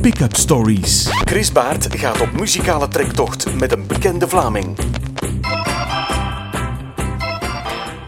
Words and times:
Pick-up 0.00 0.36
Stories. 0.36 1.08
Chris 1.24 1.52
Baert 1.52 1.96
gaat 1.96 2.20
op 2.20 2.32
muzikale 2.32 2.88
trektocht 2.88 3.54
met 3.54 3.72
een 3.72 3.86
bekende 3.86 4.28
Vlaming. 4.28 4.66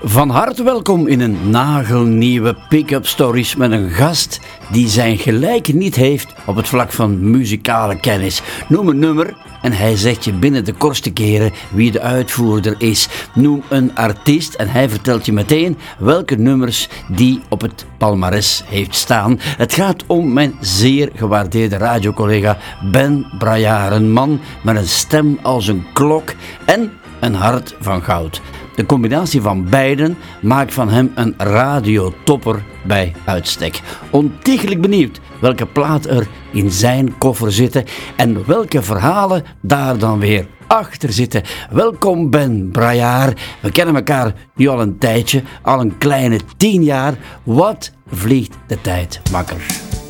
Van 0.02 0.28
harte 0.30 0.62
welkom 0.62 1.06
in 1.06 1.20
een 1.20 1.50
nagelnieuwe 1.50 2.56
Pick-up 2.68 3.06
Stories 3.06 3.56
met 3.56 3.70
een 3.70 3.90
gast 3.90 4.40
die 4.70 4.88
zijn 4.88 5.18
gelijk 5.18 5.72
niet 5.74 5.94
heeft 5.94 6.34
op 6.46 6.56
het 6.56 6.68
vlak 6.68 6.92
van 6.92 7.30
muzikale 7.30 8.00
kennis. 8.00 8.42
Noem 8.68 8.88
een 8.88 8.98
nummer 8.98 9.34
en 9.62 9.72
hij 9.72 9.96
zegt 9.96 10.24
je 10.24 10.32
binnen 10.32 10.64
de 10.64 10.72
kortste 10.72 11.12
keren 11.12 11.52
wie 11.70 11.90
de 11.90 12.00
uitvoerder 12.00 12.74
is. 12.78 13.08
Noem 13.34 13.62
een 13.68 13.94
artiest 13.94 14.54
en 14.54 14.68
hij 14.68 14.88
vertelt 14.88 15.26
je 15.26 15.32
meteen 15.32 15.78
welke 15.98 16.36
nummers 16.36 16.88
die 17.08 17.40
op 17.48 17.60
het 17.60 17.86
palmares 17.98 18.62
heeft 18.66 18.94
staan. 18.94 19.40
Het 19.40 19.74
gaat 19.74 20.04
om 20.06 20.32
mijn 20.32 20.54
zeer 20.60 21.10
gewaardeerde 21.14 21.76
radiocollega 21.76 22.58
Ben 22.90 23.26
Brajaar, 23.38 23.92
een 23.92 24.12
man 24.12 24.40
met 24.62 24.76
een 24.76 24.88
stem 24.88 25.38
als 25.42 25.66
een 25.66 25.84
klok 25.92 26.34
en 26.64 26.92
een 27.20 27.34
hart 27.34 27.74
van 27.80 28.02
goud. 28.02 28.40
De 28.74 28.86
combinatie 28.86 29.40
van 29.40 29.68
beiden 29.68 30.16
maakt 30.42 30.74
van 30.74 30.88
hem 30.88 31.12
een 31.14 31.34
radiotopper 31.36 32.64
bij 32.84 33.14
uitstek. 33.24 33.80
Ontiegelijk 34.10 34.80
benieuwd 34.80 35.20
welke 35.40 35.66
plaat 35.66 36.06
er 36.06 36.28
in 36.52 36.70
zijn 36.70 37.18
koffer 37.18 37.52
zitten 37.52 37.84
en 38.16 38.46
welke 38.46 38.82
verhalen 38.82 39.44
daar 39.60 39.98
dan 39.98 40.18
weer 40.18 40.46
achter 40.66 41.12
zitten. 41.12 41.42
Welkom 41.70 42.30
Ben 42.30 42.70
Brajaar. 42.70 43.32
We 43.60 43.72
kennen 43.72 43.94
elkaar 43.94 44.34
nu 44.54 44.66
al 44.66 44.80
een 44.80 44.98
tijdje, 44.98 45.42
al 45.62 45.80
een 45.80 45.98
kleine 45.98 46.40
tien 46.56 46.82
jaar. 46.82 47.14
Wat 47.42 47.92
vliegt 48.06 48.56
de 48.66 48.80
tijd 48.80 49.20
makker? 49.30 50.01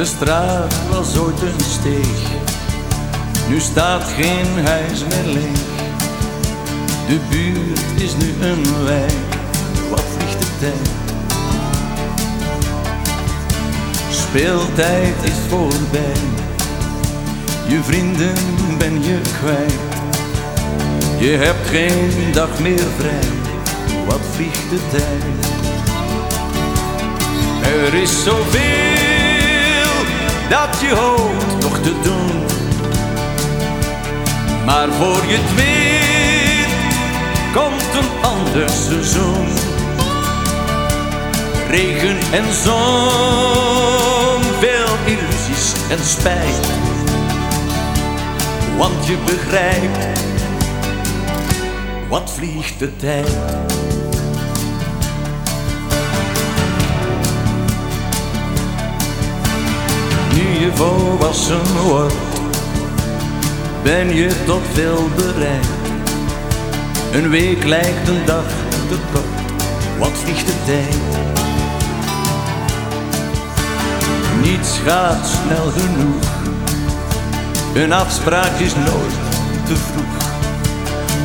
De 0.00 0.06
straat 0.06 0.74
was 0.90 1.16
ooit 1.18 1.40
een 1.42 1.64
steeg, 1.70 2.30
nu 3.48 3.60
staat 3.60 4.04
geen 4.04 4.66
huis 4.66 5.04
meer 5.04 5.32
leeg. 5.32 5.58
De 7.08 7.18
buurt 7.30 8.02
is 8.02 8.16
nu 8.16 8.34
een 8.40 8.84
wijk, 8.84 9.12
wat 9.90 10.02
vliegt 10.16 10.38
de 10.38 10.46
tijd. 10.58 10.90
Speeltijd 14.10 15.14
is 15.22 15.38
voorbij, 15.48 16.22
je 17.68 17.82
vrienden 17.82 18.34
ben 18.78 19.02
je 19.02 19.20
kwijt. 19.40 19.80
Je 21.18 21.30
hebt 21.30 21.68
geen 21.68 22.32
dag 22.32 22.58
meer 22.60 22.86
vrij, 22.98 23.28
wat 24.06 24.20
vliegt 24.34 24.70
de 24.70 24.80
tijd. 24.90 25.48
Er 27.62 27.94
is 27.94 28.22
zoveel 28.24 28.89
dat 30.50 30.80
je 30.80 30.94
hoopt 30.94 31.62
nog 31.62 31.78
te 31.78 32.00
doen. 32.02 32.42
Maar 34.64 34.88
voor 34.88 35.26
je 35.26 35.36
het 35.38 35.54
weet, 35.54 36.74
komt 37.52 38.04
een 38.04 38.22
ander 38.22 38.68
seizoen. 38.68 39.46
Regen 41.68 42.18
en 42.32 42.54
zon, 42.54 44.42
veel 44.60 44.94
illusies 45.04 45.72
en 45.90 46.04
spijt. 46.04 46.66
Want 48.76 49.06
je 49.06 49.16
begrijpt, 49.24 50.20
wat 52.08 52.30
vliegt 52.30 52.78
de 52.78 52.96
tijd. 52.96 53.38
Je 60.60 60.70
volwassen 60.74 61.82
wordt, 61.84 62.14
ben 63.82 64.14
je 64.14 64.44
tot 64.44 64.60
veel 64.72 65.08
bereid. 65.16 65.66
Een 67.12 67.30
week 67.30 67.64
lijkt 67.64 68.08
een 68.08 68.24
dag 68.24 68.44
te 68.88 68.96
kort, 69.12 69.52
wat 69.98 70.10
vliegt 70.12 70.46
de 70.46 70.54
tijd. 70.64 70.96
Niets 74.42 74.78
gaat 74.78 75.26
snel 75.26 75.70
genoeg, 75.70 76.24
een 77.74 77.92
afspraak 77.92 78.58
is 78.58 78.74
nooit 78.74 79.18
te 79.64 79.76
vroeg. 79.76 80.28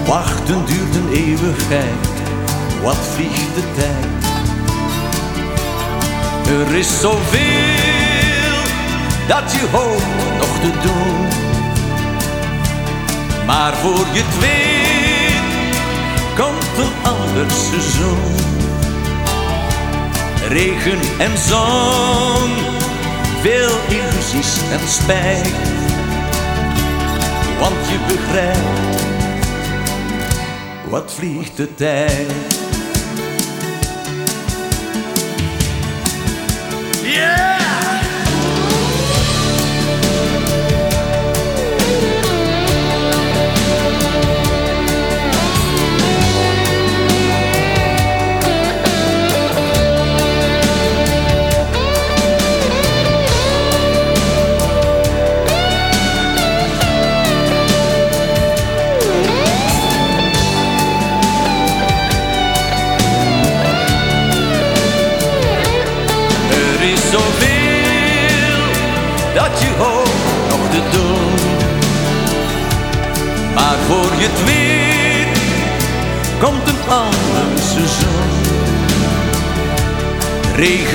Wachten 0.08 0.66
duurt 0.66 0.96
een 0.96 1.12
eeuwigheid, 1.14 2.08
wat 2.84 2.98
vliegt 3.14 3.56
de 3.56 3.64
tijd. 3.76 4.14
Er 6.60 6.76
is 6.76 7.00
zoveel 7.00 8.05
dat 9.28 9.52
je 9.52 9.68
hoopt 9.72 10.38
nog 10.38 10.60
te 10.60 10.72
doen. 10.88 11.28
Maar 13.46 13.74
voor 13.74 14.06
je 14.14 14.22
het 14.24 14.40
weet, 14.40 15.76
komt 16.36 16.78
een 16.78 17.12
ander 17.12 17.52
seizoen. 17.52 18.34
Regen 20.48 21.00
en 21.20 21.38
zon, 21.38 22.50
veel 23.42 23.78
illusies 23.90 24.58
en 24.72 24.88
spijt. 24.88 25.54
Want 27.60 27.88
je 27.90 27.98
begrijpt, 28.08 29.04
wat 30.90 31.14
vliegt 31.14 31.58
de 31.58 31.76
tijd. 31.76 32.55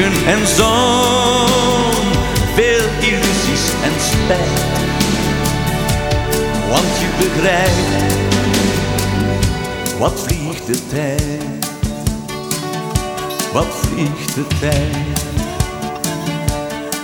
Regen 0.01 0.27
en 0.27 0.47
zon, 0.47 1.47
veel 2.55 2.87
illusies 3.01 3.73
en 3.83 4.01
spijt. 4.01 4.61
Want 6.69 6.99
je 7.01 7.09
begrijpt, 7.19 8.15
wat 9.99 10.21
vliegt 10.21 10.67
de 10.67 10.87
tijd. 10.89 11.69
Wat 13.53 13.67
vliegt 13.67 14.35
de 14.35 14.47
tijd. 14.61 15.25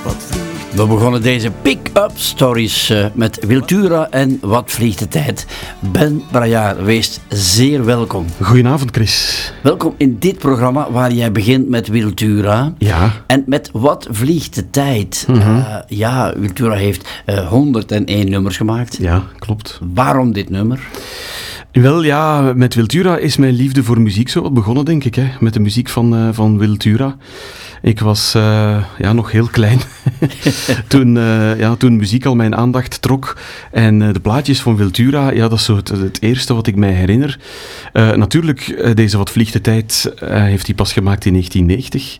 Wat 0.05 0.17
vliegt 0.19 0.75
We 0.75 0.87
begonnen 0.87 1.23
deze 1.23 1.50
pick-up 1.50 2.12
stories 2.15 2.91
eh, 2.91 3.06
met 3.15 3.44
Wiltura 3.47 4.11
en 4.11 4.38
Wat 4.41 4.70
vliegt 4.70 4.99
de 4.99 5.09
tijd. 5.09 5.47
Ben 5.81 6.23
Brajaar, 6.31 6.85
wees 6.85 7.20
zeer 7.29 7.85
welkom. 7.85 8.26
Goedenavond, 8.41 8.91
Chris. 8.91 9.45
Welkom 9.62 9.94
in 9.97 10.17
dit 10.19 10.38
programma 10.38 10.91
waar 10.91 11.12
jij 11.12 11.32
begint 11.32 11.69
met 11.69 11.88
Wiltura. 11.88 12.73
Ja. 12.79 13.12
En 13.26 13.43
met 13.47 13.70
Wat 13.73 14.08
vliegt 14.11 14.55
de 14.55 14.70
tijd? 14.70 15.26
Eh, 15.29 15.76
ja, 15.88 16.35
Wiltura 16.37 16.75
heeft 16.75 17.23
eh 17.25 17.49
101 17.49 18.31
nummers 18.31 18.56
gemaakt. 18.56 18.97
Ja, 19.00 19.23
klopt. 19.38 19.81
Waarom 19.94 20.32
dit 20.32 20.50
nummer? 20.50 20.81
Wel 21.73 22.03
ja, 22.03 22.53
met 22.55 22.75
Wiltura 22.75 23.17
is 23.17 23.37
mijn 23.37 23.55
liefde 23.55 23.82
voor 23.82 24.00
muziek 24.00 24.29
zo 24.29 24.43
wat 24.43 24.55
begonnen, 24.55 24.85
denk 24.85 25.05
ik. 25.05 25.14
Hè? 25.14 25.26
Met 25.41 25.53
de 25.53 25.61
muziek 25.61 25.88
van, 25.88 26.14
eh, 26.17 26.29
van 26.32 26.58
Wiltura. 26.58 27.17
Ik 27.87 28.00
was 28.00 28.35
eh, 28.35 28.85
ja, 28.99 29.12
nog 29.12 29.31
heel 29.31 29.47
klein 29.47 29.81
toen, 30.88 31.17
eh, 31.17 31.59
ja, 31.59 31.75
toen 31.75 31.97
muziek 31.97 32.25
al 32.27 32.35
mijn 32.35 32.56
aandacht 32.56 33.03
trok. 33.03 33.37
En 33.73 34.03
eh, 34.03 34.12
de 34.12 34.21
plaatjes 34.21 34.61
van 34.61 34.77
Wiltura, 34.77 35.31
ja, 35.31 35.49
dat 35.49 35.59
is 35.59 35.65
zo 35.65 35.77
het, 35.77 35.88
het 35.88 36.23
eerste 36.23 36.55
wat 36.55 36.67
ik 36.67 36.77
mij 36.77 36.93
herinner. 36.93 37.38
Natuurlijk, 37.93 38.93
deze 38.97 39.17
Wat 39.17 39.31
Vliegt 39.31 39.53
de 39.53 39.61
Tijd 39.61 40.12
heeft 40.25 40.67
hij 40.67 40.75
pas 40.75 40.93
gemaakt 40.93 41.25
in 41.25 41.33
1990. 41.33 42.19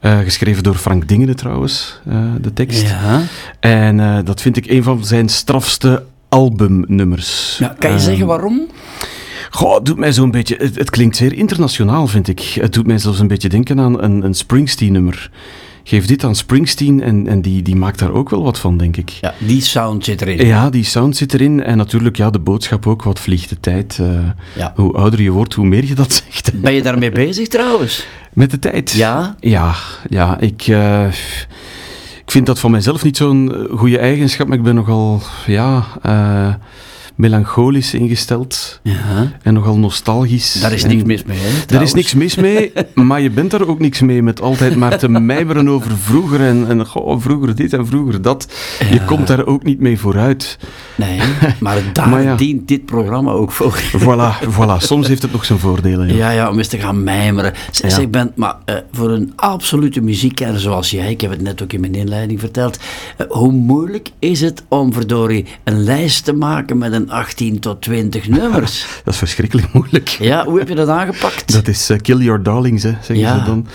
Eh, 0.00 0.18
geschreven 0.18 0.62
door 0.62 0.74
Frank 0.74 1.08
Dingene 1.08 1.34
trouwens, 1.34 2.00
de 2.40 2.52
tekst. 2.52 2.82
Ja. 2.82 3.22
En 3.60 4.24
dat 4.24 4.40
vind 4.40 4.56
ik 4.56 4.70
een 4.70 4.82
van 4.82 5.04
zijn 5.04 5.28
strafste 5.28 6.04
albumnummers. 6.28 7.56
Ja, 7.58 7.74
kan 7.78 7.90
je 7.90 7.96
Ehm, 7.96 8.04
zeggen 8.04 8.26
waarom? 8.26 8.66
Goh, 9.50 9.74
het 9.74 9.84
doet 9.84 9.96
mij 9.98 10.12
zo'n 10.12 10.30
beetje... 10.30 10.56
Het, 10.58 10.74
het 10.74 10.90
klinkt 10.90 11.16
zeer 11.16 11.32
internationaal, 11.32 12.06
vind 12.06 12.28
ik. 12.28 12.40
Het 12.40 12.72
doet 12.72 12.86
mij 12.86 12.98
zelfs 12.98 13.18
een 13.18 13.28
beetje 13.28 13.48
denken 13.48 13.80
aan 13.80 14.02
een, 14.02 14.24
een 14.24 14.34
Springsteen-nummer. 14.34 15.30
Geef 15.84 16.06
dit 16.06 16.24
aan 16.24 16.34
Springsteen 16.34 17.02
en, 17.02 17.26
en 17.26 17.42
die, 17.42 17.62
die 17.62 17.76
maakt 17.76 17.98
daar 17.98 18.12
ook 18.12 18.30
wel 18.30 18.42
wat 18.42 18.58
van, 18.58 18.76
denk 18.76 18.96
ik. 18.96 19.08
Ja, 19.10 19.34
die 19.38 19.60
sound 19.62 20.04
zit 20.04 20.20
erin. 20.22 20.46
Ja, 20.46 20.70
die 20.70 20.84
sound 20.84 21.16
zit 21.16 21.34
erin. 21.34 21.62
En 21.62 21.76
natuurlijk, 21.76 22.16
ja, 22.16 22.30
de 22.30 22.38
boodschap 22.38 22.86
ook. 22.86 23.02
Wat 23.02 23.20
vliegt 23.20 23.48
de 23.48 23.60
tijd. 23.60 23.98
eh, 24.00 24.08
Ja. 24.56 24.72
Hoe 24.76 24.92
ouder 24.92 25.22
je 25.22 25.30
wordt, 25.30 25.54
hoe 25.54 25.66
meer 25.66 25.84
je 25.84 25.94
dat 25.94 26.12
zegt. 26.12 26.52
Ben 26.62 26.72
je 26.72 26.82
daarmee 26.82 27.10
bezig 27.10 27.48
trouwens? 27.48 28.06
Met 28.32 28.50
de 28.50 28.58
tijd. 28.58 28.90
Ja? 28.92 29.36
Ja, 29.40 29.74
ja 30.08 30.38
ik, 30.40 30.62
eh, 30.66 31.06
ik 32.24 32.30
vind 32.30 32.46
dat 32.46 32.58
van 32.58 32.70
mijzelf 32.70 33.04
niet 33.04 33.16
zo'n 33.16 33.54
eh, 33.54 33.78
goede 33.78 33.98
eigenschap, 33.98 34.46
maar 34.48 34.56
ik 34.58 34.62
ben 34.64 34.74
nogal, 34.74 35.22
ja, 35.46 35.84
melancholisch 37.20 37.94
ingesteld 37.94 38.80
Ja. 38.82 39.32
en 39.42 39.54
nogal 39.54 39.78
nostalgisch. 39.78 40.52
Daar 40.60 40.72
is 40.72 40.84
niks 40.84 41.02
mis 41.02 41.24
mee, 41.24 41.38
hè? 41.40 41.76
Er 41.76 41.82
is 41.82 41.92
niks 41.94 42.14
mis 42.14 42.34
mee, 42.36 42.72
maar 42.94 43.20
je 43.20 43.30
bent 43.30 43.50
daar 43.50 43.66
ook 43.66 43.78
niks 43.78 44.00
mee 44.00 44.22
met 44.22 44.40
altijd 44.40 44.76
maar 44.76 44.98
te 44.98 45.08
mijmeren 45.08 45.68
over 45.68 45.96
vroeger 45.98 46.40
en, 46.40 46.68
en 46.68 46.86
goh, 46.86 47.20
vroeger 47.20 47.54
dit 47.54 47.72
en 47.72 47.86
vroeger 47.86 48.22
dat. 48.22 48.48
Je 48.90 49.04
komt 49.04 49.26
daar 49.26 49.46
ook 49.46 49.62
niet 49.64 49.80
mee 49.80 49.98
vooruit. 49.98 50.58
Nee, 50.96 51.20
maar 51.60 51.78
daar 51.92 52.08
Maar 52.08 52.22
ja. 52.22 52.36
dient 52.36 52.68
dit 52.68 52.84
programma 52.84 53.30
ook 53.30 53.52
voor. 53.52 53.80
Voilà, 53.80 54.44
voilà. 54.58 54.76
Soms 54.78 55.08
heeft 55.08 55.22
het 55.22 55.32
nog 55.32 55.44
zijn 55.44 55.58
voordelen. 55.58 56.08
Ja. 56.08 56.14
Ja, 56.14 56.30
ja, 56.30 56.50
om 56.50 56.58
eens 56.58 56.68
te 56.68 56.78
gaan 56.78 57.04
mijmeren. 57.04 57.52
Zeg, 57.70 58.10
Ben, 58.10 58.32
maar 58.36 58.56
eh, 58.64 58.74
voor 58.92 59.10
een 59.10 59.32
absolute 59.36 60.00
muziekkenner 60.00 60.60
zoals 60.60 60.90
jij, 60.90 61.10
ik 61.10 61.20
heb 61.20 61.30
het 61.30 61.40
net 61.42 61.62
ook 61.62 61.72
in 61.72 61.80
mijn 61.80 61.94
inleiding 61.94 62.40
verteld, 62.40 62.78
eh, 63.16 63.26
hoe 63.28 63.52
moeilijk 63.52 64.10
is 64.18 64.40
het 64.40 64.62
om, 64.68 64.92
verdorie, 64.92 65.46
een 65.64 65.82
lijst 65.84 66.24
te 66.24 66.32
maken 66.32 66.78
met 66.78 66.92
een 66.92 67.09
18 67.10 67.58
tot 67.58 67.82
20 67.82 68.28
nummers? 68.28 68.86
Dat 69.04 69.12
is 69.14 69.18
verschrikkelijk 69.18 69.72
moeilijk. 69.72 70.08
Ja, 70.08 70.44
hoe 70.44 70.58
heb 70.58 70.68
je 70.68 70.74
dat 70.74 70.88
aangepakt? 70.88 71.52
Dat 71.52 71.68
is 71.68 71.90
eh, 71.90 71.98
Kill 72.00 72.18
Your 72.18 72.42
Darlings, 72.42 72.82
hè, 72.82 72.90
zeggen 72.90 73.18
Ja. 73.18 73.38
ze 73.38 73.44
dan. 73.44 73.66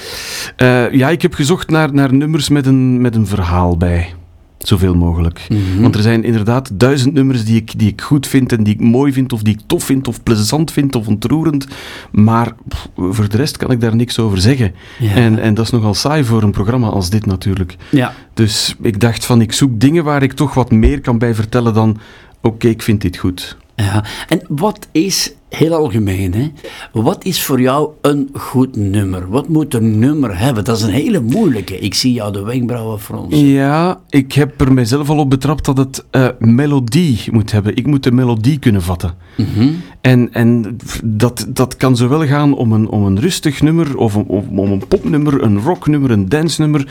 Eh, 0.55 0.91
ja, 0.93 1.09
ik 1.09 1.21
heb 1.21 1.33
gezocht 1.33 1.69
naar, 1.69 1.93
naar 1.93 2.13
nummers 2.13 2.49
met 2.49 2.65
een, 2.65 3.01
met 3.01 3.15
een 3.15 3.27
verhaal 3.27 3.77
bij. 3.77 4.13
Zoveel 4.57 4.95
mogelijk. 4.95 5.45
Mhm. 5.49 5.81
Want 5.81 5.95
er 5.95 6.01
zijn 6.01 6.23
inderdaad 6.23 6.69
duizend 6.73 7.13
nummers 7.13 7.45
die 7.45 7.55
ik, 7.55 7.79
die 7.79 7.87
ik 7.87 8.01
goed 8.01 8.27
vind 8.27 8.51
en 8.51 8.63
die 8.63 8.73
ik 8.73 8.79
mooi 8.79 9.13
vind, 9.13 9.33
of 9.33 9.41
die 9.41 9.53
ik 9.53 9.59
tof 9.65 9.83
vind, 9.83 10.07
of 10.07 10.23
plezant 10.23 10.71
vind, 10.71 10.95
of 10.95 11.07
ontroerend. 11.07 11.67
Maar 12.11 12.51
pff, 12.67 12.87
voor 12.95 13.29
de 13.29 13.37
rest 13.37 13.57
kan 13.57 13.71
ik 13.71 13.81
daar 13.81 13.95
niks 13.95 14.19
over 14.19 14.41
zeggen. 14.41 14.75
Ja. 14.99 15.11
En, 15.11 15.39
en 15.39 15.53
dat 15.53 15.65
is 15.65 15.71
nogal 15.71 15.93
saai 15.93 16.23
voor 16.23 16.43
een 16.43 16.51
programma 16.51 16.87
als 16.87 17.09
dit 17.09 17.25
natuurlijk. 17.25 17.75
Ja, 17.91 18.13
Dus 18.33 18.75
ik 18.81 18.99
dacht 18.99 19.25
van, 19.25 19.41
ik 19.41 19.51
zoek 19.51 19.79
dingen 19.79 20.03
waar 20.03 20.23
ik 20.23 20.33
toch 20.33 20.53
wat 20.53 20.71
meer 20.71 21.01
kan 21.01 21.17
bij 21.17 21.35
vertellen 21.35 21.73
dan... 21.73 21.97
Oké, 22.45 22.67
ik 22.67 22.81
vind 22.81 23.01
dit 23.01 23.17
goed. 23.17 23.57
ja. 23.75 24.03
En 24.27 24.41
wat 24.47 24.87
is, 24.91 25.33
heel 25.49 25.73
algemeen, 25.73 26.33
hè, 26.33 26.51
wat 26.91 27.25
is 27.25 27.43
voor 27.43 27.61
jou 27.61 27.89
een 28.01 28.29
goed 28.33 28.75
nummer? 28.75 29.29
Wat 29.29 29.47
moet 29.47 29.73
een 29.73 29.99
nummer 29.99 30.37
hebben? 30.37 30.63
Dat 30.63 30.77
is 30.77 30.83
een 30.83 30.89
hele 30.89 31.19
moeilijke. 31.19 31.79
Ik 31.79 31.93
zie 31.93 32.13
jou 32.13 32.33
de 32.33 32.43
wenkbrauwen 32.43 32.99
fronsen. 32.99 33.45
Ja, 33.45 33.99
ik 34.09 34.33
heb 34.33 34.61
er 34.61 34.73
mijzelf 34.73 35.09
al 35.09 35.17
op 35.17 35.29
betrapt 35.29 35.65
dat 35.65 35.77
het 35.77 36.05
eh, 36.11 36.27
melodie 36.39 37.19
moet 37.31 37.51
hebben. 37.51 37.75
Ik 37.75 37.87
moet 37.87 38.03
de 38.03 38.11
melodie 38.11 38.59
kunnen 38.59 38.81
vatten. 38.81 39.13
Mhm. 39.37 39.69
En, 40.01 40.33
en 40.33 40.77
dat, 41.03 41.45
dat 41.49 41.77
kan 41.77 41.97
zowel 41.97 42.25
gaan 42.25 42.55
om 42.55 42.71
een, 42.71 42.87
om 42.89 43.05
een 43.05 43.19
rustig 43.19 43.61
nummer, 43.61 43.97
of 43.97 44.15
om, 44.15 44.25
om, 44.27 44.59
om 44.59 44.71
een 44.71 44.87
popnummer, 44.87 45.43
een 45.43 45.61
rocknummer, 45.61 46.11
een 46.11 46.29
dansnummer, 46.29 46.87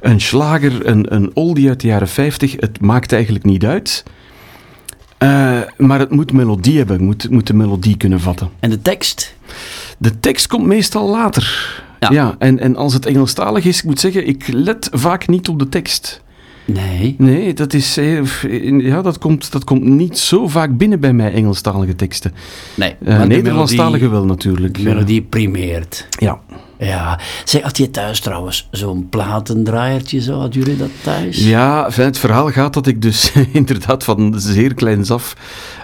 een 0.00 0.20
slager, 0.20 0.86
een, 0.86 1.14
een 1.14 1.30
oldie 1.34 1.68
uit 1.68 1.80
de 1.80 1.86
jaren 1.86 2.08
50. 2.08 2.56
Het 2.58 2.80
maakt 2.80 3.12
eigenlijk 3.12 3.44
niet 3.44 3.64
uit. 3.64 4.04
Eh, 5.24 5.60
maar 5.76 5.98
het 5.98 6.10
moet 6.10 6.32
melodie 6.32 6.76
hebben, 6.76 6.96
het 6.96 7.04
moet, 7.04 7.30
moet 7.30 7.46
de 7.46 7.54
melodie 7.54 7.96
kunnen 7.96 8.20
vatten. 8.20 8.48
En 8.60 8.70
de 8.70 8.82
tekst? 8.82 9.34
De 9.98 10.20
tekst 10.20 10.46
komt 10.46 10.66
meestal 10.66 11.08
later. 11.08 11.82
Ja. 12.00 12.08
Ja, 12.10 12.34
en, 12.38 12.58
en 12.58 12.76
als 12.76 12.92
het 12.92 13.06
Engelstalig 13.06 13.64
is, 13.64 13.78
ik 13.78 13.84
moet 13.84 14.00
zeggen, 14.00 14.26
ik 14.26 14.48
let 14.52 14.88
vaak 14.92 15.28
niet 15.28 15.48
op 15.48 15.58
de 15.58 15.68
tekst. 15.68 16.22
Nee. 16.64 17.14
Nee, 17.18 17.54
dat, 17.54 17.72
is, 17.72 17.96
eh, 17.96 18.24
ja, 18.80 19.02
dat, 19.02 19.18
komt, 19.18 19.52
dat 19.52 19.64
komt 19.64 19.84
niet 19.84 20.18
zo 20.18 20.48
vaak 20.48 20.76
binnen 20.76 21.00
bij 21.00 21.12
mij, 21.12 21.32
Engelstalige 21.32 21.94
teksten. 21.94 22.32
Nee. 22.74 22.96
Maar 22.98 23.20
de 23.20 23.26
Nederlandstalige 23.26 24.08
wel 24.08 24.24
natuurlijk. 24.24 24.76
De 24.76 24.82
melodie 24.82 25.22
primeert. 25.22 26.06
Ja. 26.18 26.40
Ja. 26.84 27.18
Zeg, 27.44 27.62
had 27.62 27.76
je 27.76 27.90
thuis 27.90 28.20
trouwens 28.20 28.68
zo'n 28.70 29.08
platendraaiertje 29.08 30.20
zo? 30.20 30.38
Hadden 30.38 30.62
jullie 30.62 30.76
dat 30.76 30.90
thuis? 31.02 31.46
Ja, 31.46 31.88
het 31.92 32.18
verhaal 32.18 32.50
gaat 32.50 32.74
dat 32.74 32.86
ik 32.86 33.02
dus 33.02 33.32
inderdaad 33.52 34.04
van 34.04 34.34
zeer 34.36 34.74
kleins 34.74 35.10
af 35.10 35.36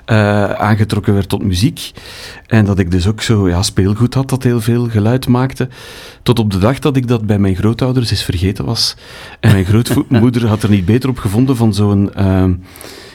eh, 0.04 0.50
aangetrokken 0.50 1.14
werd 1.14 1.28
tot 1.28 1.42
muziek. 1.42 1.90
En 2.46 2.64
dat 2.64 2.78
ik 2.78 2.90
dus 2.90 3.06
ook 3.06 3.22
zo 3.22 3.48
ja, 3.48 3.62
speelgoed 3.62 4.14
had 4.14 4.28
dat 4.28 4.42
heel 4.42 4.60
veel 4.60 4.88
geluid 4.88 5.28
maakte. 5.28 5.68
Tot 6.22 6.38
op 6.38 6.50
de 6.50 6.58
dag 6.58 6.78
dat 6.78 6.96
ik 6.96 7.08
dat 7.08 7.26
bij 7.26 7.38
mijn 7.38 7.56
grootouders 7.56 8.10
eens 8.10 8.22
vergeten 8.22 8.64
was. 8.64 8.96
En 9.40 9.52
mijn 9.52 9.64
grootmoeder 9.64 10.46
had 10.46 10.62
er 10.62 10.70
niet 10.70 10.84
beter 10.84 11.08
op 11.08 11.18
gevonden 11.18 11.56
van 11.56 11.74
zo'n 11.74 12.14
eh, 12.14 12.44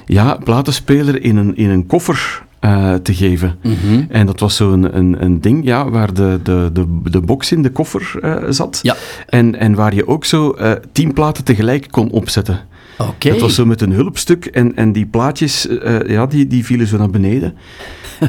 ja, 0.05 0.37
platenspeler 0.43 1.21
in 1.21 1.37
een, 1.37 1.55
in 1.55 1.69
een 1.69 1.85
koffer 1.85 2.43
eh, 2.65 2.94
te 2.94 3.13
geven. 3.13 3.56
Mhm. 3.63 4.03
En 4.09 4.25
dat 4.25 4.39
was 4.39 4.56
zo'n 4.56 4.97
een, 4.97 5.23
een 5.23 5.41
ding 5.41 5.65
ja, 5.65 5.89
waar 5.89 6.13
de, 6.13 6.39
de, 6.44 6.69
de, 6.73 6.85
de 7.03 7.21
box 7.21 7.51
in 7.51 7.62
de 7.62 7.69
koffer 7.69 8.13
eh, 8.21 8.35
zat. 8.50 8.79
Ja. 8.81 8.95
En, 9.29 9.59
en 9.59 9.75
waar 9.75 9.95
je 9.95 10.07
ook 10.07 10.25
zo 10.25 10.51
eh, 10.51 10.71
tien 10.91 11.13
platen 11.13 11.44
tegelijk 11.44 11.88
kon 11.91 12.12
opzetten. 12.12 12.59
Oké. 12.97 13.30
Het 13.30 13.42
was 13.42 13.56
zo 13.56 13.65
met 13.65 13.81
een 13.81 13.92
hulpstuk 13.92 14.45
en, 14.45 14.75
en 14.75 14.92
die 14.92 15.06
plaatjes, 15.06 15.68
eh, 15.68 15.95
eh, 15.95 16.09
ja, 16.09 16.25
die, 16.25 16.47
die 16.47 16.65
vielen 16.65 16.88
zo 16.88 16.97
naar 16.97 17.09
beneden. 17.09 17.53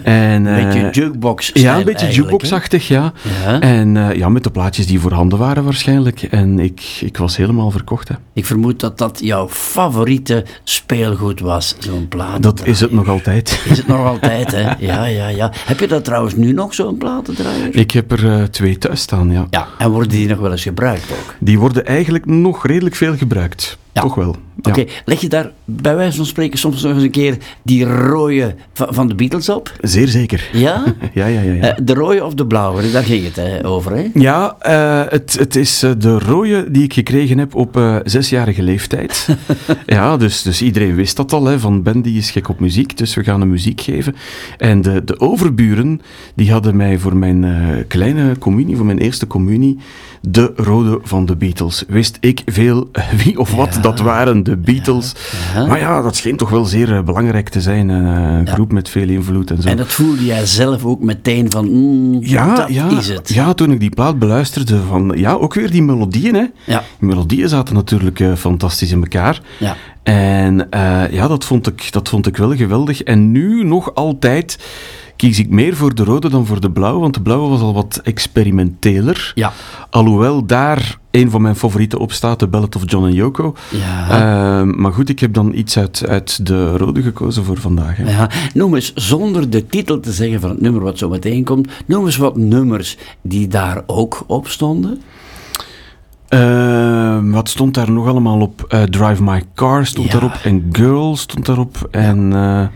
En, 0.03 0.47
Een 0.47 0.65
beetje 0.65 0.87
eh, 0.87 0.93
jukebox 0.93 1.51
Ja, 1.55 1.79
een 1.79 1.85
beetje 1.85 2.11
jukeboxachtig, 2.11 2.89
ja. 2.89 3.13
Ja. 3.45 3.61
En 3.61 4.17
ja, 4.17 4.29
met 4.29 4.45
de 4.45 4.51
plaatjes 4.51 4.87
die 4.87 5.01
voorhanden 5.01 5.39
waren 5.39 5.65
waarschijnlijk. 5.65 6.23
En 6.23 6.59
ik, 6.59 6.99
ik 7.01 7.17
was 7.17 7.37
helemaal 7.37 7.71
verkocht, 7.71 8.09
hè. 8.09 8.15
Ik 8.33 8.47
vermoed 8.47 8.81
dat 8.81 8.99
dat 8.99 9.19
jouw 9.23 9.49
favoriete 9.49 10.45
speelgoed 10.65 11.41
was, 11.41 11.77
zo'n 11.79 12.09
plaat. 12.09 12.43
Dat 12.43 12.67
is 12.67 12.81
het 12.81 12.93
nog 12.93 13.09
altijd. 13.09 13.61
Is 13.71 13.77
het 13.77 13.87
nog 13.87 14.07
altijd, 14.07 14.53
hè? 14.53 14.71
Ja, 14.87 15.05
ja, 15.05 15.29
ja. 15.29 15.53
Heb 15.55 15.81
je 15.81 15.87
dat 15.87 16.05
trouwens 16.05 16.35
nu 16.35 16.53
nog, 16.53 16.75
zo'n 16.75 16.97
platendraaier? 16.97 17.77
Ik 17.77 17.91
heb 17.91 18.13
er 18.13 18.51
twee 18.51 18.79
thuis 18.79 19.01
staan, 19.01 19.31
ja. 19.31 19.47
Ja, 19.51 19.69
en 19.79 19.91
worden 19.91 20.09
die 20.09 20.29
nog 20.29 20.39
wel 20.39 20.51
eens 20.51 20.63
gebruikt 20.63 21.11
ook? 21.11 21.35
Die 21.39 21.59
worden 21.59 21.87
eigenlijk 21.87 22.27
nog 22.27 22.67
redelijk 22.67 22.95
veel 22.95 23.17
gebruikt. 23.17 23.79
Ja. 23.97 24.03
Toch 24.03 24.15
wel. 24.15 24.37
Ja. 24.63 24.71
Oké, 24.71 24.85
leg 25.05 25.21
je 25.21 25.29
daar 25.29 25.51
bij 25.65 25.97
wijze 25.97 26.17
van 26.17 26.27
spreken 26.27 26.59
soms 26.59 26.83
nog 26.83 26.93
eens 26.93 27.03
een 27.03 27.11
keer 27.11 27.37
die 27.63 27.85
rode 27.85 28.55
van, 28.73 28.95
van 28.95 29.09
de 29.09 29.15
Beatles 29.15 29.49
op? 29.49 29.73
Zeer 29.81 30.09
zeker. 30.09 30.49
Ja? 30.53 30.85
Ja, 31.15 31.27
ja, 31.27 31.41
ja. 31.41 31.53
ja. 31.53 31.63
Eh, 31.63 31.85
de 31.85 31.95
rode 31.95 32.25
of 32.25 32.35
de 32.35 32.47
blauwe, 32.47 32.91
daar 32.91 33.05
ging 33.05 33.25
het 33.25 33.37
hè, 33.37 33.67
over, 33.67 33.93
hè? 33.97 34.11
Ja, 34.15 34.57
eh, 34.59 35.13
het, 35.13 35.37
het 35.39 35.57
is 35.57 35.83
eh, 35.83 35.91
de 35.99 36.19
rode 36.19 36.71
die 36.71 36.83
ik 36.83 36.93
gekregen 36.93 37.39
heb 37.39 37.55
op 37.55 37.77
eh, 37.77 37.97
zesjarige 38.05 38.63
leeftijd. 38.63 39.29
ja, 39.87 40.17
dus, 40.17 40.43
dus 40.43 40.63
iedereen 40.63 40.95
wist 40.95 41.17
dat 41.17 41.33
al, 41.33 41.45
hè, 41.45 41.59
van 41.59 41.83
Ben 41.83 42.03
die 42.03 42.17
is 42.17 42.31
gek 42.31 42.49
op 42.49 42.61
muziek, 42.61 42.97
dus 42.97 43.15
we 43.15 43.25
gaan 43.25 43.41
hem 43.41 43.49
muziek 43.49 43.81
geven. 43.81 44.15
En 44.59 44.83
de, 44.83 45.05
de 45.05 45.21
overburen, 45.21 46.01
die 46.35 46.53
hadden 46.53 46.77
mij 46.77 46.99
voor 46.99 47.17
mijn 47.17 47.45
eh, 47.45 47.85
kleine 47.89 48.39
communie, 48.39 48.77
voor 48.77 48.87
mijn 48.87 48.99
eerste 48.99 49.27
communie, 49.27 49.79
de 50.21 50.53
rode 50.57 50.99
van 51.03 51.27
de 51.27 51.37
Beatles. 51.37 51.85
Wist 51.89 52.17
ik 52.21 52.43
veel 52.47 52.91
wie 53.25 53.39
of 53.39 53.55
wat 53.55 53.75
Ja. 53.75 53.81
dat 53.81 54.01
waren, 54.01 54.43
de 54.43 54.57
Beatles. 54.57 55.13
Ja. 55.55 55.67
Maar 55.67 55.79
ja, 55.79 56.03
dat 56.03 56.17
scheen 56.17 56.37
toch 56.37 56.51
wel 56.51 56.65
zeer 56.65 56.97
eh, 56.97 57.03
belangrijk 57.03 57.49
te 57.49 57.61
zijn. 57.61 57.91
eh, 57.91 57.97
een 58.39 58.49
groep 58.49 58.73
met 58.73 58.89
veel 58.89 59.09
invloed 59.09 59.51
en 59.51 59.63
zo. 59.63 59.69
En 59.69 59.77
dat 59.77 59.87
voelde 59.93 60.25
jij 60.25 60.47
zelf 60.47 60.85
ook 60.85 61.01
meteen 61.01 61.51
van, 61.51 61.69
mm, 61.71 62.19
Ja, 62.21 62.55
dat 62.55 62.69
ja, 62.69 62.89
is 62.99 63.09
het. 63.09 63.29
ja, 63.35 63.55
toen 63.55 63.71
ik 63.73 63.81
die 63.81 63.91
plaat 63.91 64.19
beluisterde, 64.19 64.81
van, 64.89 65.13
ja, 65.17 65.33
ook 65.33 65.55
weer 65.55 65.71
die 65.71 65.83
melodieën. 65.83 66.35
Hè. 66.35 66.45
Ja. 66.65 66.83
Die 66.99 67.09
melodieën 67.09 67.49
zaten 67.49 67.75
natuurlijk 67.75 68.21
eh, 68.21 68.33
fantastisch 68.35 68.91
in 68.93 69.01
elkaar. 69.01 69.41
Ja. 69.59 69.77
En 70.03 70.69
ja, 71.11 71.29
dat 71.29 71.45
vond, 71.45 71.67
ik, 71.67 71.93
dat 71.93 72.09
vond 72.09 72.27
ik 72.27 72.37
wel 72.37 72.57
geweldig. 72.57 73.03
En 73.03 73.33
nu 73.33 73.65
nog 73.65 73.95
altijd 73.95 74.59
kies 75.17 75.39
ik 75.39 75.51
meer 75.51 75.77
voor 75.77 75.95
de 75.95 76.05
rode 76.05 76.29
dan 76.29 76.47
voor 76.47 76.61
de 76.61 76.71
blauwe, 76.71 77.01
want 77.01 77.15
de 77.15 77.21
blauwe 77.23 77.49
was 77.49 77.61
al 77.61 77.75
wat 77.75 78.01
experimenteler. 78.05 79.33
Ja. 79.35 79.53
Alhoewel 79.91 80.47
daar 80.47 80.99
een 81.11 81.31
van 81.31 81.43
mijn 81.43 81.57
favorieten 81.57 81.99
op 81.99 82.13
staat, 82.13 82.39
de 82.41 82.47
Ballad 82.47 82.77
of 82.77 82.83
John 82.85 83.05
en 83.07 83.13
Yoko. 83.15 83.55
Ja. 83.71 84.09
Ehm, 84.61 84.81
maar 84.81 84.93
goed, 84.93 85.09
ik 85.09 85.21
heb 85.21 85.33
dan 85.33 85.55
iets 85.55 85.79
uit, 85.79 86.05
uit 86.09 86.47
de 86.47 86.77
rode 86.77 87.03
gekozen 87.03 87.45
voor 87.45 87.57
vandaag. 87.59 87.97
Hè. 87.97 88.11
Ja, 88.11 88.31
noem 88.55 88.75
eens, 88.75 88.95
zonder 88.95 89.51
de 89.51 89.67
titel 89.67 90.01
te 90.01 90.13
zeggen 90.13 90.41
van 90.41 90.51
het 90.51 90.61
nummer 90.61 90.83
wat 90.83 90.99
zo 90.99 91.09
meteen 91.09 91.45
komt, 91.45 91.69
noem 91.87 92.05
eens 92.05 92.17
wat 92.17 92.37
nummers 92.37 92.97
die 93.23 93.49
daar 93.49 93.83
ook 93.87 94.25
op 94.27 94.49
stonden. 94.49 95.01
Ehm, 96.29 97.31
wat 97.31 97.49
stond 97.49 97.75
daar 97.75 97.91
nog 97.91 98.07
allemaal 98.07 98.41
op? 98.41 98.65
Eh, 98.69 98.83
Drive 98.83 99.23
My 99.23 99.43
Car 99.55 99.87
stond 99.87 100.07
Ja. 100.07 100.13
daarop. 100.13 100.41
En 100.45 100.69
Girl 100.73 101.17
stond 101.17 101.47
daarop. 101.47 101.89
En... 101.91 102.33
eh, 102.33 102.67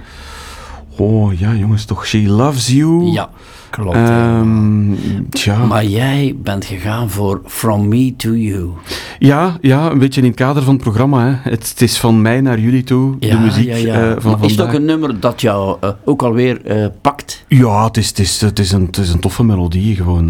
Oh 0.96 1.38
ja, 1.38 1.54
jongens, 1.54 1.84
toch. 1.84 2.06
She 2.06 2.18
Loves 2.28 2.66
You. 2.68 3.10
Ja, 3.12 3.28
klopt. 3.70 3.96
ja. 3.96 4.38
Ehm, 4.40 4.94
tja. 5.30 5.64
Maar 5.64 5.84
jij 5.84 6.34
bent 6.42 6.64
gegaan 6.64 7.10
voor 7.10 7.40
From 7.46 7.88
Me 7.88 8.14
to 8.16 8.30
You. 8.34 8.70
Ja, 9.18 9.56
ja, 9.60 9.90
een 9.90 9.98
beetje 9.98 10.20
in 10.20 10.26
het 10.26 10.36
kader 10.36 10.62
van 10.62 10.74
het 10.74 10.82
programma. 10.82 11.24
Hè. 11.42 11.50
Het, 11.50 11.68
het 11.68 11.82
is 11.82 11.98
van 11.98 12.22
mij 12.22 12.40
naar 12.40 12.58
jullie 12.58 12.82
toe, 12.84 13.16
Ja, 13.20 13.36
de 13.36 13.42
muziek 13.42 13.66
ja, 13.68 13.76
ja. 13.76 13.94
eh, 13.94 14.16
van 14.18 14.30
maar 14.32 14.44
is 14.44 14.50
het 14.50 14.60
ook 14.60 14.66
vandaag. 14.66 14.74
een 14.74 14.84
nummer 14.84 15.20
dat 15.20 15.40
jou 15.40 15.76
eh, 15.80 15.90
ook 16.04 16.22
alweer 16.22 16.64
eh 16.64 16.86
pakt? 17.00 17.44
Ja, 17.48 17.84
het 17.84 17.96
is, 17.96 18.08
het, 18.08 18.18
is, 18.18 18.40
het, 18.40 18.58
is 18.58 18.72
een, 18.72 18.86
het 18.86 18.96
is 18.96 19.12
een 19.12 19.20
toffe 19.20 19.44
melodie, 19.44 19.96
gewoon. 19.96 20.28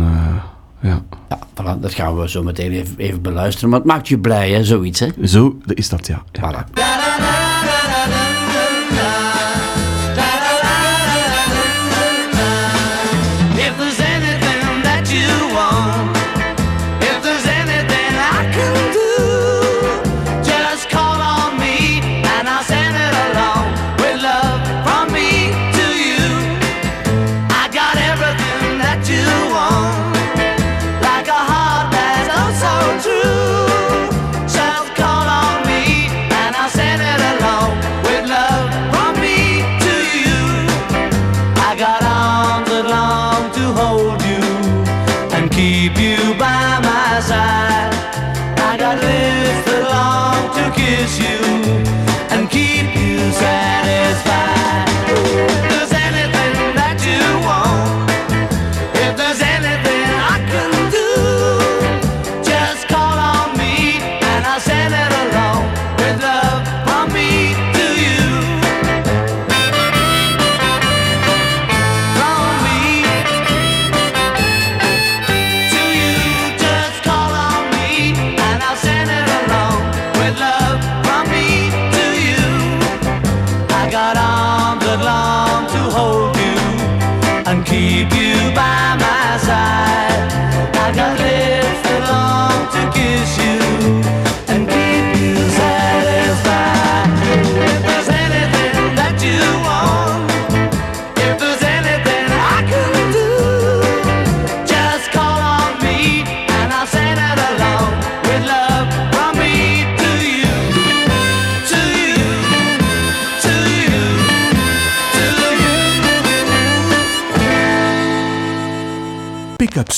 ja. 0.82 1.02
Ja, 1.28 1.38
voilà, 1.54 1.80
dat 1.80 1.94
gaan 1.94 2.16
we 2.16 2.28
zo 2.30 2.42
meteen 2.42 2.70
even, 2.72 2.94
even 2.96 3.22
beluisteren. 3.22 3.70
Maar 3.70 3.78
het 3.78 3.88
maakt 3.88 4.08
je 4.08 4.18
blij, 4.18 4.50
hè, 4.50 4.64
zoiets, 4.64 5.00
hè? 5.00 5.08
Zo 5.22 5.56
is 5.66 5.88
dat, 5.88 6.06
ja. 6.06 6.22
ja. 6.32 6.64
Voilà. 6.66 6.80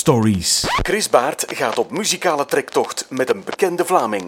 Stories. 0.02 0.64
Chris 0.66 1.11
Baert 1.11 1.44
gaat 1.49 1.78
op 1.78 1.90
muzikale 1.90 2.44
trektocht 2.44 3.06
met 3.09 3.30
een 3.30 3.44
bekende 3.44 3.85
Vlaming. 3.85 4.25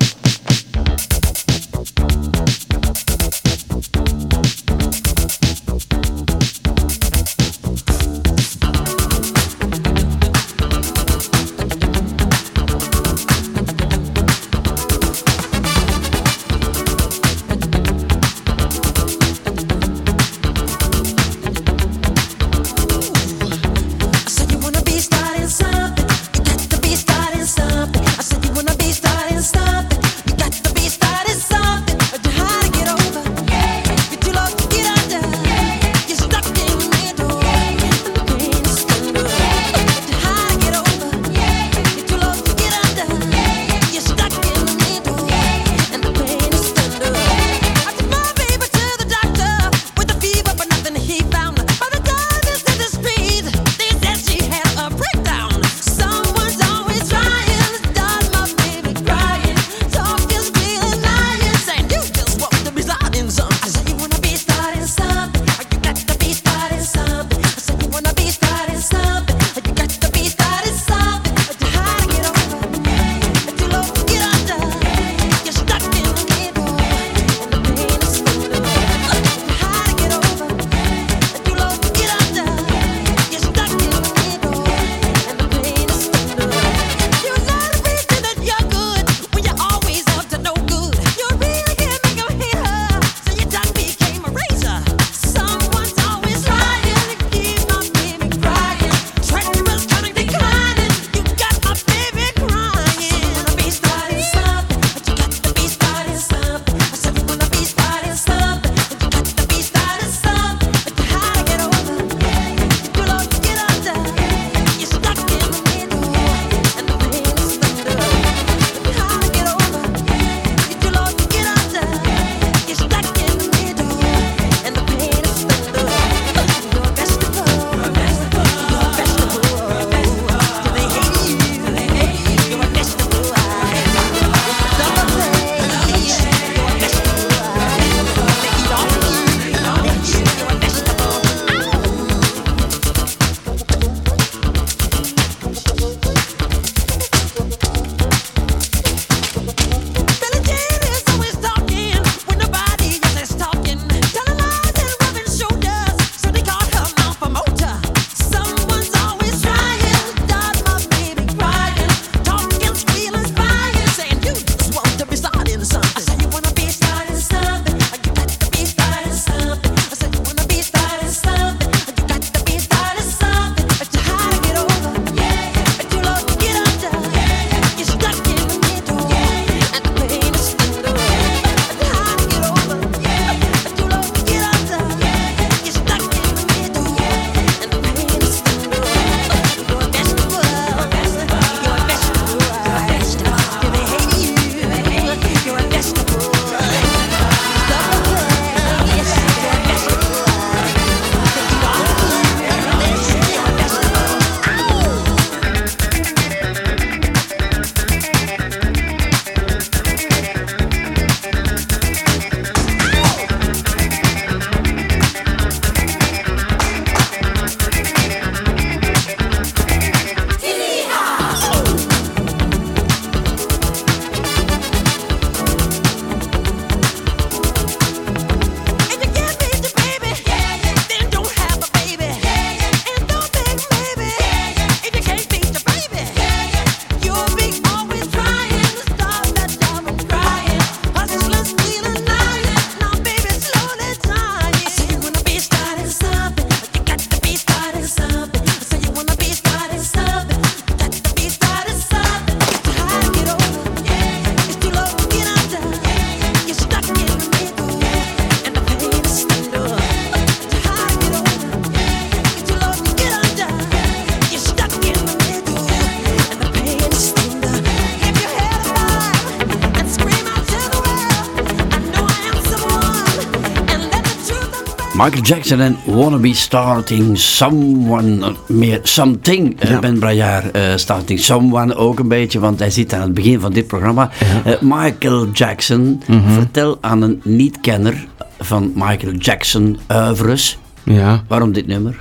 Michael 275.05 275.23
Jackson 275.23 275.61
en 275.61 275.77
Wanna 275.85 276.17
Be 276.17 276.35
Starting 276.35 277.19
Someone, 277.19 278.35
meer 278.49 278.81
Something, 278.83 279.61
eh, 279.61 279.71
Ja. 279.71 279.79
Ben 279.79 279.99
Braillard. 279.99 280.51
eh, 280.51 280.63
starting 280.77 281.21
Someone 281.21 281.75
ook 281.75 281.99
een 281.99 282.09
beetje, 282.09 282.41
want 282.41 282.59
hij 282.59 282.71
zit 282.71 282.93
aan 282.93 283.01
het 283.01 283.15
begin 283.15 283.41
van 283.41 283.53
dit 283.53 283.67
programma. 283.67 284.11
Eh, 284.45 284.53
Michael 284.61 285.29
Jackson, 285.33 286.03
Mhm. 286.07 286.33
vertel 286.33 286.79
aan 286.81 287.03
een 287.03 287.21
niet-kenner 287.25 288.07
van 288.41 288.73
Michael 288.75 289.13
Jackson 289.15 289.79
oeuvres. 289.93 290.59
Ja. 290.85 291.23
Waarom 291.29 291.53
dit 291.53 291.67
nummer? 291.67 291.97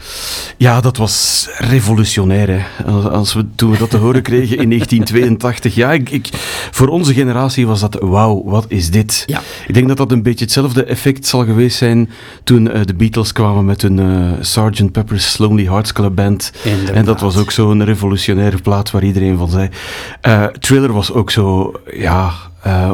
Ja, 0.58 0.82
dat 0.82 0.98
was 0.98 1.48
revolutionair. 1.58 2.48
Hè. 2.50 2.92
Als, 2.92 3.06
als 3.06 3.34
we, 3.34 3.46
toen 3.56 3.72
we 3.72 3.78
dat 3.78 3.89
te 3.89 3.98
horen 3.98 4.22
kregen 4.22 4.58
in 4.58 4.70
1982. 4.74 5.76
Ja, 5.76 5.92
ik, 5.92 6.10
ik, 6.10 6.30
voor 6.84 6.91
onze 6.91 7.13
generatie 7.13 7.67
was 7.67 7.80
dat 7.80 7.98
wauw, 8.02 8.43
wat 8.46 8.65
is 8.67 8.91
dit? 8.91 9.24
Ja. 9.26 9.41
Ik 9.67 9.74
denk 9.74 9.88
dat 9.88 9.98
dat 9.98 10.12
een 10.12 10.24
beetje 10.24 10.43
hetzelfde 10.43 10.84
effect 10.84 11.26
zal 11.26 11.46
geweest 11.46 11.78
zijn 11.78 12.10
toen 12.43 12.72
eh, 12.72 12.82
de 12.86 12.93
Beatles 12.93 13.32
kwamen 13.32 13.65
met 13.65 13.82
hun 13.82 14.00
eh 14.00 14.32
Sgt. 14.41 14.91
Pepper's 14.91 15.38
Lonely 15.38 15.63
Hearts 15.63 15.93
Club 15.93 16.15
Band. 16.15 16.52
Inderdaad. 16.63 16.96
En 16.96 17.06
dat 17.06 17.19
was 17.22 17.38
ook 17.38 17.52
zo'n 17.52 17.84
revolutionaire 17.84 18.58
plaat 18.58 18.91
waar 18.91 19.04
iedereen 19.04 19.38
van 19.38 19.50
zei. 19.50 19.69
Eh 20.22 20.46
Thriller 20.46 20.93
was 20.93 21.12
ook 21.12 21.32
zo, 21.32 21.74
ja, 21.93 22.32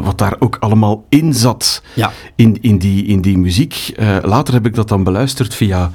wat 0.03 0.17
daar 0.17 0.35
ook 0.39 0.57
allemaal 0.59 1.05
in 1.09 1.33
zat 1.33 1.81
Ja. 1.93 2.11
in, 2.35 2.57
in, 2.61 2.77
die, 2.77 3.05
in 3.05 3.21
die 3.21 3.37
muziek. 3.37 3.93
Later 4.21 4.53
heb 4.53 4.65
ik 4.65 4.75
dat 4.75 4.87
dan 4.87 5.03
beluisterd 5.03 5.55
via, 5.55 5.91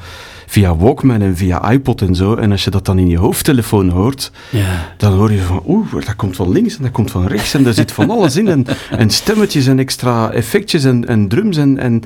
via 0.46 0.76
Walkman 0.76 1.22
en 1.22 1.36
via 1.36 1.70
iPod 1.70 2.02
en 2.02 2.14
zo. 2.14 2.34
En 2.34 2.50
als 2.50 2.64
je 2.64 2.70
dat 2.70 2.84
dan 2.84 2.98
in 2.98 3.08
je 3.08 3.18
hoofdtelefoon 3.18 3.88
hoort, 3.88 4.30
Ja. 4.50 4.94
dan 4.96 5.12
hoor 5.12 5.32
je 5.32 5.40
van, 5.40 5.62
oeh, 5.66 5.92
dat 5.92 6.16
komt 6.16 6.36
van 6.36 6.50
links 6.52 6.76
en 6.76 6.82
dat 6.82 6.92
komt 6.92 7.10
van 7.10 7.26
rechts 7.26 7.54
en 7.54 7.62
daar 7.62 7.72
zit 7.74 7.92
van 7.92 8.10
alles 8.10 8.36
in. 8.36 8.48
En, 8.48 8.66
en 8.90 9.10
stemmetjes 9.10 9.66
en 9.66 9.78
extra 9.78 10.30
effectjes 10.30 10.84
en, 10.84 11.08
en 11.08 11.28
drums 11.28 11.56
en... 11.56 11.78
en 11.78 12.02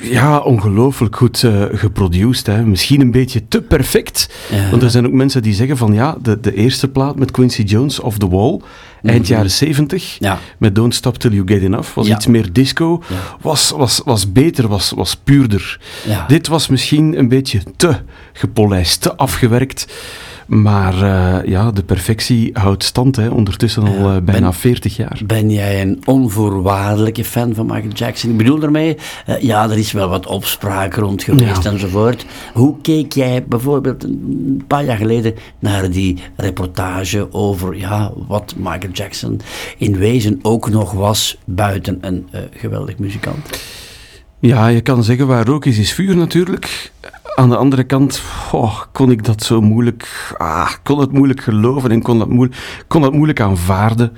ja, 0.00 0.38
ongelooflijk 0.38 1.16
goed 1.16 1.42
eh 1.44 1.62
geproduced. 1.72 2.46
Hè. 2.46 2.64
Misschien 2.66 3.00
een 3.00 3.10
beetje 3.10 3.48
te 3.48 3.62
perfect. 3.62 4.28
Ja. 4.50 4.70
Want 4.70 4.82
er 4.82 4.90
zijn 4.90 5.06
ook 5.06 5.12
mensen 5.12 5.42
die 5.42 5.54
zeggen 5.54 5.76
van 5.76 5.92
ja, 5.92 6.16
de, 6.22 6.40
de 6.40 6.54
eerste 6.54 6.88
plaat 6.88 7.18
met 7.18 7.30
Quincy 7.30 7.62
Jones, 7.62 8.00
Off 8.00 8.18
the 8.18 8.28
Wall, 8.28 8.60
eind 9.02 9.26
jaren 9.26 9.50
70, 9.50 10.16
Ja. 10.18 10.38
met 10.58 10.74
Don't 10.74 10.94
Stop 10.94 11.16
Till 11.16 11.32
You 11.32 11.46
Get 11.48 11.62
Enough, 11.62 11.94
was 11.94 12.06
Ja. 12.06 12.14
iets 12.16 12.26
meer 12.26 12.52
disco, 12.52 13.02
Ja. 13.08 13.16
was, 13.40 13.70
was, 13.70 14.00
was 14.04 14.32
beter, 14.32 14.68
was, 14.68 14.90
was 14.90 15.14
puurder. 15.16 15.80
Dit 16.28 16.46
was 16.48 16.68
misschien 16.68 17.18
een 17.18 17.28
beetje 17.28 17.60
te 17.76 17.96
gepolijst, 18.32 19.00
te 19.00 19.16
afgewerkt. 19.16 19.86
Maar 20.48 20.94
eh, 21.02 21.50
ja, 21.50 21.70
de 21.70 21.82
perfectie 21.82 22.50
houdt 22.52 22.84
stand, 22.84 23.16
hè, 23.16 23.28
ondertussen 23.28 23.82
al 23.82 23.94
eh, 23.94 24.16
bijna 24.22 24.40
ben- 24.40 24.54
40 24.54 24.96
jaar. 24.96 25.20
Ben 25.26 25.50
jij 25.50 25.80
een 25.82 26.02
onvoorwaardelijke 26.04 27.24
fan 27.24 27.54
van 27.54 27.66
Michael 27.66 27.92
Jackson? 27.92 28.30
Ik 28.30 28.36
bedoel 28.36 28.58
daarmee, 28.58 28.96
eh, 29.26 29.40
ja, 29.40 29.70
er 29.70 29.78
is 29.78 29.92
wel 29.92 30.08
wat 30.08 30.26
opspraak 30.26 30.94
rond 30.94 31.22
geweest 31.22 31.62
Ja. 31.62 31.70
enzovoort. 31.70 32.26
Hoe 32.52 32.76
keek 32.82 33.12
jij 33.12 33.44
bijvoorbeeld 33.44 34.04
een 34.04 34.64
paar 34.66 34.84
jaar 34.84 34.96
geleden 34.96 35.34
naar 35.58 35.90
die 35.90 36.18
reportage 36.36 37.32
over 37.32 37.76
ja, 37.76 38.12
wat 38.26 38.54
Michael 38.56 38.92
Jackson 38.92 39.40
in 39.78 39.96
wezen 39.96 40.38
ook 40.42 40.70
nog 40.70 40.92
was 40.92 41.38
buiten 41.44 41.98
een 42.00 42.28
geweldig 42.50 42.98
muzikant? 42.98 43.60
Ja, 44.40 44.66
je 44.66 44.80
kan 44.80 45.04
zeggen 45.04 45.26
waar 45.26 45.46
rook 45.46 45.64
is, 45.66 45.78
is 45.78 45.92
vuur 45.92 46.16
natuurlijk. 46.16 46.92
Aan 47.38 47.48
de 47.48 47.56
andere 47.56 47.84
kant 47.84 48.22
oh, 48.52 48.80
kon 48.92 49.10
ik 49.10 49.24
dat 49.24 49.42
zo 49.42 49.60
moeilijk, 49.60 50.34
ah, 50.38 50.70
kon 50.82 50.98
het 50.98 51.12
moeilijk 51.12 51.40
geloven 51.40 51.90
en 51.90 52.02
kon 52.02 52.18
dat, 52.18 52.28
moeilijk, 52.28 52.84
kon 52.86 53.02
dat 53.02 53.12
moeilijk 53.12 53.40
aanvaarden. 53.40 54.12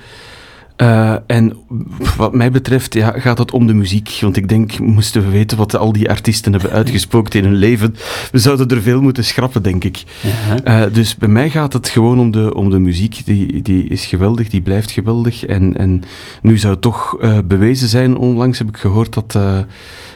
Eh, 0.75 1.15
en 1.27 1.57
wat 2.17 2.33
mij 2.33 2.51
betreft 2.51 2.93
ja, 2.93 3.11
gaat 3.11 3.37
het 3.37 3.51
om 3.51 3.67
de 3.67 3.73
muziek. 3.73 4.17
Want 4.21 4.37
ik 4.37 4.49
denk, 4.49 4.79
moesten 4.79 5.21
we 5.21 5.29
weten 5.29 5.57
wat 5.57 5.75
al 5.75 5.91
die 5.91 6.09
artiesten 6.09 6.51
hebben 6.51 6.71
uitgespookt 6.71 7.33
in 7.33 7.43
hun 7.43 7.55
leven, 7.55 7.95
we 8.31 8.39
zouden 8.39 8.67
er 8.67 8.81
veel 8.81 9.01
moeten 9.01 9.23
schrappen, 9.23 9.63
denk 9.63 9.83
ik. 9.83 10.03
Eh, 10.63 10.81
dus 10.91 11.15
bij 11.15 11.29
mij 11.29 11.49
gaat 11.49 11.73
het 11.73 11.89
gewoon 11.89 12.19
om 12.19 12.31
de, 12.31 12.55
om 12.55 12.69
de 12.69 12.79
muziek. 12.79 13.21
Die, 13.25 13.61
die 13.61 13.87
is 13.87 14.05
geweldig, 14.05 14.49
die 14.49 14.61
blijft 14.61 14.91
geweldig. 14.91 15.45
En, 15.45 15.77
en 15.77 16.03
nu 16.41 16.57
zou 16.57 16.73
het 16.73 16.81
toch 16.81 17.17
eh, 17.19 17.37
bewezen 17.45 17.87
zijn, 17.87 18.17
onlangs 18.17 18.57
heb 18.57 18.67
ik 18.67 18.77
gehoord 18.77 19.13
dat, 19.13 19.39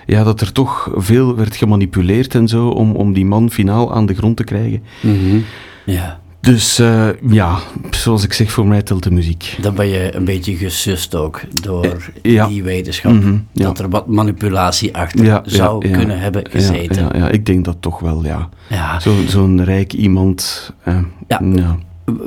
ja, 0.05 0.23
dat 0.23 0.41
er 0.41 0.51
toch 0.51 0.89
veel 0.95 1.35
werd 1.35 1.55
gemanipuleerd 1.55 2.35
en 2.35 2.47
zo 2.47 2.67
om, 2.67 2.95
om 2.95 3.13
die 3.13 3.25
man 3.25 3.51
finaal 3.51 3.93
aan 3.93 4.05
de 4.05 4.13
grond 4.13 4.37
te 4.37 4.43
krijgen. 4.43 4.83
Mhm. 5.01 5.37
ja. 5.85 6.19
Dus 6.41 6.79
eh, 6.79 7.07
ja, 7.29 7.57
zoals 7.91 8.23
ik 8.23 8.33
zeg, 8.33 8.51
voor 8.51 8.67
mij 8.67 8.81
telt 8.81 9.03
de 9.03 9.11
muziek. 9.11 9.57
Dan 9.61 9.75
ben 9.75 9.87
je 9.87 10.15
een 10.15 10.25
beetje 10.25 10.55
gesust 10.55 11.15
ook 11.15 11.41
door 11.61 11.85
Eh, 12.21 12.31
ja. 12.33 12.47
die 12.47 12.63
wetenschap. 12.63 13.11
Mhm, 13.11 13.37
ja. 13.51 13.63
Dat 13.65 13.79
er 13.79 13.89
wat 13.89 14.07
manipulatie 14.07 14.95
achter 14.95 15.25
Ja, 15.25 15.41
zou 15.45 15.91
kunnen 15.91 16.19
hebben 16.19 16.49
gezeten. 16.49 17.03
Ja, 17.03 17.17
ja, 17.17 17.29
ik 17.29 17.45
denk 17.45 17.65
dat 17.65 17.77
toch 17.79 17.99
wel, 17.99 18.23
ja. 18.25 18.49
Ja. 18.69 18.99
Zo- 18.99 19.15
Zo'n 19.27 19.63
rijk 19.63 19.93
iemand. 19.93 20.71
eh, 20.83 20.97
Ja. 21.27 21.77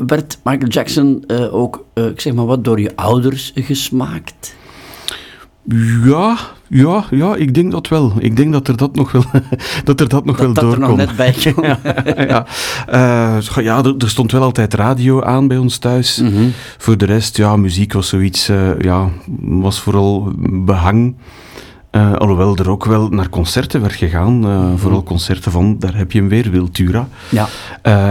Werd 0.07 0.39
Michael 0.45 0.69
Jackson 0.71 1.25
ook, 1.51 1.85
ik 1.95 2.21
zeg 2.21 2.33
maar 2.35 2.47
wat, 2.47 2.65
door 2.65 2.81
je 2.81 2.97
ouders 2.97 3.53
gesmaakt? 3.55 4.57
Ja, 6.05 6.37
ja, 6.69 7.05
ja, 7.11 7.35
ik 7.37 7.55
denk 7.55 7.71
dat 7.73 7.89
wel. 7.89 8.13
Ik 8.19 8.37
denk 8.37 8.53
dat 8.53 8.69
er 8.69 8.77
dat 8.77 8.95
nog 8.97 9.13
wel, 9.13 9.25
dat 9.85 10.01
er 10.01 10.09
dat 10.09 10.25
nog 10.25 10.37
wel 10.39 10.53
Dat 10.53 10.63
dat 10.65 10.73
er 10.73 10.79
nog 10.79 10.89
doorkomt. 10.89 11.09
net 11.09 11.17
bij 11.17 11.33
kwam. 11.53 11.65
ja, 12.29 12.47
Eh, 12.87 13.37
ja 13.65 13.85
er, 13.85 13.95
er 13.99 14.09
stond 14.09 14.33
wel 14.33 14.43
altijd 14.43 14.75
radio 14.75 15.23
aan 15.23 15.49
bij 15.49 15.57
ons 15.57 15.79
thuis. 15.79 16.17
Mhm. 16.23 16.45
Voor 16.79 16.97
de 16.97 17.05
rest, 17.07 17.37
ja, 17.37 17.57
muziek 17.57 17.93
was 17.93 18.09
zoiets, 18.09 18.49
eh, 18.49 18.79
ja, 18.81 19.09
was 19.41 19.81
vooral 19.81 20.33
behang. 20.65 21.15
Eh, 21.91 22.13
alhoewel 22.15 22.57
er 22.57 22.71
ook 22.71 22.85
wel 22.85 23.09
naar 23.09 23.29
concerten 23.29 23.81
werd 23.81 23.95
gegaan. 23.95 24.45
eh, 24.47 24.65
Vooral 24.77 25.03
concerten 25.03 25.53
van, 25.53 25.77
daar 25.79 25.97
heb 25.97 26.13
je 26.13 26.19
hem 26.19 26.29
weer, 26.29 26.51
Wiltura. 26.51 27.09
Ja. 27.29 27.49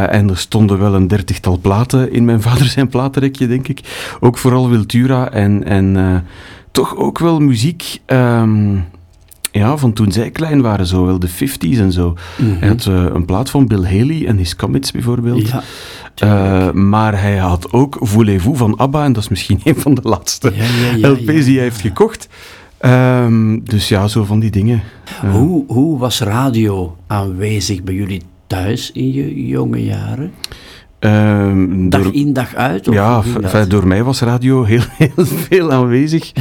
En 0.09 0.29
er 0.29 0.37
stonden 0.37 0.79
wel 0.79 0.93
een 0.95 1.07
dertigtal 1.07 1.57
platen 1.61 2.11
in 2.11 2.25
mijn 2.25 2.41
vader 2.47 2.65
zijn 2.65 2.87
platenrekje, 2.87 3.47
denk 3.47 3.67
ik. 3.67 3.81
Ook 4.19 4.37
vooral 4.37 4.69
Wiltura 4.69 5.31
en, 5.31 5.63
en 5.63 5.95
toch 6.71 6.95
ook 6.95 7.19
wel 7.19 7.39
muziek 7.39 8.01
ehm, 8.05 8.75
ja, 9.51 9.77
van 9.77 9.93
toen 9.93 10.11
zij 10.11 10.31
klein 10.31 10.61
waren, 10.61 10.87
zo 10.87 11.05
wel 11.05 11.19
de 11.19 11.29
50s 11.29 11.79
en 11.79 11.91
zo. 11.91 12.15
Hij 12.41 12.67
had 12.67 12.85
eh, 12.85 13.05
een 13.13 13.25
plaat 13.25 13.49
van 13.49 13.67
Bill 13.67 13.83
Haley 13.83 14.25
en 14.27 14.37
His 14.37 14.55
Comets 14.55 14.91
bijvoorbeeld. 14.91 15.47
Ja, 15.47 15.63
Eh, 16.15 16.71
maar 16.71 17.21
hij 17.21 17.37
had 17.37 17.71
ook 17.71 17.97
Voulez-vous 17.99 18.57
van 18.57 18.77
ABBA 18.77 19.03
en 19.03 19.13
dat 19.13 19.23
is 19.23 19.29
misschien 19.29 19.59
een 19.63 19.75
van 19.75 19.93
de 19.93 20.01
laatste 20.03 20.53
Ja, 20.55 20.63
ja, 20.63 20.95
ja, 20.95 21.09
LP's 21.09 21.45
die 21.45 21.55
hij 21.55 21.63
heeft 21.63 21.81
gekocht. 21.81 22.27
Ehm, 22.77 23.59
dus 23.63 23.87
ja, 23.87 24.07
zo 24.07 24.23
van 24.23 24.39
die 24.39 24.49
dingen. 24.51 24.81
Eh, 25.23 25.31
Hoe, 25.31 25.63
hoe 25.67 25.99
was 25.99 26.19
radio 26.19 26.97
aanwezig 27.07 27.83
bij 27.83 27.93
jullie 27.93 28.21
thuis 28.47 28.91
in 28.91 29.13
je 29.13 29.45
jonge 29.47 29.83
jaren? 29.83 30.31
Ehm, 30.99 31.89
Dag 31.89 32.03
door- 32.03 32.13
in, 32.13 32.33
dag 32.33 32.55
uit? 32.55 32.87
Of 32.87 32.93
Ja, 32.95 33.21
door 33.67 33.87
mij 33.87 34.03
was 34.03 34.19
radio 34.21 34.63
heel, 34.73 34.81
heel 34.97 35.25
veel 35.25 35.71
aanwezig. 35.71 36.31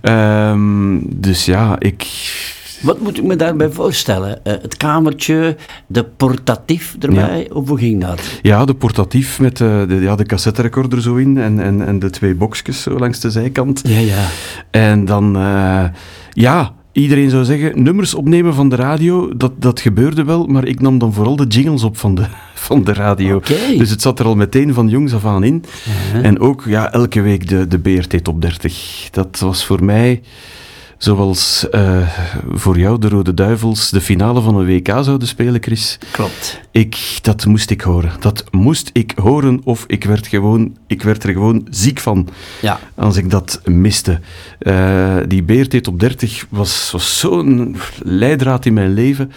Ehm, 0.00 0.98
dus 1.02 1.44
ja, 1.44 1.76
ik... 1.78 2.06
Wat 2.82 3.00
moet 3.00 3.18
ik 3.18 3.24
me 3.24 3.36
daarbij 3.36 3.70
voorstellen? 3.70 4.44
Eh, 4.44 4.52
het 4.62 4.76
kamertje, 4.76 5.56
de 5.86 6.04
portatief 6.04 6.96
erbij? 7.00 7.50
Of 7.52 7.68
hoe 7.68 7.78
ging 7.78 8.00
dat? 8.00 8.20
Ja, 8.42 8.64
de 8.64 8.74
portatief 8.74 9.40
met 9.40 9.60
eh, 9.60 9.68
de, 9.88 9.94
ja, 10.00 10.16
de 10.16 10.24
cassetterecorder 10.26 11.02
zo 11.02 11.14
in 11.14 11.38
en, 11.38 11.60
en, 11.60 11.86
en 11.86 11.98
de 11.98 12.10
twee 12.10 12.34
boxjes 12.34 12.82
zo 12.82 12.98
langs 12.98 13.20
de 13.20 13.30
zijkant. 13.30 13.80
Ja, 13.86 13.98
ja. 13.98 14.24
En 14.70 15.04
dan, 15.04 15.36
eh, 15.36 15.84
ja, 16.32 16.72
iedereen 16.94 17.30
zou 17.30 17.44
zeggen, 17.44 17.82
nummers 17.82 18.14
opnemen 18.14 18.54
van 18.54 18.68
de 18.68 18.76
radio, 18.76 19.36
dat, 19.36 19.52
dat 19.56 19.80
gebeurde 19.80 20.24
wel, 20.24 20.46
maar 20.46 20.64
ik 20.64 20.80
nam 20.80 20.98
dan 20.98 21.12
vooral 21.12 21.36
de 21.36 21.46
jingles 21.46 21.82
op 21.82 21.96
van 21.96 22.14
de, 22.14 22.24
van 22.68 22.84
de 22.84 22.92
radio. 22.92 23.40
Dus 23.78 23.90
het 23.90 24.02
zat 24.02 24.18
er 24.18 24.26
al 24.26 24.36
meteen 24.36 24.74
van 24.74 24.88
jongs 24.88 25.14
af 25.14 25.24
aan 25.24 25.44
in. 25.44 25.64
En 26.22 26.40
ook 26.40 26.64
ja, 26.66 26.92
elke 26.92 27.20
week 27.20 27.48
de, 27.48 27.66
de 27.66 27.78
BRT 27.78 28.24
Top 28.24 28.40
30. 28.40 29.08
Dat 29.10 29.38
was 29.38 29.64
voor 29.66 29.84
mij, 29.84 30.22
zoals 31.04 31.68
eh, 31.70 32.08
voor 32.52 32.78
jou 32.78 32.98
de 32.98 33.08
Rode 33.08 33.34
Duivels 33.34 33.90
de 33.90 34.00
finale 34.00 34.40
van 34.40 34.56
een 34.56 34.66
WK 34.66 34.86
zouden 34.86 35.28
spelen, 35.28 35.62
Chris. 35.62 35.98
Klopt. 36.10 36.60
Ik, 36.70 37.18
dat 37.22 37.46
moest 37.46 37.70
ik 37.70 37.80
horen. 37.80 38.10
Dat 38.20 38.44
moest 38.50 38.90
ik 38.92 39.12
horen 39.22 39.60
of 39.64 39.84
ik 39.86 40.04
werd, 40.04 40.26
gewoon, 40.26 40.76
ik 40.86 41.02
werd 41.02 41.22
er 41.24 41.32
gewoon 41.32 41.66
ziek 41.70 42.00
van 42.00 42.28
Ja. 42.60 42.78
als 42.94 43.16
ik 43.16 43.30
dat 43.30 43.60
miste. 43.64 44.20
Eh, 44.58 45.16
die 45.28 45.42
BRT 45.42 45.82
Top 45.82 46.00
30 46.00 46.46
was, 46.48 46.88
was 46.92 47.18
zo'n 47.18 47.76
leidraad 48.02 48.66
in 48.66 48.72
mijn 48.74 48.94
leven. 48.94 49.32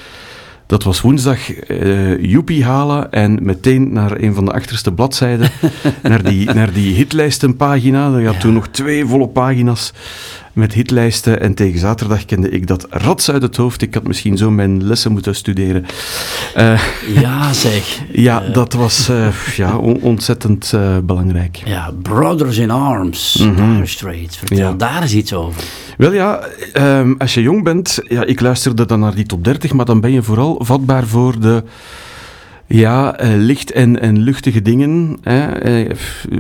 Dat 0.66 0.84
was 0.84 1.02
woensdag 1.02 1.52
eh 1.54 2.24
joepie 2.24 2.64
halen 2.66 3.12
en 3.12 3.40
meteen 3.42 3.94
naar 3.94 4.22
een 4.22 4.34
van 4.34 4.46
de 4.46 4.52
achterste 4.52 4.92
bladzijden, 4.92 5.50
naar 6.02 6.24
die, 6.24 6.54
naar 6.54 6.74
die 6.74 6.94
hitlijstenpagina. 6.94 8.18
Je 8.18 8.26
had 8.26 8.40
toen 8.40 8.54
nog 8.54 8.68
twee 8.68 9.06
volle 9.06 9.28
pagina's. 9.28 9.94
Met 10.58 10.74
hitlijsten. 10.74 11.42
En 11.42 11.54
tegen 11.54 11.80
zaterdag 11.80 12.26
kende 12.26 12.50
ik 12.50 12.68
dat 12.68 12.88
rats 12.90 13.32
uit 13.32 13.42
het 13.42 13.56
hoofd. 13.56 13.82
Ik 13.82 13.94
had 13.94 14.08
misschien 14.08 14.38
zo 14.38 14.52
mijn 14.52 14.84
lessen 14.84 15.12
moeten 15.12 15.36
studeren. 15.36 15.86
Uh, 16.58 16.82
ja, 17.22 17.54
zeg. 17.54 18.00
ja, 18.12 18.44
uh, 18.44 18.54
dat 18.54 18.74
was 18.74 19.10
uh, 19.10 19.28
ja, 19.56 19.78
on 19.78 20.02
ontzettend 20.02 20.74
belangrijk. 21.04 21.62
Ja, 21.66 21.92
Brothers 22.02 22.58
in 22.58 22.72
Arms, 22.72 23.38
mm 23.40 23.56
-hmm. 23.56 23.74
Dire 23.74 23.86
Straits. 23.86 24.38
Vertel 24.38 24.58
ja. 24.58 24.74
daar 24.74 25.02
eens 25.02 25.14
iets 25.14 25.34
over. 25.34 25.64
Wel 25.98 26.14
ja, 26.14 26.48
um, 26.74 27.16
als 27.18 27.34
je 27.34 27.42
jong 27.42 27.64
bent, 27.64 28.00
ja, 28.04 28.24
ik 28.24 28.40
luisterde 28.40 28.86
dan 28.86 29.00
naar 29.00 29.16
die 29.16 29.26
top 29.26 29.44
30, 29.44 29.74
maar 29.74 29.86
dan 29.86 30.02
ben 30.02 30.12
je 30.12 30.24
vooral 30.24 30.60
vatbaar 30.64 31.08
voor 31.08 31.40
de 31.40 31.64
ja, 32.68 33.24
uh, 33.24 33.30
licht 33.36 33.72
en, 33.72 34.02
en 34.02 34.20
luchtige 34.20 34.62
dingen. 34.62 35.18
Hè. 35.22 35.86
Uh, 35.86 35.92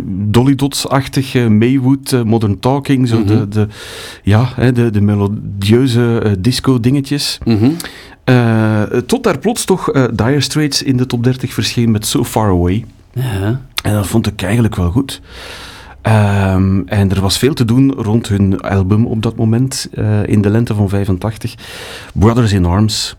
Dolly 0.07 0.55
Dots-achtig, 0.55 1.33
uh, 1.33 1.47
Maywood, 1.47 2.23
Modern 2.25 2.59
Talking, 2.59 3.07
zo 3.07 3.19
mm 3.19 3.27
-hmm. 3.27 3.39
de, 3.39 3.47
de, 3.47 3.67
ja, 4.23 4.49
hè, 4.55 4.71
de, 4.71 4.89
de 4.89 5.01
melodieuze 5.01 6.35
disco-dingetjes. 6.39 7.37
Mm 7.43 7.57
-hmm. 7.57 7.75
tot 9.05 9.23
daar 9.23 9.37
plots 9.37 9.65
toch 9.65 9.91
Dire 10.13 10.41
Straits 10.41 10.83
in 10.83 10.97
de 10.97 11.05
top 11.05 11.23
30 11.23 11.53
verscheen 11.53 11.91
met 11.91 12.05
So 12.05 12.23
Far 12.23 12.49
Away. 12.49 12.85
Ja. 13.13 13.61
En 13.83 13.93
dat 13.93 14.07
vond 14.07 14.27
ik 14.27 14.41
eigenlijk 14.41 14.75
wel 14.75 14.91
goed. 14.91 15.21
Um, 16.03 16.87
en 16.87 17.11
er 17.11 17.21
was 17.21 17.37
veel 17.37 17.53
te 17.53 17.65
doen 17.65 17.93
rond 17.93 18.27
hun 18.27 18.61
album 18.61 19.05
op 19.05 19.21
dat 19.21 19.35
moment, 19.35 19.89
in 20.25 20.41
de 20.41 20.49
lente 20.49 20.75
van 20.75 20.89
85. 20.89 21.55
Brothers 22.13 22.51
in 22.51 22.65
Arms. 22.65 23.15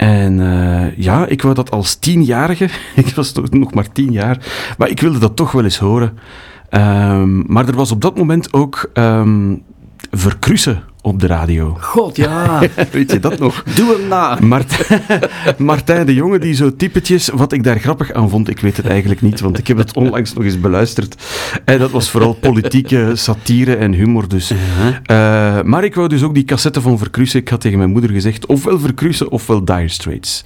En 0.00 0.38
uh, 0.38 0.96
ja, 0.96 1.26
ik 1.26 1.42
wou 1.42 1.54
dat 1.54 1.70
als 1.70 1.94
tienjarige, 1.94 2.68
ik 3.04 3.14
was 3.14 3.32
toch 3.32 3.50
nog 3.50 3.74
maar 3.74 3.92
tien 3.92 4.12
jaar, 4.12 4.38
maar 4.78 4.88
ik 4.88 5.00
wilde 5.00 5.18
dat 5.18 5.36
toch 5.36 5.52
wel 5.52 5.64
eens 5.64 5.78
horen. 5.78 6.18
Um, 6.70 7.44
maar 7.46 7.68
er 7.68 7.74
was 7.74 7.90
op 7.90 8.00
dat 8.00 8.16
moment 8.16 8.52
ook 8.52 8.90
um, 8.94 9.62
Verkrussen 10.10 10.82
op 11.02 11.20
de 11.20 11.26
radio. 11.26 11.76
God, 11.80 12.16
ja. 12.16 12.60
Weet 12.92 13.12
je 13.12 13.20
dat 13.20 13.38
nog? 13.38 13.62
Doe 13.62 13.96
hem 13.96 14.08
na. 14.08 14.38
Martijn, 14.40 15.02
Martijn 15.58 16.06
de 16.06 16.14
Jonge, 16.14 16.38
die 16.38 16.54
zo 16.54 16.76
typetjes, 16.76 17.28
wat 17.28 17.52
ik 17.52 17.64
daar 17.64 17.78
grappig 17.78 18.12
aan 18.12 18.30
vond, 18.30 18.48
ik 18.48 18.60
weet 18.60 18.76
het 18.76 18.86
eigenlijk 18.86 19.20
niet, 19.20 19.40
want 19.40 19.58
ik 19.58 19.66
heb 19.66 19.76
het 19.76 19.96
onlangs 19.96 20.32
nog 20.32 20.44
eens 20.44 20.60
beluisterd. 20.60 21.14
En 21.64 21.78
dat 21.78 21.90
was 21.90 22.10
vooral 22.10 22.32
politieke 22.32 23.10
satire 23.14 23.76
en 23.76 23.92
humor 23.92 24.28
dus. 24.28 24.50
Uh 24.50 24.58
-huh. 24.58 24.86
uh, 24.86 25.62
maar 25.64 25.84
ik 25.84 25.94
wou 25.94 26.08
dus 26.08 26.22
ook 26.22 26.34
die 26.34 26.44
cassette 26.44 26.80
van 26.80 26.98
Verkrussen. 26.98 27.40
Ik 27.40 27.48
had 27.48 27.60
tegen 27.60 27.78
mijn 27.78 27.90
moeder 27.90 28.10
gezegd, 28.10 28.46
ofwel 28.46 28.78
Verkrussen 28.78 29.30
ofwel 29.30 29.64
Dire 29.64 29.88
Straits. 29.88 30.44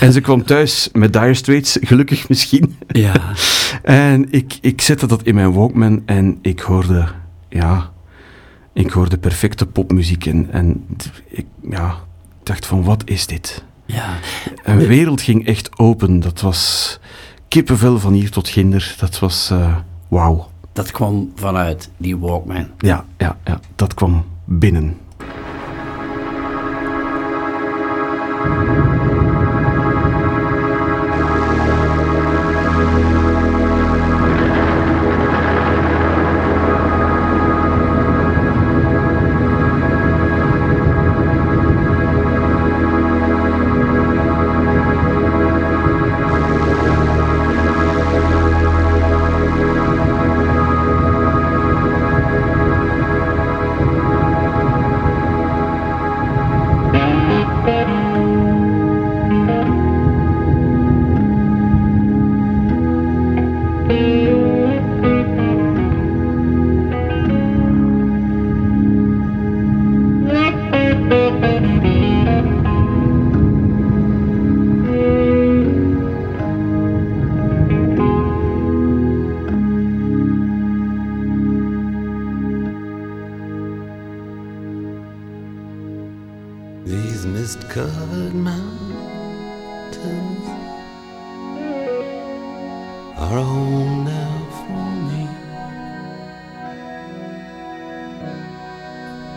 En 0.00 0.12
ze 0.12 0.20
kwam 0.20 0.44
thuis 0.44 0.88
met 0.92 1.12
Dire 1.12 1.34
Straits, 1.34 1.78
gelukkig 1.80 2.28
misschien. 2.28 2.76
Ja. 2.88 3.12
En 3.82 4.26
ik, 4.30 4.58
ik 4.60 4.80
zette 4.80 5.06
dat 5.06 5.22
in 5.22 5.34
mijn 5.34 5.52
Walkman 5.52 6.02
en 6.06 6.38
ik 6.42 6.60
hoorde, 6.60 7.04
ja 7.48 7.90
ik 8.78 8.90
hoorde 8.90 9.18
perfecte 9.18 9.66
popmuziek 9.66 10.26
en, 10.26 10.50
en 10.50 10.86
ik 11.26 11.46
ja, 11.70 11.94
dacht 12.42 12.66
van 12.66 12.84
wat 12.84 13.02
is 13.04 13.26
dit? 13.26 13.64
Ja. 13.86 14.18
Een 14.62 14.86
wereld 14.86 15.20
ging 15.20 15.46
echt 15.46 15.78
open. 15.78 16.20
Dat 16.20 16.40
was 16.40 16.98
kippenvel 17.48 17.98
van 17.98 18.12
hier 18.12 18.30
tot 18.30 18.48
ginder. 18.48 18.94
Dat 18.98 19.18
was 19.18 19.50
uh, 19.52 19.76
wauw. 20.08 20.48
Dat 20.72 20.90
kwam 20.90 21.32
vanuit 21.34 21.90
die 21.96 22.16
Walkman. 22.16 22.68
Ja, 22.78 23.04
ja, 23.16 23.36
ja, 23.44 23.60
dat 23.74 23.94
kwam 23.94 24.24
binnen. 24.44 24.96
are 93.30 93.38
all 93.38 93.84
now 94.04 94.46
for 94.56 94.90
me. 95.08 95.28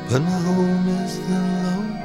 But 0.10 0.22
my 0.22 0.40
home 0.48 0.88
is 0.88 1.20
the 1.28 1.40
lonely. 1.64 2.01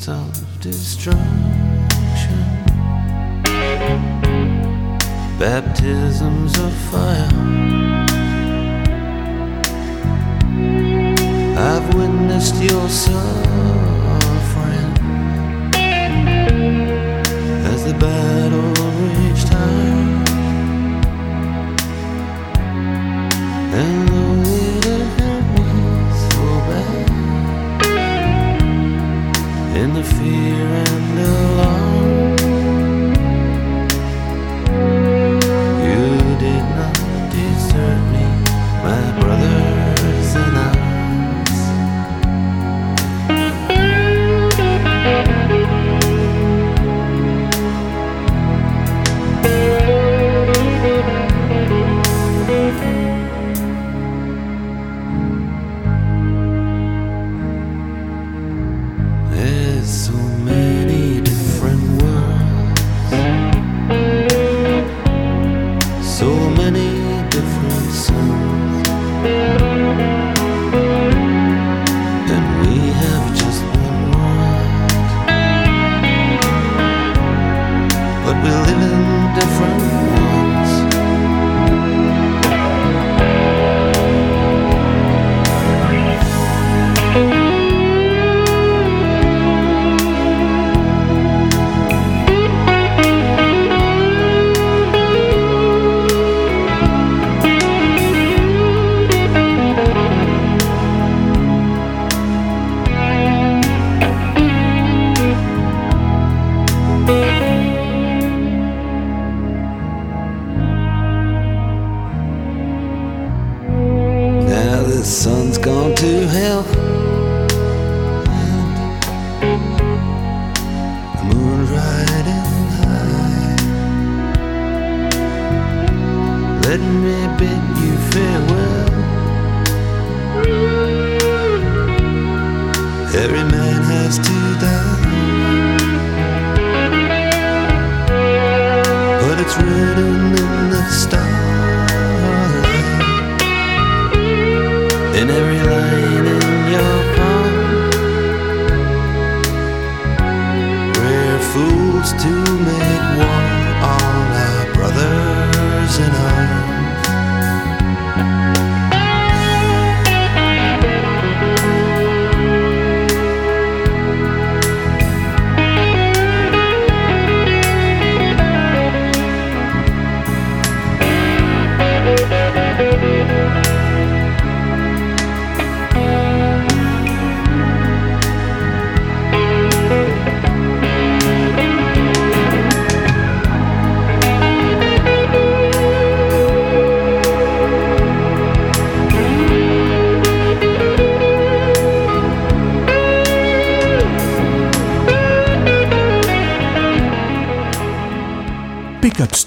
Fields 0.00 0.08
of 0.08 0.60
destruction. 0.60 1.20
Baptisms 5.38 6.58
of 6.58 6.72
fire. 6.90 7.28
I've 11.56 11.94
witnessed 11.94 12.56
your 12.62 12.88
suffering 12.88 13.89
fear 30.20 30.99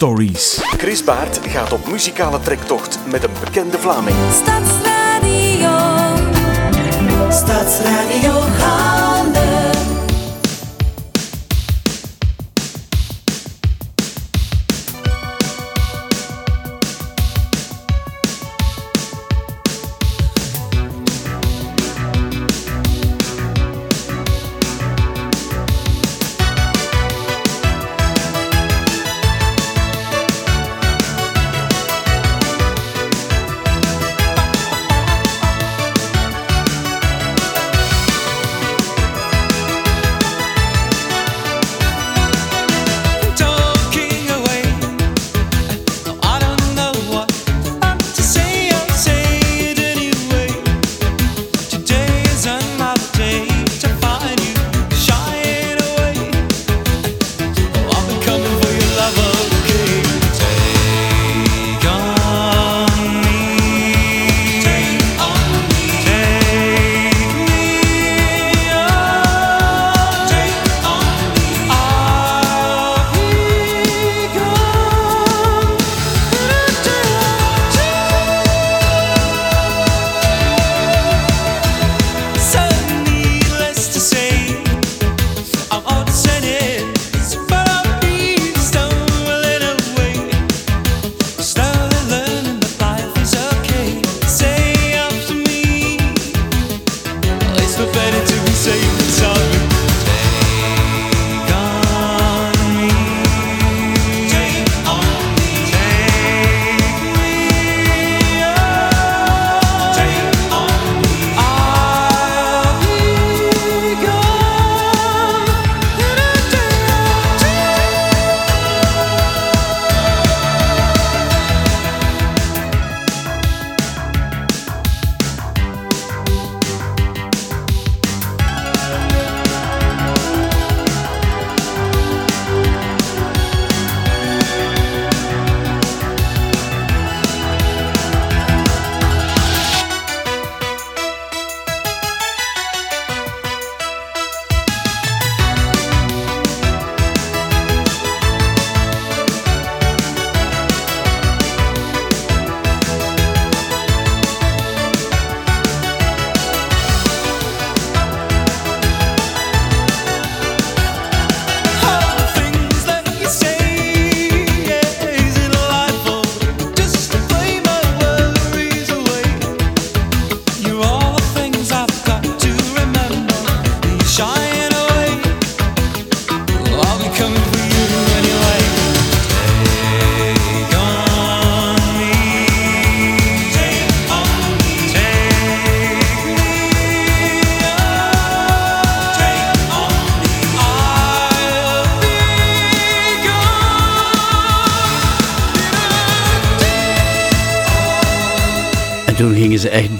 Stories. 0.03 0.59
Chris 0.77 1.03
Baart 1.03 1.39
gaat 1.47 1.71
op 1.71 1.87
muzikale 1.87 2.39
trektocht 2.39 2.99
met 3.05 3.23
een 3.23 3.31
bekende 3.43 3.77
Vlaming. 3.79 4.15
Stadsradio. 4.31 5.71
Stadsradio 7.29 8.31
Goud. 8.31 9.02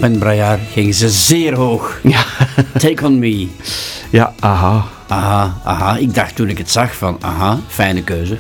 Ben 0.03 0.17
Braillard, 0.17 0.59
gingen 0.71 0.93
ze 0.93 1.09
zeer 1.09 1.55
hoog. 1.55 1.99
Ja, 2.03 2.23
Take 2.77 3.05
on 3.05 3.19
me. 3.19 3.47
ja 4.09 4.33
aha. 4.39 4.85
Aha, 5.07 5.57
aha. 5.63 5.97
Ik 5.97 6.13
dacht 6.13 6.35
toen 6.35 6.49
ik 6.49 6.57
het 6.57 6.69
zag 6.71 6.95
van, 6.95 7.17
aha, 7.21 7.59
fijne 7.67 8.03
keuze. 8.03 8.37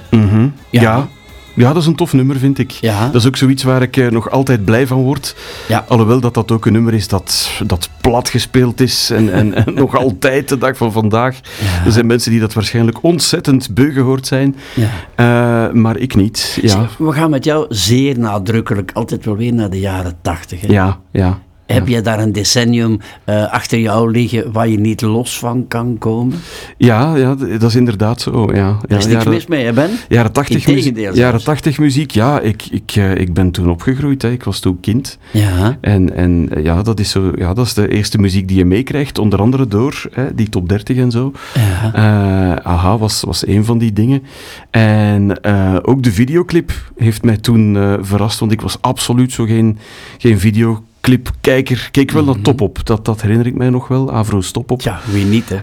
Ja. 0.69 1.07
ja. 1.55 1.67
dat 1.73 1.81
is 1.81 1.85
een 1.85 1.95
tof 1.95 2.13
nummer, 2.13 2.37
vind 2.37 2.59
ik. 2.59 2.71
Ja. 2.71 3.05
Dat 3.05 3.15
is 3.21 3.27
ook 3.27 3.35
zoiets 3.37 3.63
waar 3.63 3.81
ik 3.81 3.97
eh, 3.97 4.09
nog 4.09 4.29
altijd 4.29 4.65
blij 4.65 4.87
van 4.87 5.01
word. 5.01 5.35
Ja. 5.67 5.85
Alhoewel 5.87 6.19
dat 6.19 6.33
dat 6.33 6.51
ook 6.51 6.65
een 6.65 6.73
nummer 6.73 6.93
is 6.93 7.07
dat, 7.07 7.49
dat 7.65 7.89
plat 8.01 8.29
gespeeld 8.29 8.81
is 8.81 9.09
en, 9.09 9.33
en, 9.33 9.53
en 9.65 9.73
nog 9.83 9.95
altijd 9.97 10.49
de 10.49 10.57
dag 10.57 10.77
van 10.77 10.91
vandaag. 10.91 11.39
Ja. 11.61 11.85
Er 11.85 11.91
zijn 11.91 12.05
mensen 12.05 12.31
die 12.31 12.39
dat 12.39 12.53
waarschijnlijk 12.53 13.03
ontzettend 13.03 13.73
beu 13.73 13.91
gehoord 13.91 14.27
zijn, 14.27 14.55
Ja. 14.75 14.89
Eh, 15.15 15.73
maar 15.73 15.97
ik 15.97 16.15
niet. 16.15 16.57
Ja, 16.61 16.87
We 16.97 17.11
gaan 17.11 17.29
met 17.29 17.43
jou 17.43 17.65
zeer 17.69 18.19
nadrukkelijk 18.19 18.91
altijd 18.93 19.25
wel 19.25 19.37
weer 19.37 19.53
naar 19.53 19.69
de 19.69 19.79
jaren 19.79 20.15
tachtig. 20.21 20.61
hè? 20.61 20.67
ja, 20.67 20.99
ja. 21.11 21.39
Heb 21.65 21.87
je 21.87 22.01
daar 22.01 22.19
een 22.19 22.31
decennium 22.31 22.99
eh, 23.23 23.51
achter 23.51 23.79
jou 23.79 24.11
liggen 24.11 24.51
waar 24.51 24.67
je 24.67 24.79
niet 24.79 25.01
los 25.01 25.39
van 25.39 25.67
kan 25.67 25.97
komen? 25.97 26.37
Ja, 26.77 27.15
ja, 27.15 27.35
dat 27.35 27.63
is 27.63 27.75
inderdaad 27.75 28.21
zo. 28.21 28.49
Ja. 28.53 28.53
Daar 28.53 28.81
ja, 28.87 28.97
is 28.97 29.05
niks 29.05 29.25
mis 29.25 29.47
mee, 29.47 29.65
hè 29.65 29.73
Ben? 29.73 29.89
Jaren 30.09 30.31
80 30.31 30.55
Integendeel 30.55 31.03
muziek. 31.03 31.23
Jaren 31.23 31.43
80 31.43 31.79
muziek, 31.79 32.11
ja, 32.11 32.39
ik, 32.39 32.65
ik, 32.71 32.91
eh, 32.95 33.15
ik 33.15 33.33
ben 33.33 33.51
toen 33.51 33.69
opgegroeid. 33.69 34.21
Hè. 34.21 34.31
Ik 34.31 34.43
was 34.43 34.59
toen 34.59 34.79
kind. 34.79 35.17
Ja. 35.31 35.77
En, 35.81 36.15
en 36.15 36.47
eh, 36.49 36.63
ja, 36.63 36.81
dat 36.81 36.99
is 36.99 37.09
zo, 37.09 37.31
ja, 37.35 37.53
dat 37.53 37.65
is 37.65 37.73
de 37.73 37.87
eerste 37.87 38.17
muziek 38.17 38.47
die 38.47 38.57
je 38.57 38.65
meekrijgt, 38.65 39.19
onder 39.19 39.39
andere 39.39 39.67
door 39.67 40.09
hè, 40.11 40.35
die 40.35 40.49
top 40.49 40.69
30 40.69 40.97
en 40.97 41.11
zo. 41.11 41.31
Ja. 41.53 42.61
Aha 42.63 42.97
was, 42.97 43.21
was 43.21 43.47
een 43.47 43.65
van 43.65 43.77
die 43.77 43.93
dingen. 43.93 44.23
En 44.69 45.43
ook 45.83 46.03
de 46.03 46.11
videoclip 46.11 46.71
heeft 46.97 47.23
mij 47.23 47.37
toen 47.37 47.97
verrast, 48.01 48.39
want 48.39 48.51
ik 48.51 48.61
was 48.61 48.77
absoluut 48.81 49.31
zo 49.31 49.45
geen, 49.45 49.77
geen 50.17 50.39
videoclipkijker. 51.13 51.87
Keek 51.91 52.11
wel 52.11 52.23
naar 52.23 52.41
Top 52.41 52.61
Op, 52.61 52.85
dat, 52.85 53.05
dat 53.05 53.21
herinner 53.21 53.45
ik 53.47 53.55
mij 53.55 53.69
nog 53.69 53.87
wel. 53.87 54.11
Avro 54.13 54.41
Stop 54.41 54.71
Op. 54.71 54.79
Tja, 54.79 54.99
wie 55.11 55.25
niet, 55.25 55.49
hè? 55.49 55.57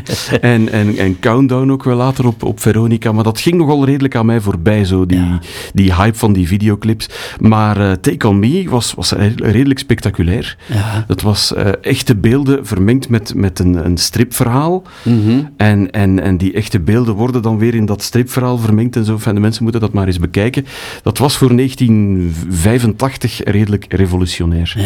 en, 0.54 0.72
en, 0.72 0.96
en 0.96 1.18
Countdown 1.20 1.70
ook 1.70 1.84
wel 1.84 1.96
later 1.96 2.26
op, 2.26 2.42
op 2.42 2.60
Veronica. 2.60 3.12
Maar 3.12 3.24
dat 3.24 3.40
ging 3.40 3.56
nogal 3.56 3.84
redelijk 3.84 4.16
aan 4.16 4.26
mij 4.26 4.40
voorbij, 4.40 4.84
zo 4.84 5.06
die, 5.06 5.18
Ja. 5.18 5.38
die 5.72 5.94
hype 5.94 6.18
van 6.18 6.32
die 6.32 6.46
videoclips. 6.46 7.08
Maar 7.40 7.80
eh, 7.90 7.92
Take 7.92 8.28
On 8.28 8.38
Me 8.38 8.64
was, 8.68 8.94
was 8.94 9.10
re- 9.12 9.32
redelijk 9.36 9.78
spectaculair. 9.78 10.56
Ja. 10.66 11.04
Het 11.06 11.22
was 11.22 11.54
eh, 11.54 11.68
echte 11.80 12.16
beelden 12.16 12.66
vermengd 12.66 13.08
met, 13.08 13.34
met 13.34 13.58
een, 13.58 13.84
een 13.86 13.96
stripverhaal. 13.96 14.82
Mhm. 15.02 15.42
En, 15.56 15.90
en, 15.90 16.20
en 16.22 16.36
die 16.36 16.52
echte 16.52 16.80
beelden 16.80 17.14
worden 17.14 17.42
dan 17.42 17.58
weer 17.58 17.74
in 17.74 17.86
dat 17.86 18.02
stripverhaal 18.02 18.58
vermengd 18.58 18.96
en 18.96 19.04
zo. 19.04 19.12
Enfin, 19.12 19.34
de 19.34 19.40
mensen 19.40 19.62
moeten 19.62 19.80
dat 19.80 19.92
maar 19.92 20.06
eens 20.06 20.18
bekijken. 20.18 20.66
Dat 21.02 21.18
was 21.18 21.36
voor 21.36 21.56
1985 21.56 23.40
redelijk 23.44 23.84
revolutionair. 23.88 24.72
Ja, 24.76 24.83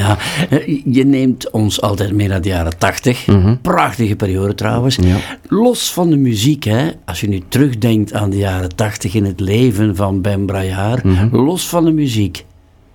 eh, 0.51 0.81
je 0.85 1.05
neemt 1.05 1.51
ons 1.51 1.81
altijd 1.81 2.13
mee 2.13 2.29
naar 2.29 2.41
de 2.41 2.49
jaren 2.49 2.79
tachtig. 2.79 3.27
Prachtige 3.63 4.17
periode 4.17 4.55
trouwens. 4.55 4.97
Ja. 4.97 5.17
Los 5.49 5.93
van 5.93 6.11
de 6.11 6.17
muziek, 6.17 6.65
hè, 6.65 6.89
als 7.05 7.21
je 7.21 7.29
nu 7.29 7.41
terugdenkt 7.49 8.13
aan 8.13 8.31
de 8.31 8.37
jaren 8.37 8.75
tachtig 8.77 9.15
in 9.15 9.25
het 9.25 9.41
leven 9.41 9.97
van 9.97 10.21
Ben 10.21 10.47
Braillard, 10.47 11.05
Mhm. 11.05 11.37
los 11.37 11.69
van 11.69 11.85
de 11.85 11.93
muziek, 11.93 12.45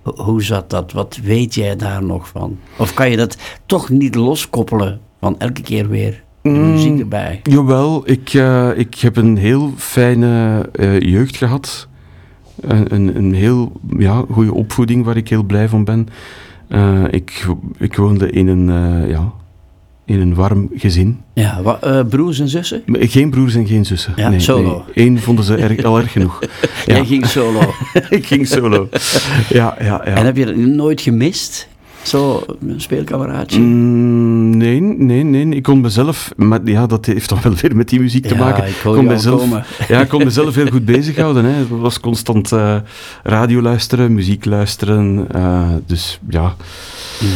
ho- 0.02 0.22
hoe 0.24 0.42
zat 0.42 0.70
dat? 0.70 0.92
Wat 0.92 1.18
weet 1.22 1.54
jij 1.54 1.76
daar 1.76 2.04
nog 2.04 2.28
van? 2.28 2.58
Of 2.78 2.94
kan 2.94 3.10
je 3.10 3.16
dat 3.16 3.36
toch 3.66 3.90
niet 3.90 4.14
loskoppelen 4.14 5.00
van 5.20 5.38
elke 5.38 5.62
keer 5.62 5.88
weer 5.88 6.22
de 6.42 6.48
Mm. 6.50 6.70
muziek 6.72 6.98
erbij? 6.98 7.40
Jawel, 7.42 8.02
ik, 8.10 8.34
eh, 8.34 8.68
ik 8.76 8.94
heb 8.94 9.16
een 9.16 9.36
heel 9.36 9.72
fijne 9.76 10.60
eh, 10.72 11.00
jeugd 11.00 11.36
gehad. 11.36 11.88
Een, 12.60 12.94
een, 12.94 13.16
een 13.16 13.34
heel 13.34 13.72
ja, 13.98 14.24
goede 14.30 14.54
opvoeding 14.54 15.04
waar 15.04 15.16
ik 15.16 15.28
heel 15.28 15.42
blij 15.42 15.68
van 15.68 15.84
ben. 15.84 16.08
Eh, 16.68 17.04
ik, 17.10 17.46
ik 17.78 17.96
woonde 17.96 18.30
in 18.30 18.48
een, 18.48 18.68
eh, 18.70 19.10
ja, 19.10 19.32
in 20.04 20.20
een 20.20 20.34
warm 20.34 20.70
gezin. 20.74 21.20
Ja, 21.34 21.78
eh, 21.80 22.00
broers 22.08 22.40
en 22.40 22.48
zussen? 22.48 22.82
Geen 22.86 23.30
broers 23.30 23.54
en 23.54 23.66
geen 23.66 23.84
zussen. 23.84 24.12
Ja, 24.16 24.28
nee, 24.28 24.40
solo. 24.40 24.84
Nee. 24.94 25.06
Eén 25.06 25.20
vonden 25.20 25.44
ze 25.44 25.56
erg, 25.56 25.84
al 25.84 25.98
erg 25.98 26.12
genoeg. 26.12 26.38
Ja. 26.86 26.94
Jij 26.94 27.04
ging 27.04 27.26
solo. 27.26 27.60
ik 28.10 28.26
ging 28.26 28.46
solo. 28.46 28.88
Ja, 29.48 29.76
ja, 29.78 29.84
ja. 29.84 30.04
En 30.04 30.24
heb 30.24 30.36
je 30.36 30.44
dat 30.44 30.56
nooit 30.56 31.00
gemist? 31.00 31.68
Zo, 32.04 32.42
een 32.68 32.80
speelkameraadje? 32.80 33.58
Mm, 33.60 34.56
nee, 34.56 34.80
nee, 34.80 35.22
nee. 35.24 35.46
Ik 35.48 35.62
kon 35.62 35.80
mezelf, 35.80 36.32
maar 36.36 36.60
ja, 36.64 36.86
dat 36.86 37.06
heeft 37.06 37.28
dan 37.28 37.38
wel 37.42 37.52
weer 37.60 37.76
met 37.76 37.88
die 37.88 38.00
muziek 38.00 38.26
te 38.26 38.34
Ja, 38.34 38.40
maken. 38.40 38.66
ik 38.68 38.80
kon 38.82 39.04
mezelf, 39.04 39.40
komen. 39.40 39.64
Ja, 39.88 40.00
ik 40.00 40.08
kon 40.08 40.24
mezelf 40.24 40.54
heel 40.54 40.66
goed 40.70 40.84
bezighouden. 40.84 41.44
Hè. 41.44 41.50
Het 41.50 41.68
was 41.68 42.00
constant 42.00 42.52
eh, 42.52 42.76
radio 43.22 43.62
luisteren, 43.62 44.14
muziek 44.14 44.44
luisteren. 44.44 45.26
eh, 45.32 45.68
dus 45.86 46.20
ja, 46.28 46.54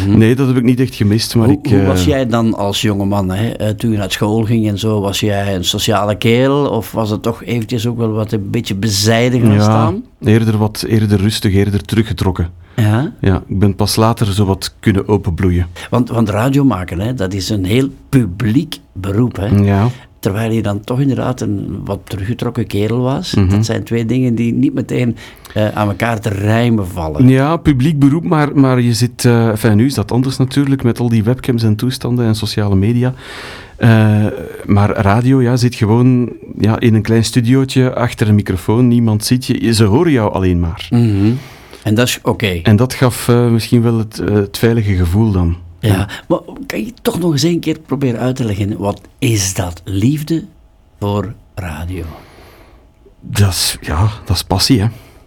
nee, 0.07 0.35
dat 0.35 0.47
heb 0.47 0.57
ik 0.57 0.63
niet 0.63 0.81
echt 0.81 0.95
gemist. 0.95 1.35
Maar 1.35 1.47
Mhm. 1.49 1.55
hoe, 1.57 1.65
ik, 1.65 1.71
hoe 1.71 1.81
eh, 1.81 1.87
was 1.87 2.05
jij 2.05 2.27
dan 2.27 2.55
als 2.55 2.81
jongeman, 2.83 3.31
hè? 3.31 3.75
toen 3.75 3.91
je 3.91 3.97
naar 3.97 4.11
school 4.13 4.45
ging 4.45 4.69
en 4.69 4.79
zo? 4.79 5.01
Was 5.01 5.21
jij 5.21 5.55
een 5.55 5.65
sociale 5.65 6.15
kerel 6.17 6.67
of 6.71 6.93
was 6.93 7.11
het 7.11 7.23
toch 7.23 7.45
eventjes 7.45 7.87
ook 7.87 7.99
wel 7.99 8.11
wat 8.13 8.33
een 8.33 8.51
beetje 8.51 8.75
bezijden 8.75 9.41
gaan 9.41 9.53
ja, 9.53 9.63
staan? 9.63 10.05
eerder 10.21 10.59
wat 10.59 10.85
eerder 10.89 11.19
rustig, 11.21 11.55
eerder 11.55 11.83
teruggetrokken. 11.83 12.49
Ja, 12.77 13.13
Ja, 13.21 13.43
ik 13.49 13.59
ben 13.59 13.75
pas 13.75 13.97
later 13.97 14.33
zo 14.33 14.45
wat 14.45 14.58
kunnen 14.81 15.09
openbloeien. 15.09 15.67
want, 15.91 16.09
want 16.09 16.29
radio 16.29 16.65
maken, 16.65 17.01
hè, 17.01 17.15
dat 17.15 17.33
is 17.33 17.49
een 17.49 17.65
heel 17.65 17.89
publiek 18.09 18.79
beroep. 18.93 19.37
Hè? 19.37 19.47
Ja, 19.47 19.89
Terwijl 20.19 20.53
je 20.53 20.63
dan 20.63 20.81
toch 20.81 21.01
inderdaad 21.01 21.41
een 21.41 21.81
wat 21.85 22.01
teruggetrokken 22.05 22.67
kerel 22.67 23.01
was. 23.01 23.35
Mhm. 23.35 23.49
Dat 23.49 23.65
zijn 23.65 23.85
twee 23.85 24.05
dingen 24.05 24.35
die 24.35 24.53
niet 24.53 24.75
meteen 24.75 25.17
eh, 25.55 25.69
aan 25.69 25.89
elkaar 25.89 26.21
te 26.21 26.29
rijmen 26.29 26.89
vallen. 26.89 27.29
Ja, 27.29 27.57
publiek 27.57 27.99
beroep, 27.99 28.25
maar, 28.25 28.59
maar 28.59 28.81
je 28.81 28.95
zit... 28.95 29.25
enfin, 29.25 29.77
nu 29.77 29.85
is 29.85 29.95
dat 29.95 30.13
anders 30.13 30.37
natuurlijk, 30.37 30.83
met 30.83 30.99
al 30.99 31.09
die 31.09 31.25
webcams 31.25 31.63
en 31.63 31.77
toestanden 31.77 32.27
en 32.27 32.35
sociale 32.35 32.77
media. 32.77 33.15
Eh, 33.79 34.27
maar 34.67 34.91
radio, 34.91 35.43
ja, 35.43 35.57
zit 35.57 35.75
gewoon 35.75 36.33
ja, 36.59 36.81
in 36.81 36.95
een 36.95 37.03
klein 37.03 37.25
studiootje, 37.25 37.95
achter 37.95 38.29
een 38.29 38.35
microfoon, 38.35 38.89
niemand 38.89 39.25
ziet 39.25 39.47
je, 39.47 39.73
ze 39.73 39.85
horen 39.85 40.13
jou 40.13 40.33
alleen 40.33 40.61
maar. 40.61 40.87
Mhm. 40.91 41.33
En 41.89 41.95
dat 41.95 42.09
is 42.09 42.19
oké. 42.23 42.47
En 42.63 42.77
dat 42.77 42.95
gaf 42.95 43.29
eh, 43.29 43.49
misschien 43.49 43.83
wel 43.83 43.99
het, 43.99 44.19
eh, 44.19 44.35
het 44.35 44.59
veilige 44.59 44.95
gevoel 44.97 45.33
dan. 45.33 45.57
Ja, 45.81 46.09
maar 46.29 46.41
kan 46.67 46.85
je 46.85 46.93
toch 47.03 47.19
nog 47.19 47.33
eens 47.33 47.43
een 47.43 47.61
keer 47.61 47.79
proberen 47.87 48.21
uit 48.21 48.37
te 48.37 48.45
leggen, 48.45 48.79
wat 48.79 49.01
is 49.19 49.55
dat? 49.55 49.81
Liefde 49.85 50.45
voor 51.01 51.35
radio. 51.55 52.05
Dat 53.21 53.49
is, 53.51 53.77
ja, 53.81 54.09
dat 54.25 54.37
is 54.37 54.43
passie, 54.43 54.81
hè. 54.81 54.87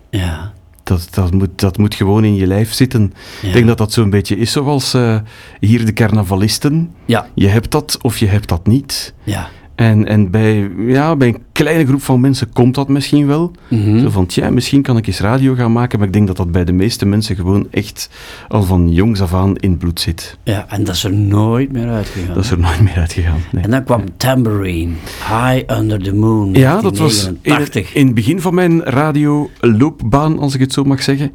Ja. 0.10 0.54
Dat, 0.84 1.08
dat, 1.12 1.32
moet, 1.34 1.50
dat 1.60 1.78
moet 1.78 1.96
gewoon 1.96 2.24
in 2.24 2.36
je 2.36 2.48
lijf 2.48 2.74
zitten. 2.74 3.14
Ja. 3.42 3.48
Ik 3.48 3.54
denk 3.54 3.68
dat 3.68 3.78
dat 3.78 3.92
zo'n 3.94 4.10
beetje 4.10 4.38
is 4.38 4.52
zoals 4.52 4.94
eh, 4.94 5.18
hier 5.60 5.86
de 5.86 5.94
carnavalisten. 5.94 6.94
Ja, 7.06 7.28
Je 7.36 7.48
hebt 7.48 7.72
dat 7.72 7.98
of 8.02 8.18
je 8.18 8.28
hebt 8.28 8.48
dat 8.48 8.68
niet. 8.68 9.14
ja. 9.24 9.50
En, 9.82 10.08
en 10.08 10.32
bij, 10.32 10.70
ja, 10.78 11.16
bij 11.16 11.28
een 11.28 11.38
kleine 11.52 11.86
groep 11.86 12.02
van 12.02 12.20
mensen 12.20 12.54
komt 12.54 12.76
dat 12.76 12.88
misschien 12.88 13.28
wel. 13.28 13.52
Mhm. 13.68 14.00
Zo 14.00 14.10
van, 14.10 14.26
tja, 14.26 14.50
misschien 14.50 14.82
kan 14.82 14.98
ik 14.98 15.08
eens 15.08 15.20
radio 15.20 15.56
gaan 15.56 15.72
maken, 15.72 16.00
maar 16.00 16.08
ik 16.08 16.14
denk 16.14 16.28
dat 16.28 16.38
dat 16.38 16.52
bij 16.52 16.66
de 16.66 16.72
meeste 16.72 17.06
mensen 17.06 17.36
gewoon 17.36 17.68
echt 17.72 18.10
al 18.48 18.64
van 18.64 18.92
jongs 18.92 19.22
af 19.22 19.34
aan 19.34 19.56
in 19.58 19.70
het 19.70 19.80
bloed 19.80 20.00
zit. 20.00 20.38
Ja, 20.44 20.66
en 20.70 20.84
dat 20.84 20.96
is 20.96 21.04
er 21.04 21.14
nooit 21.14 21.72
meer 21.72 21.90
uitgegaan. 21.90 22.34
Dat 22.34 22.44
is 22.44 22.52
er 22.52 22.60
nooit 22.60 22.82
meer 22.82 22.98
uitgegaan. 22.98 23.40
Nee. 23.52 23.64
En 23.64 23.72
dan 23.72 23.84
kwam 23.84 24.04
Tambourine, 24.18 24.94
High 25.28 25.78
Under 25.80 26.04
the 26.04 26.14
Moon, 26.14 26.54
Ja, 26.54 26.82
dat 26.82 26.98
was 26.98 27.26
in 27.26 27.30
het, 27.34 27.44
1989. 27.44 27.94
in 27.94 28.06
het 28.06 28.16
begin 28.16 28.42
van 28.42 28.54
mijn 28.54 28.84
radioloopbaan, 28.84 30.40
als 30.40 30.54
ik 30.54 30.60
het 30.60 30.74
zo 30.74 30.84
mag 30.84 31.04
zeggen. 31.04 31.32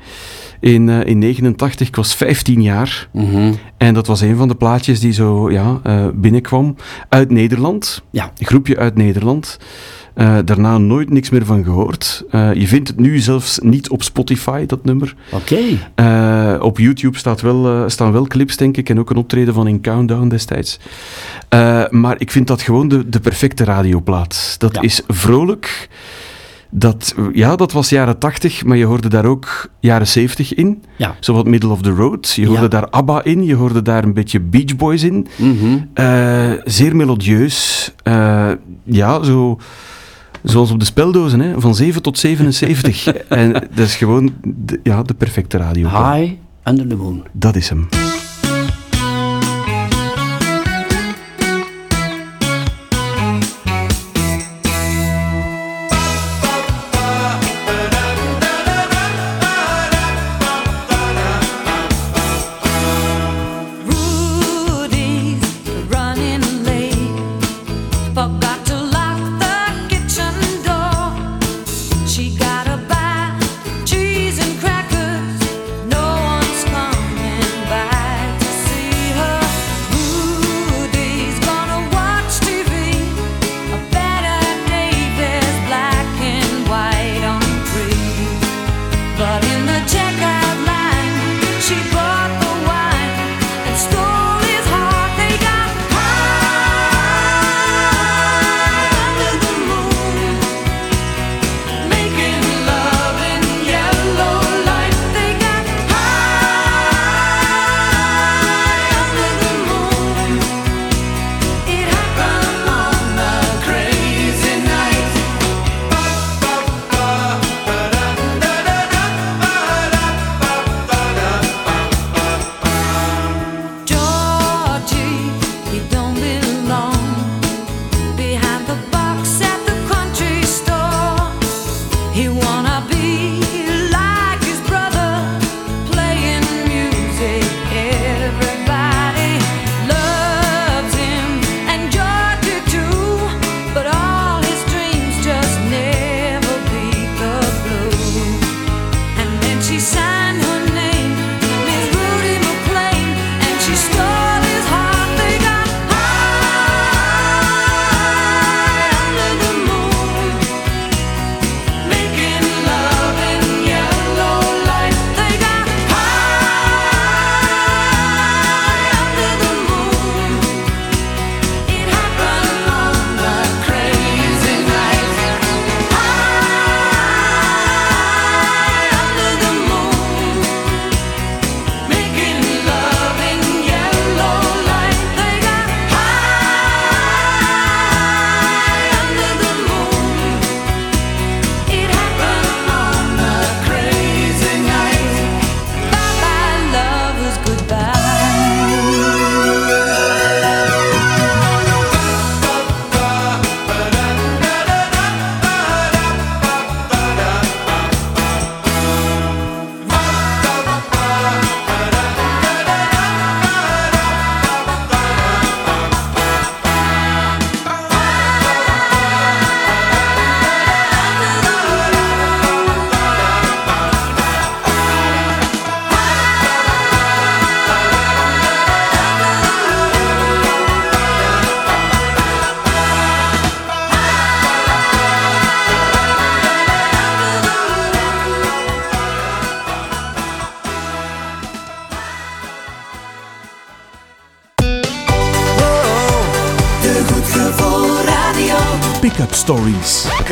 In, 0.61 0.89
eh 0.89 1.05
in 1.07 1.19
89, 1.19 1.89
ik 1.89 1.97
was 1.97 2.15
15 2.15 2.63
jaar. 2.63 3.09
Mhm. 3.13 3.53
En 3.77 3.95
dat 3.95 4.07
was 4.07 4.21
een 4.21 4.37
van 4.37 4.49
de 4.49 4.55
plaatjes 4.55 5.01
die 5.01 5.13
zo 5.13 5.51
ja, 5.51 5.81
eh, 5.83 6.07
binnenkwam 6.15 6.77
uit 7.09 7.31
Nederland. 7.31 8.03
Ja. 8.11 8.31
Een 8.39 8.47
groepje 8.47 8.77
uit 8.77 8.95
Nederland. 8.97 9.59
Eh, 10.15 10.37
daarna 10.45 10.79
nooit 10.79 11.11
niks 11.11 11.31
meer 11.31 11.45
van 11.45 11.65
gehoord. 11.65 12.25
Eh, 12.31 12.55
je 12.55 12.67
vindt 12.67 12.89
het 12.89 13.01
nu 13.01 13.19
zelfs 13.19 13.59
niet 13.63 13.89
op 13.91 14.03
Spotify, 14.03 14.67
dat 14.67 14.85
nummer. 14.85 15.15
Oké. 15.33 15.59
Eh, 15.95 16.57
op 16.61 16.79
YouTube 16.79 17.19
staat 17.19 17.41
wel, 17.41 17.67
eh, 17.67 17.83
staan 17.87 18.13
wel 18.13 18.27
clips, 18.27 18.57
denk 18.57 18.77
ik, 18.77 18.89
en 18.89 18.99
ook 18.99 19.11
een 19.11 19.17
optreden 19.17 19.55
van 19.55 19.67
in 19.69 19.81
Countdown 19.81 20.29
destijds. 20.29 20.79
Eh, 21.49 21.85
maar 21.91 22.15
ik 22.19 22.31
vind 22.31 22.47
dat 22.47 22.63
gewoon 22.63 22.89
de, 22.89 23.09
de 23.09 23.21
perfecte 23.21 23.65
radioplaat. 23.65 24.55
Dat 24.59 24.75
Ja. 24.75 24.81
is 24.81 25.03
vrolijk. 25.09 25.89
Dat, 26.71 27.15
ja, 27.33 27.57
dat 27.57 27.73
was 27.73 27.89
jaren 27.89 28.19
80, 28.19 28.65
maar 28.65 28.77
je 28.77 28.85
hoorde 28.85 29.09
daar 29.09 29.25
ook 29.25 29.71
jaren 29.81 30.07
70 30.07 30.55
in. 30.55 30.83
Ja. 30.97 31.15
Zo 31.21 31.33
wat 31.35 31.47
middle 31.47 31.71
of 31.71 31.83
the 31.83 31.91
road. 31.91 32.31
Je 32.31 32.47
hoorde 32.47 32.63
Ja. 32.63 32.69
daar 32.69 32.89
ABBA 32.91 33.25
in, 33.25 33.45
je 33.45 33.55
hoorde 33.55 33.83
daar 33.83 34.05
een 34.05 34.15
beetje 34.15 34.41
Beach 34.41 34.77
Boys 34.77 35.03
in. 35.03 35.27
Mhm. 35.37 35.79
Eh, 35.95 36.51
zeer 36.65 36.97
melodieus. 36.97 37.93
Eh, 38.03 38.51
ja, 38.85 39.23
zo, 39.23 39.59
zoals 40.43 40.71
op 40.71 40.79
de 40.79 40.85
speldozen, 40.85 41.41
hè, 41.41 41.61
van 41.61 41.75
7 41.75 42.03
tot 42.03 42.19
77. 42.19 43.07
en 43.29 43.53
dat 43.53 43.87
is 43.87 43.97
gewoon 43.97 44.33
de, 44.45 44.81
ja, 44.83 45.03
de 45.03 45.15
perfecte 45.15 45.57
radio. 45.57 45.89
High 45.89 46.33
Under 46.65 46.87
the 46.89 46.97
Moon. 46.97 47.25
Dat 47.33 47.57
is 47.57 47.69
hem. 47.69 47.89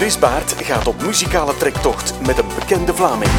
Chris 0.04 0.18
Baert 0.18 0.54
gaat 0.62 0.86
op 0.86 1.02
muzikale 1.02 1.56
trektocht 1.56 2.14
met 2.26 2.38
een 2.38 2.46
bekende 2.58 2.94
Vlaming. 2.94 3.30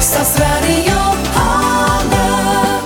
Stadsradio 0.00 0.94
Halle. 1.32 2.80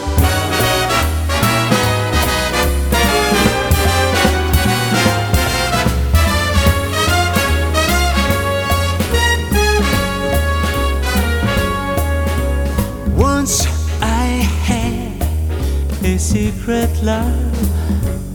Once 13.16 13.68
I 14.02 14.42
had 14.66 16.14
a 16.14 16.18
secret 16.18 17.02
love 17.02 18.29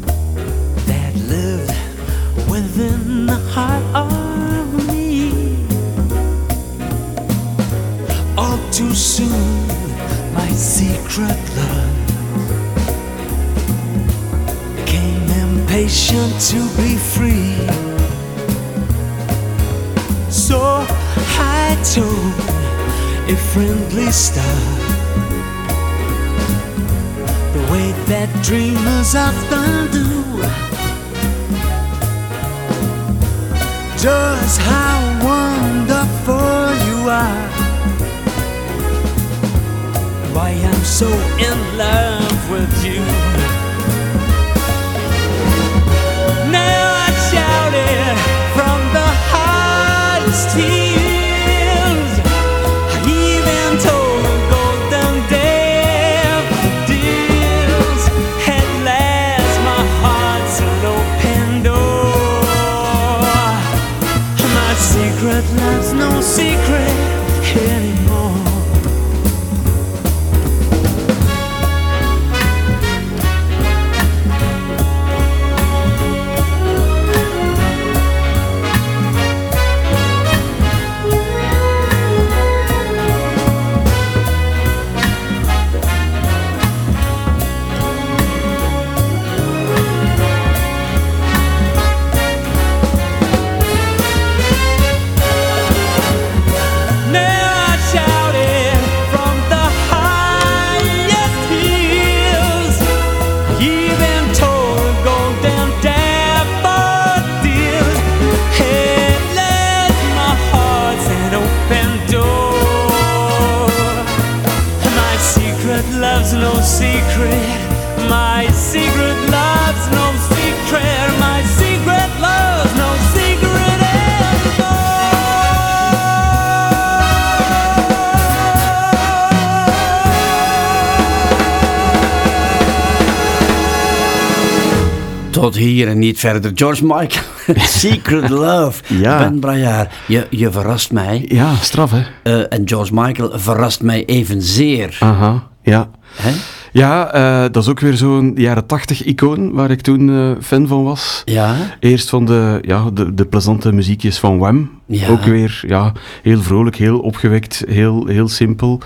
hier 135.67 135.87
en 135.87 135.99
niet 135.99 136.19
verder. 136.19 136.51
George 136.55 136.83
Michael, 136.85 137.23
Secret 137.79 138.29
Love. 138.29 138.83
Ja. 139.01 139.17
Ben 139.17 139.39
Brajaar, 139.39 139.91
je, 140.07 140.27
je 140.29 140.51
verrast 140.51 140.91
mij. 140.91 141.25
Ja, 141.27 141.55
straf 141.55 141.91
hè. 141.91 142.01
Eh, 142.23 142.45
en 142.49 142.61
George 142.67 142.93
Michael 142.93 143.39
verrast 143.39 143.81
mij 143.81 144.05
evenzeer. 144.05 144.97
Aha, 144.99 145.43
ja. 145.63 145.89
Hè? 146.15 146.31
Ja, 146.71 147.11
eh, 147.11 147.51
dat 147.51 147.63
is 147.63 147.69
ook 147.69 147.79
weer 147.79 147.93
zo'n 147.93 148.31
jaren 148.35 148.65
tachtig 148.65 149.03
icoon 149.03 149.51
waar 149.53 149.71
ik 149.71 149.81
toen 149.81 150.09
eh, 150.09 150.31
fan 150.41 150.67
van 150.67 150.83
was. 150.83 151.21
Ja, 151.25 151.55
Eerst 151.79 152.09
van 152.09 152.25
de, 152.25 152.59
ja, 152.61 152.89
de, 152.93 153.13
de 153.13 153.25
plezante 153.25 153.71
muziekjes 153.73 154.17
van 154.19 154.37
Wham. 154.37 154.69
Ja. 154.85 155.07
Ook 155.09 155.23
weer 155.23 155.63
ja, 155.67 155.91
heel 156.23 156.41
vrolijk, 156.41 156.75
heel 156.75 156.99
opgewekt, 156.99 157.63
heel, 157.67 158.05
heel 158.05 158.27
simpel, 158.27 158.79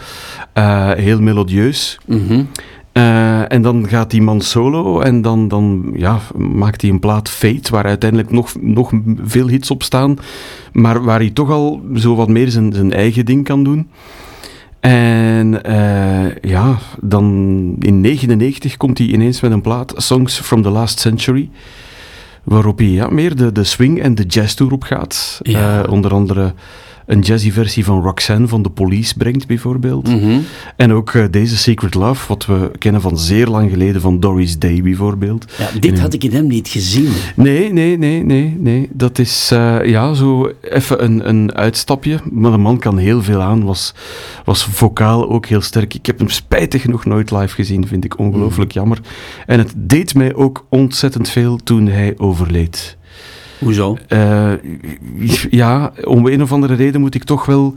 heel 0.96 1.22
melodieus. 1.22 1.98
mhm. 2.06 2.44
Eh, 3.00 3.52
en 3.52 3.62
dan 3.62 3.88
gaat 3.88 4.12
die 4.12 4.22
man 4.22 4.42
solo 4.42 5.00
en 5.00 5.22
dan, 5.22 5.48
dan 5.48 5.92
ja, 5.96 6.20
maakt 6.36 6.82
hij 6.82 6.90
een 6.90 7.00
plaat 7.00 7.30
Fate, 7.30 7.72
waar 7.72 7.86
uiteindelijk 7.86 8.32
nog, 8.32 8.54
nog 8.62 8.92
veel 9.24 9.48
hits 9.48 9.72
op 9.72 9.84
staan, 9.84 10.18
maar 10.74 11.04
waar 11.04 11.20
hij 11.20 11.30
toch 11.30 11.50
al 11.50 11.82
zo 11.96 12.16
wat 12.16 12.28
meer 12.28 12.50
zijn, 12.50 12.74
zijn 12.74 12.94
eigen 12.94 13.26
ding 13.26 13.44
kan 13.44 13.64
doen. 13.64 13.90
En 14.80 15.64
eh, 15.64 16.36
ja, 16.42 16.78
dan 17.02 17.26
in 17.80 18.02
99 18.02 18.78
komt 18.78 18.98
hij 18.98 19.08
ineens 19.08 19.42
met 19.42 19.52
een 19.52 19.62
plaat, 19.62 19.94
Songs 19.98 20.40
from 20.40 20.62
the 20.62 20.70
Last 20.70 21.00
Century, 21.00 21.50
waarop 22.44 22.78
hij 22.78 22.88
ja, 22.88 23.08
meer 23.10 23.36
de, 23.36 23.52
de 23.52 23.64
swing 23.64 24.02
en 24.02 24.16
de 24.16 24.24
jazz 24.24 24.54
tour 24.54 24.72
op 24.72 24.84
gaat. 24.84 25.40
Ja. 25.42 25.84
Eh, 25.84 25.92
onder 25.92 26.14
andere 26.14 26.54
een 27.10 27.20
jazzy 27.20 27.52
versie 27.52 27.86
van 27.86 28.02
Roxanne 28.02 28.48
van 28.48 28.62
The 28.62 28.70
Police 28.70 29.18
brengt 29.18 29.48
bijvoorbeeld. 29.48 30.08
Mhm. 30.08 30.40
En 30.76 30.94
ook 30.94 31.14
eh, 31.14 31.24
deze 31.32 31.58
Secret 31.58 31.94
Love, 31.94 32.28
wat 32.28 32.46
we 32.46 32.72
kennen 32.78 33.02
van 33.02 33.18
zeer 33.18 33.48
lang 33.48 33.70
geleden, 33.70 34.02
van 34.02 34.20
Doris 34.20 34.60
Day 34.60 34.82
bijvoorbeeld. 34.82 35.46
ja, 35.58 35.80
dit 35.80 36.00
had 36.00 36.14
ik 36.14 36.24
in 36.24 36.32
hem 36.32 36.48
niet 36.48 36.68
gezien. 36.68 37.12
Nee, 37.36 37.74
nee, 37.74 37.98
nee, 37.98 38.24
nee, 38.24 38.56
nee. 38.60 38.90
Dat 38.92 39.20
is 39.20 39.50
eh, 39.52 39.86
ja, 39.86 40.14
zo 40.14 40.52
even 40.62 41.04
een, 41.04 41.30
een 41.30 41.56
uitstapje. 41.56 42.20
Maar 42.32 42.52
de 42.52 42.58
man 42.58 42.80
kan 42.80 42.98
heel 42.98 43.24
veel 43.24 43.42
aan, 43.42 43.64
was, 43.64 43.94
was 44.46 44.64
vocaal 44.66 45.30
ook 45.30 45.46
heel 45.46 45.62
sterk. 45.62 45.94
Ik 45.94 46.06
heb 46.06 46.20
hem 46.20 46.30
spijtig 46.30 46.82
genoeg 46.82 47.06
nooit 47.06 47.32
live 47.32 47.56
gezien, 47.56 47.88
vind 47.88 48.06
ik 48.06 48.18
ongelooflijk 48.18 48.72
jammer. 48.72 49.00
En 49.46 49.60
het 49.60 49.74
deed 49.76 50.16
mij 50.16 50.36
ook 50.36 50.66
ontzettend 50.70 51.30
veel 51.30 51.58
toen 51.64 51.88
hij 51.88 52.14
overleed. 52.18 52.98
Hoezo? 53.60 53.98
Eh, 54.08 54.52
ja, 55.50 55.92
om 56.04 56.28
een 56.28 56.42
of 56.42 56.52
andere 56.52 56.74
reden 56.74 57.02
moet 57.02 57.16
ik 57.16 57.24
toch 57.24 57.46
wel 57.46 57.76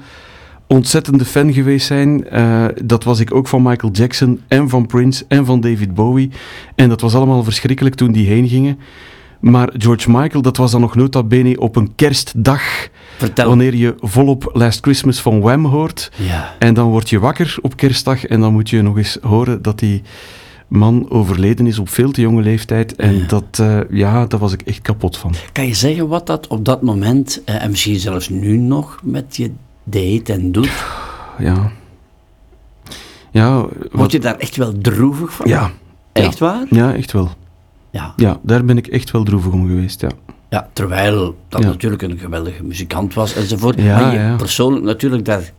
ontzettende 0.67 1.25
fan 1.25 1.53
geweest 1.53 1.87
zijn. 1.87 2.29
Eh, 2.29 2.65
dat 2.85 3.05
was 3.05 3.21
ik 3.21 3.35
ook 3.35 3.49
van 3.49 3.63
Michael 3.63 3.93
Jackson 3.93 4.41
en 4.49 4.69
van 4.69 4.87
Prince 4.87 5.25
en 5.29 5.45
van 5.45 5.61
David 5.61 5.95
Bowie. 5.95 6.31
En 6.75 6.89
dat 6.89 7.01
was 7.01 7.15
allemaal 7.15 7.45
verschrikkelijk 7.45 7.95
toen 7.95 8.13
die 8.13 8.27
heen 8.27 8.49
gingen. 8.49 8.79
Maar 9.41 9.71
George 9.77 10.11
Michael, 10.11 10.43
dat 10.43 10.57
was 10.57 10.71
dan 10.71 10.81
nog 10.81 10.95
nota 10.95 11.23
bene 11.23 11.61
op 11.61 11.77
een 11.77 11.95
kerstdag. 11.95 12.63
Vertel. 13.17 13.49
Wanneer 13.49 13.75
je 13.75 13.95
volop 14.01 14.51
Last 14.53 14.81
Christmas 14.81 15.21
van 15.21 15.41
Wham 15.41 15.65
hoort. 15.65 16.11
Ja. 16.17 16.55
En 16.59 16.75
dan 16.75 16.89
word 16.89 17.11
je 17.11 17.19
wakker 17.19 17.57
op 17.61 17.77
kerstdag 17.77 18.27
en 18.27 18.41
dan 18.41 18.53
moet 18.53 18.71
je 18.71 18.83
nog 18.83 18.97
eens 18.97 19.19
horen 19.23 19.63
dat 19.63 19.79
die 19.79 20.03
man 20.73 21.07
overleden 21.11 21.67
is 21.67 21.79
op 21.79 21.89
veel 21.89 22.11
te 22.11 22.21
jonge 22.21 22.43
leeftijd. 22.43 22.97
En 22.97 23.17
Ja. 23.19 23.27
dat, 23.27 23.59
eh, 23.61 23.79
ja, 23.91 24.27
daar 24.27 24.41
was 24.41 24.53
ik 24.53 24.63
echt 24.63 24.81
kapot 24.83 25.17
van. 25.17 25.35
Kan 25.53 25.67
je 25.67 25.75
zeggen 25.75 26.09
wat 26.09 26.27
dat 26.27 26.47
op 26.47 26.65
dat 26.65 26.83
moment, 26.83 27.43
eh, 27.45 27.63
en 27.63 27.71
misschien 27.71 27.99
zelfs 27.99 28.29
nu 28.29 28.57
nog, 28.57 28.99
met 29.03 29.37
je 29.37 29.51
deed 29.85 30.29
en 30.29 30.53
doet? 30.53 30.85
Ja. 31.39 31.71
Ja, 33.31 33.57
wat, 33.61 33.69
Word 33.93 34.13
je 34.13 34.19
daar 34.21 34.37
echt 34.37 34.57
wel 34.57 34.73
droevig 34.79 35.33
van? 35.33 35.49
ja, 35.49 35.71
Echt 36.13 36.39
waar? 36.39 36.67
ja, 36.71 36.95
echt 36.95 37.13
wel. 37.13 37.31
Ja. 37.91 38.13
Ja, 38.17 38.39
daar 38.43 38.65
ben 38.65 38.77
ik 38.77 38.87
echt 38.87 39.11
wel 39.11 39.23
droevig 39.23 39.53
om 39.53 39.67
geweest, 39.67 40.01
ja. 40.01 40.09
ja 40.51 40.69
terwijl 40.73 41.37
dat 41.49 41.63
Ja. 41.63 41.69
natuurlijk 41.69 42.03
een 42.03 42.19
geweldige 42.19 42.65
muzikant 42.65 43.15
was 43.15 43.35
enzovoort. 43.35 43.81
Ja, 43.81 44.01
maar 44.01 44.31
je 44.31 44.37
persoonlijk 44.37 44.85
natuurlijk 44.85 45.25
daar 45.25 45.53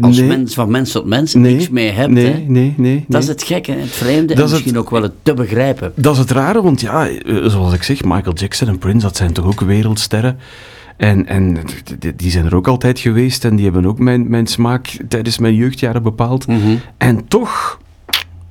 als 0.00 0.16
Nee. 0.18 0.26
mens 0.28 0.54
van 0.54 0.70
mens 0.70 0.92
tot 0.92 1.06
mens 1.06 1.34
Nee, 1.34 1.54
niks 1.54 1.68
mee 1.68 1.90
hebt. 1.90 2.10
nee, 2.12 2.26
hè. 2.32 2.38
nee, 2.46 2.74
nee, 2.76 3.04
Dat 3.08 3.22
is 3.22 3.28
het 3.28 3.42
gekke, 3.42 3.72
het 3.72 3.90
vreemde 3.90 4.26
Dat 4.26 4.36
en 4.38 4.44
is 4.44 4.50
misschien 4.50 4.74
het- 4.74 4.82
ook 4.82 4.90
wel 4.90 5.02
het 5.02 5.12
te 5.22 5.34
begrijpen. 5.34 5.92
Dat 5.94 6.12
is 6.12 6.18
het 6.18 6.30
rare, 6.30 6.62
want 6.62 6.80
ja, 6.80 7.08
eh, 7.08 7.44
zoals 7.46 7.72
ik 7.72 7.82
zeg, 7.82 8.04
Michael 8.04 8.34
Jackson 8.34 8.68
en 8.68 8.78
Prince, 8.78 9.06
dat 9.06 9.16
zijn 9.16 9.32
toch 9.32 9.44
ook 9.46 9.60
wereldsterren. 9.60 10.38
En, 10.96 11.26
en 11.26 11.56
die 12.16 12.30
zijn 12.30 12.44
er 12.46 12.54
ook 12.54 12.68
altijd 12.68 12.98
geweest 12.98 13.44
en 13.44 13.56
die 13.56 13.64
hebben 13.64 13.86
ook 13.86 13.98
mijn, 13.98 14.30
mijn 14.30 14.46
smaak 14.46 14.96
tijdens 15.08 15.38
mijn 15.38 15.54
jeugdjaren 15.54 16.02
bepaald. 16.02 16.46
En 16.96 17.28
toch, 17.28 17.78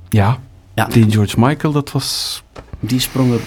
ja, 0.08 0.28
Mhm. 0.30 0.38
Ja. 0.74 0.86
die 0.86 1.10
George 1.10 1.34
Michael, 1.40 1.72
dat 1.72 1.92
was... 1.92 2.42
Die 2.80 3.00
sprong 3.00 3.32
er 3.32 3.40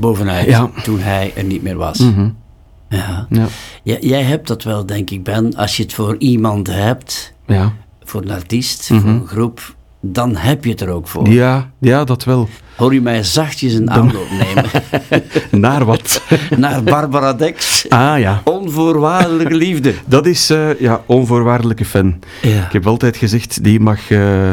bovenuit 0.00 0.46
Ja. 0.46 0.70
toen 0.82 0.98
hij 1.00 1.32
er 1.36 1.44
niet 1.44 1.62
meer 1.62 1.76
was. 1.76 1.98
Mhm. 1.98 2.28
Ja. 2.88 3.26
Ja, 3.82 3.96
jij 4.00 4.22
hebt 4.22 4.46
dat 4.48 4.62
wel, 4.62 4.86
denk 4.86 5.10
ik, 5.10 5.22
Ben. 5.24 5.54
Als 5.56 5.76
je 5.76 5.82
het 5.82 5.92
voor 5.92 6.16
iemand 6.18 6.66
hebt, 6.66 7.32
ja. 7.46 7.72
voor 8.04 8.22
een 8.22 8.30
artiest, 8.30 8.90
Mhm. 8.90 9.00
voor 9.00 9.10
een 9.10 9.26
groep, 9.26 9.74
dan 10.00 10.36
heb 10.36 10.64
je 10.64 10.70
het 10.70 10.80
er 10.80 10.88
ook 10.88 11.08
voor. 11.08 11.28
Ja, 11.28 11.70
ja, 11.80 12.04
dat 12.04 12.24
wel. 12.24 12.48
Hoor 12.76 12.94
je 12.94 13.00
mij 13.00 13.22
zachtjes 13.22 13.72
een 13.74 13.90
aanloop 13.90 14.26
nemen 14.30 14.64
Naar 15.66 15.84
wat? 15.84 16.22
naar 16.56 16.82
Barbara 16.82 17.32
Dex? 17.32 17.86
ah 17.88 18.18
ja, 18.18 18.40
Onvoorwaardelijke 18.44 19.54
liefde. 19.54 19.94
dat 20.06 20.26
is 20.26 20.50
eh, 20.50 20.80
ja, 20.80 21.02
onvoorwaardelijke 21.06 21.84
fan. 21.84 22.18
Ja. 22.42 22.66
Ik 22.66 22.72
heb 22.72 22.86
altijd 22.86 23.16
gezegd, 23.16 23.64
die 23.64 23.80
mag 23.80 24.10
eh 24.10 24.52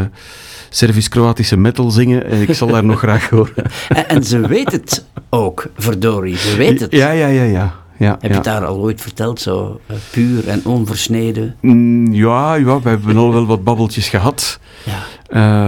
Servisch-Kroatische 0.69 1.57
metal 1.57 1.91
zingen 1.91 2.25
en 2.29 2.41
ik 2.41 2.53
zal 2.53 2.73
haar 2.73 2.83
nog 2.83 2.99
graag 2.99 3.29
horen. 3.29 3.53
En, 3.89 4.07
en 4.09 4.23
ze 4.23 4.39
weet 4.47 4.71
het 4.71 5.05
ook, 5.29 5.67
verdorie. 5.77 6.37
Ze 6.37 6.55
weet 6.55 6.79
het. 6.79 6.91
Ja, 6.91 7.11
ja, 7.11 7.27
ja, 7.27 7.43
ja. 7.43 7.73
Ja 8.03 8.17
Heb 8.19 8.29
je 8.29 8.35
het 8.35 8.43
daar 8.43 8.65
al 8.65 8.77
ooit 8.77 9.01
verteld, 9.01 9.41
zo 9.41 9.79
eh, 9.87 9.95
puur 10.11 10.47
en 10.47 10.65
onversneden? 10.65 11.55
Mm, 11.61 12.13
ja, 12.13 12.53
ja, 12.55 12.81
we 12.81 12.89
hebben 12.89 13.17
al 13.17 13.33
wel 13.33 13.45
wat 13.45 13.63
babbeltjes 13.63 14.09
gehad. 14.09 14.59
Ja. 14.85 14.99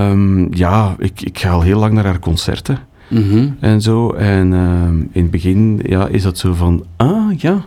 Ehm, 0.10 0.54
ja, 0.56 0.96
ik, 0.98 1.22
ik 1.22 1.40
ga 1.40 1.50
al 1.50 1.62
heel 1.62 1.80
lang 1.80 1.94
naar 1.94 2.06
haar 2.06 2.20
concerten 2.20 2.80
Mhm. 3.10 3.48
en 3.60 3.82
zo. 3.82 4.12
En 4.14 4.54
ehm, 4.54 5.00
in 5.00 5.22
het 5.22 5.32
begin 5.32 5.80
ja, 5.84 6.08
is 6.08 6.24
dat 6.24 6.38
zo 6.38 6.54
van, 6.54 6.86
ah 6.98 7.38
ja, 7.40 7.62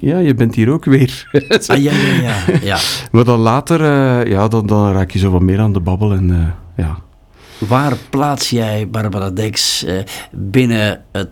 ja, 0.00 0.18
je 0.18 0.34
bent 0.34 0.54
hier 0.54 0.70
ook 0.70 0.84
weer. 0.84 1.28
Ah, 1.66 1.82
ja, 1.82 1.92
ja, 1.92 2.22
ja. 2.22 2.58
ja. 2.62 2.78
maar 3.12 3.24
dan 3.24 3.38
later, 3.38 3.80
eh, 3.80 4.30
ja, 4.32 4.48
dan, 4.48 4.66
dan 4.66 4.92
raak 4.92 5.10
je 5.10 5.18
zo 5.18 5.30
wat 5.30 5.40
meer 5.40 5.58
aan 5.60 5.72
de 5.72 5.80
babbel 5.80 6.12
en 6.12 6.30
eh, 6.30 6.84
ja. 6.84 6.98
Waar 7.68 7.96
plaats 8.10 8.50
jij 8.50 8.88
Barbara 8.88 9.30
Dex 9.30 9.86
binnen 10.32 11.02
het, 11.12 11.28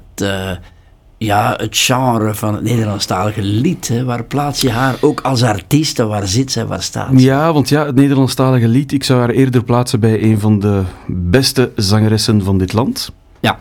ja, 1.19 1.55
het 1.57 1.77
genre 1.77 2.35
van 2.35 2.55
het 2.55 2.62
Nederlandstalige 2.62 3.43
lied? 3.43 3.89
Hè? 3.89 4.05
Waar 4.05 4.25
plaats 4.25 4.61
je 4.61 4.71
haar 4.71 4.97
ook 5.01 5.21
als 5.21 5.43
artiest? 5.43 5.99
Waar 5.99 6.27
zit 6.27 6.53
zij? 6.53 6.66
Waar 6.66 6.83
staat 6.83 7.09
ze? 7.14 7.25
Ja, 7.25 7.53
want 7.53 7.69
ja, 7.69 7.87
het 7.87 7.95
Nederlandstalige 7.95 8.69
lied, 8.69 8.93
ik 8.93 9.05
zou 9.05 9.21
haar 9.21 9.31
eerder 9.31 9.64
plaatsen 9.64 10.01
bij 10.01 10.23
een 10.23 10.41
van 10.41 10.59
de 10.59 10.83
beste 11.07 11.73
zangeressen 11.77 12.43
van 12.43 12.59
dit 12.59 12.73
land. 12.73 13.12
Ja, 13.41 13.57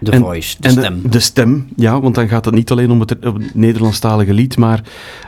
de 0.00 0.10
En- 0.10 0.20
voice, 0.20 0.56
de 0.60 0.68
en 0.68 0.74
stem. 0.74 1.00
De, 1.10 1.20
stem, 1.20 1.68
ja, 1.76 2.00
want 2.00 2.14
dan 2.14 2.28
gaat 2.28 2.44
het 2.44 2.54
niet 2.54 2.70
alleen 2.70 2.90
om 2.90 3.00
het, 3.00 3.26
om 3.26 3.34
het 3.34 3.54
Nederlandstalige 3.54 4.34
lied, 4.34 4.56
maar 4.56 4.82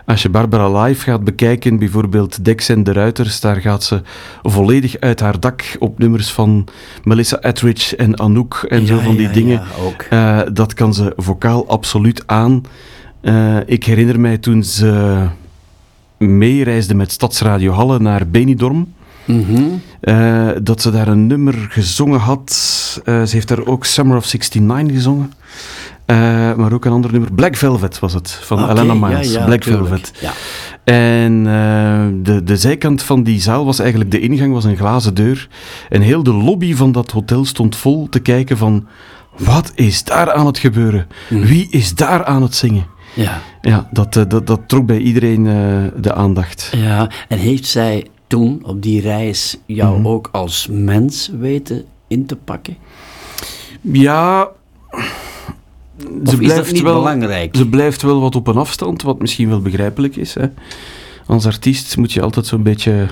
als 0.06 0.22
je 0.22 0.28
Barbara 0.28 0.82
live 0.82 1.02
gaat 1.04 1.24
bekijken, 1.24 1.78
bijvoorbeeld 1.78 2.44
Dex 2.44 2.68
en 2.68 2.84
de 2.84 2.92
Ruiters, 2.92 3.40
daar 3.40 3.56
gaat 3.56 3.84
ze 3.84 4.02
volledig 4.42 5.00
uit 5.00 5.20
haar 5.20 5.40
dak 5.40 5.76
op 5.78 5.98
nummers 5.98 6.30
van 6.30 6.66
Melissa 7.04 7.40
Etheridge 7.40 7.96
en 7.96 8.18
Anouk 8.18 8.66
en 8.68 8.86
zo 8.86 8.98
van 8.98 9.16
die 9.16 9.26
ja, 9.26 9.32
dingen. 9.32 9.60
ja, 9.60 9.84
ook. 9.84 10.02
Eh, 10.10 10.40
dat 10.52 10.74
kan 10.74 10.94
ze 10.94 11.12
vocaal 11.16 11.68
absoluut 11.68 12.22
aan. 12.26 12.62
Eh, 13.20 13.56
ik 13.66 13.84
herinner 13.84 14.20
mij 14.20 14.38
toen 14.38 14.64
ze 14.64 15.26
meereisde 16.18 16.94
met 16.94 17.12
Stadsradio 17.12 17.72
Halle 17.72 17.98
naar 17.98 18.28
Benidorm. 18.28 18.92
Eh, 20.00 20.48
dat 20.62 20.82
ze 20.82 20.90
daar 20.90 21.08
een 21.08 21.26
nummer 21.26 21.66
gezongen 21.68 22.20
had. 22.20 22.50
Eh, 23.04 23.22
ze 23.22 23.34
heeft 23.34 23.48
daar 23.48 23.66
ook 23.66 23.84
Summer 23.84 24.16
of 24.16 24.32
69 24.32 24.96
gezongen. 24.96 25.32
Eh, 26.04 26.16
maar 26.54 26.72
ook 26.72 26.84
een 26.84 26.92
ander 26.92 27.12
nummer. 27.12 27.32
Black 27.32 27.56
Velvet 27.56 27.98
was 27.98 28.14
het, 28.14 28.30
van 28.30 28.62
Oké, 28.62 28.72
Elena 28.72 28.94
Miles. 28.94 29.32
ja, 29.32 29.38
ja, 29.38 29.44
Black 29.44 29.60
tuurlijk. 29.60 29.88
Velvet. 29.88 30.12
Ja. 30.20 30.32
En 30.84 31.42
de, 32.22 32.42
de 32.44 32.56
zijkant 32.56 33.02
van 33.02 33.22
die 33.22 33.40
zaal 33.40 33.64
was 33.64 33.78
eigenlijk, 33.78 34.10
de 34.10 34.20
ingang 34.20 34.52
was 34.52 34.64
een 34.64 34.76
glazen 34.76 35.14
deur. 35.14 35.48
En 35.88 36.00
heel 36.00 36.22
de 36.22 36.32
lobby 36.32 36.74
van 36.74 36.92
dat 36.92 37.10
hotel 37.10 37.44
stond 37.44 37.76
vol 37.76 38.08
te 38.08 38.18
kijken 38.18 38.56
van... 38.56 38.86
Wat 39.38 39.72
is 39.74 40.04
daar 40.04 40.32
aan 40.32 40.46
het 40.46 40.58
gebeuren? 40.58 41.06
Mm. 41.28 41.44
Wie 41.44 41.66
is 41.70 41.94
daar 41.94 42.24
aan 42.24 42.42
het 42.42 42.54
zingen? 42.54 42.86
Ja. 43.14 43.40
Ja, 43.60 43.88
dat, 43.90 44.12
dat, 44.12 44.46
dat 44.46 44.60
trok 44.66 44.86
bij 44.86 44.98
iedereen 44.98 45.44
de 45.96 46.14
aandacht. 46.14 46.72
ja, 46.76 47.10
en 47.28 47.38
heeft 47.38 47.66
zij 47.66 48.06
toen 48.32 48.60
op 48.64 48.82
die 48.82 49.00
reis 49.00 49.56
jou 49.66 49.98
Mhm. 49.98 50.06
ook 50.08 50.28
als 50.32 50.68
mens 50.70 51.30
weten 51.38 51.84
in 52.08 52.26
te 52.26 52.36
pakken? 52.36 52.76
Ja... 53.80 54.48
Of 56.24 56.40
is 56.40 56.54
dat 56.54 56.72
niet 56.72 56.82
belangrijk? 56.82 57.56
Ze 57.56 57.68
blijft 57.68 58.02
wel 58.02 58.20
wat 58.20 58.36
op 58.36 58.46
een 58.46 58.56
afstand, 58.56 59.02
wat 59.02 59.18
misschien 59.20 59.48
wel 59.48 59.60
begrijpelijk 59.60 60.16
is. 60.16 60.34
Hè. 60.34 60.46
Als 61.26 61.46
artiest 61.46 61.96
moet 61.96 62.12
je 62.12 62.22
altijd 62.22 62.46
zo'n 62.46 62.62
beetje... 62.62 63.06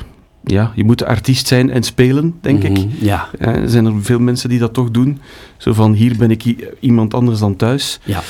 Ja, 0.45 0.73
je 0.75 0.85
moet 0.85 1.05
artiest 1.05 1.47
zijn 1.47 1.71
en 1.71 1.83
spelen, 1.83 2.35
denk 2.41 2.63
ik. 2.63 2.71
Mhm, 2.71 2.89
Ja, 3.01 3.29
Ja, 3.39 3.47
er 3.55 3.69
zijn 3.71 3.87
er 3.87 3.93
veel 4.03 4.19
mensen 4.19 4.49
die 4.49 4.59
dat 4.59 4.73
toch 4.75 4.91
doen. 4.91 5.21
Zo 5.57 5.73
van, 5.73 5.93
hier 5.93 6.17
ben 6.17 6.31
ik 6.31 6.55
iemand 6.81 7.15
anders 7.15 7.39
dan 7.39 7.57
thuis. 7.57 8.01
ja. 8.05 8.23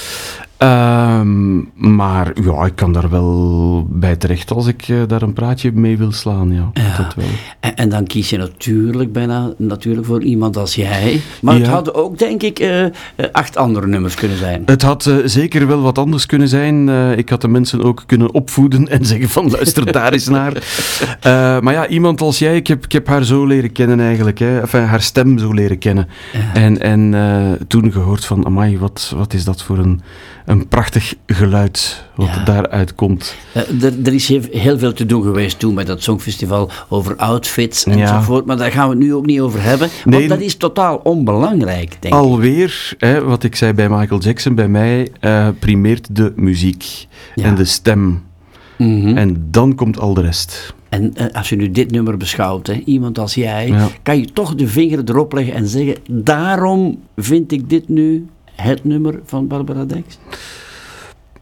Ehm, 0.60 1.56
maar 1.74 2.32
ja, 2.42 2.64
ik 2.64 2.74
kan 2.74 2.92
daar 2.92 3.10
wel 3.10 3.86
bij 3.90 4.16
terecht 4.16 4.50
als 4.50 4.66
ik 4.66 4.88
eh, 4.88 4.96
daar 5.06 5.22
een 5.22 5.32
praatje 5.32 5.72
mee 5.72 5.98
wil 5.98 6.12
slaan. 6.12 6.52
Ja, 6.52 6.70
Ja. 6.72 6.96
dat 6.96 7.14
wel. 7.14 7.24
En, 7.60 7.76
en 7.76 7.88
dan 7.88 8.04
kies 8.04 8.30
je 8.30 8.36
natuurlijk 8.36 9.12
bijna 9.12 9.52
natuurlijk 9.56 10.06
voor 10.06 10.22
iemand 10.22 10.56
als 10.56 10.74
jij. 10.74 11.20
Maar 11.42 11.54
het 11.54 11.66
hadden 11.66 11.94
ook, 11.94 12.18
denk 12.18 12.42
ik, 12.42 12.58
eh, 12.58 12.84
eh, 12.84 12.90
acht 13.32 13.56
andere 13.56 13.86
nummers 13.86 14.14
kunnen 14.14 14.36
zijn. 14.36 14.62
Het 14.66 14.82
had 14.82 15.10
zeker 15.24 15.66
wel 15.66 15.80
wat 15.80 15.98
anders 15.98 16.26
kunnen 16.26 16.48
zijn. 16.48 16.88
Ik 17.18 17.28
had 17.28 17.40
de 17.40 17.48
mensen 17.48 17.82
ook 17.82 18.02
kunnen 18.06 18.34
opvoeden 18.34 18.88
en 18.88 19.04
zeggen 19.04 19.28
van 19.28 19.50
luister 19.56 19.92
daar 19.92 20.12
eens 20.12 20.28
naar. 20.28 20.52
Maar 21.62 21.72
ja, 21.72 21.86
iemand 21.86 22.20
als 22.20 22.38
jij, 22.38 22.56
ik 22.56 22.66
heb, 22.66 22.84
ik 22.84 22.92
heb 22.92 23.06
haar 23.06 23.24
zo 23.24 23.46
leren 23.46 23.72
kennen 23.72 24.00
eigenlijk. 24.00 24.38
Hè. 24.38 24.60
Enfin, 24.60 24.82
haar 24.82 25.02
stem 25.02 25.38
zo 25.38 25.52
leren 25.52 25.78
kennen. 25.78 26.08
En, 26.54 26.80
en 26.80 27.14
toen 27.68 27.92
gehoord 27.92 28.24
van, 28.24 28.46
amai, 28.46 28.78
wat, 28.78 29.12
wat 29.16 29.32
is 29.32 29.44
dat 29.44 29.62
voor 29.62 29.78
een, 29.78 30.00
een 30.50 30.68
prachtig 30.68 31.14
geluid 31.26 32.04
wat 32.14 32.26
Ja. 32.26 32.44
daaruit 32.44 32.94
komt. 32.94 33.34
Eh, 33.52 33.82
er, 33.82 33.92
er 34.04 34.14
is 34.14 34.28
heel, 34.28 34.40
heel 34.50 34.78
veel 34.78 34.92
te 34.92 35.06
doen 35.06 35.22
geweest 35.22 35.58
toen 35.58 35.74
met 35.74 35.86
dat 35.86 36.02
Songfestival 36.02 36.70
over 36.88 37.16
outfits 37.16 37.84
Ja. 37.84 37.90
enzovoort. 37.92 38.46
Maar 38.46 38.56
daar 38.56 38.70
gaan 38.70 38.88
we 38.88 38.94
het 38.94 39.04
nu 39.04 39.14
ook 39.14 39.26
niet 39.26 39.40
over 39.40 39.62
hebben. 39.62 39.88
Want 40.04 40.16
Nee. 40.16 40.28
dat 40.28 40.40
is 40.40 40.54
totaal 40.56 41.00
onbelangrijk, 41.02 41.96
denk 42.00 42.14
ik. 42.14 42.20
Alweer, 42.20 42.94
hè, 42.98 43.24
wat 43.24 43.42
ik 43.42 43.56
zei 43.56 43.72
bij 43.72 43.88
Michael 43.88 44.20
Jackson, 44.20 44.54
bij 44.54 44.68
mij 44.68 45.08
eh, 45.20 45.48
primeert 45.58 46.16
de 46.16 46.32
muziek 46.36 47.06
Ja. 47.34 47.44
en 47.44 47.54
de 47.54 47.64
stem. 47.64 48.22
Mhm. 48.78 49.16
En 49.16 49.46
dan 49.50 49.74
komt 49.74 49.98
al 49.98 50.14
de 50.14 50.20
rest. 50.20 50.74
En 50.88 51.14
eh, 51.14 51.26
als 51.32 51.48
je 51.48 51.56
nu 51.56 51.70
dit 51.70 51.90
nummer 51.90 52.16
beschouwt, 52.16 52.66
hè, 52.66 52.82
iemand 52.84 53.18
als 53.18 53.34
jij, 53.34 53.68
Ja. 53.68 53.88
kan 54.02 54.18
je 54.18 54.32
toch 54.32 54.54
de 54.54 54.68
vinger 54.68 55.00
erop 55.04 55.32
leggen 55.32 55.54
en 55.54 55.66
zeggen: 55.68 55.96
daarom 56.08 56.98
vind 57.16 57.52
ik 57.52 57.70
dit 57.70 57.88
nu 57.88 58.26
het 58.62 58.84
nummer 58.84 59.20
van 59.24 59.46
Barbara 59.46 59.84
Dex. 59.84 60.18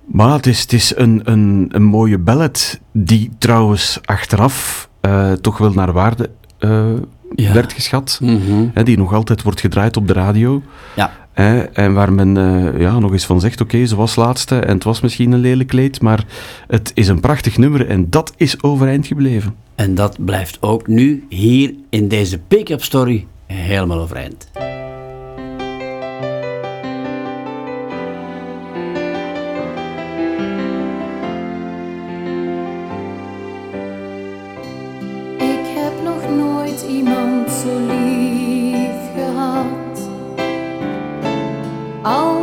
Maar 0.04 0.32
het 0.32 0.46
is, 0.46 0.60
het 0.60 0.72
is 0.72 0.92
een, 0.96 1.20
een, 1.24 1.68
een 1.72 1.82
mooie 1.82 2.18
ballad, 2.18 2.80
die 2.92 3.30
trouwens 3.38 3.98
achteraf 4.04 4.88
eh, 5.00 5.32
toch 5.32 5.58
wel 5.58 5.72
naar 5.72 5.92
waarde 5.92 6.30
eh, 6.58 6.86
Ja. 7.34 7.52
werd 7.52 7.72
geschat. 7.72 8.18
Mhm. 8.22 8.66
Hè, 8.74 8.82
die 8.82 8.96
nog 8.98 9.14
altijd 9.14 9.42
wordt 9.42 9.60
gedraaid 9.60 9.96
op 9.96 10.06
de 10.06 10.12
radio. 10.12 10.62
Ja. 10.96 11.12
Hè, 11.32 11.58
en 11.60 11.92
waar 11.94 12.12
men 12.12 12.36
eh, 12.36 12.80
ja, 12.80 12.98
nog 12.98 13.12
eens 13.12 13.26
van 13.26 13.40
zegt, 13.40 13.60
oké, 13.60 13.86
ze 13.86 13.96
was 13.96 14.16
laatste 14.16 14.58
en 14.58 14.74
het 14.74 14.84
was 14.84 15.00
misschien 15.00 15.32
een 15.32 15.40
lelijk 15.40 15.68
kleed, 15.68 16.00
maar 16.00 16.24
het 16.66 16.90
is 16.94 17.08
een 17.08 17.20
prachtig 17.20 17.56
nummer 17.58 17.88
en 17.88 18.10
dat 18.10 18.32
is 18.36 18.62
overeind 18.62 19.06
gebleven. 19.06 19.54
En 19.74 19.94
dat 19.94 20.24
blijft 20.24 20.62
ook 20.62 20.86
nu 20.86 21.26
hier 21.28 21.74
in 21.90 22.08
deze 22.08 22.38
pick-up 22.38 22.82
story 22.82 23.26
helemaal 23.46 24.00
overeind. 24.00 24.48
Al 42.08 42.37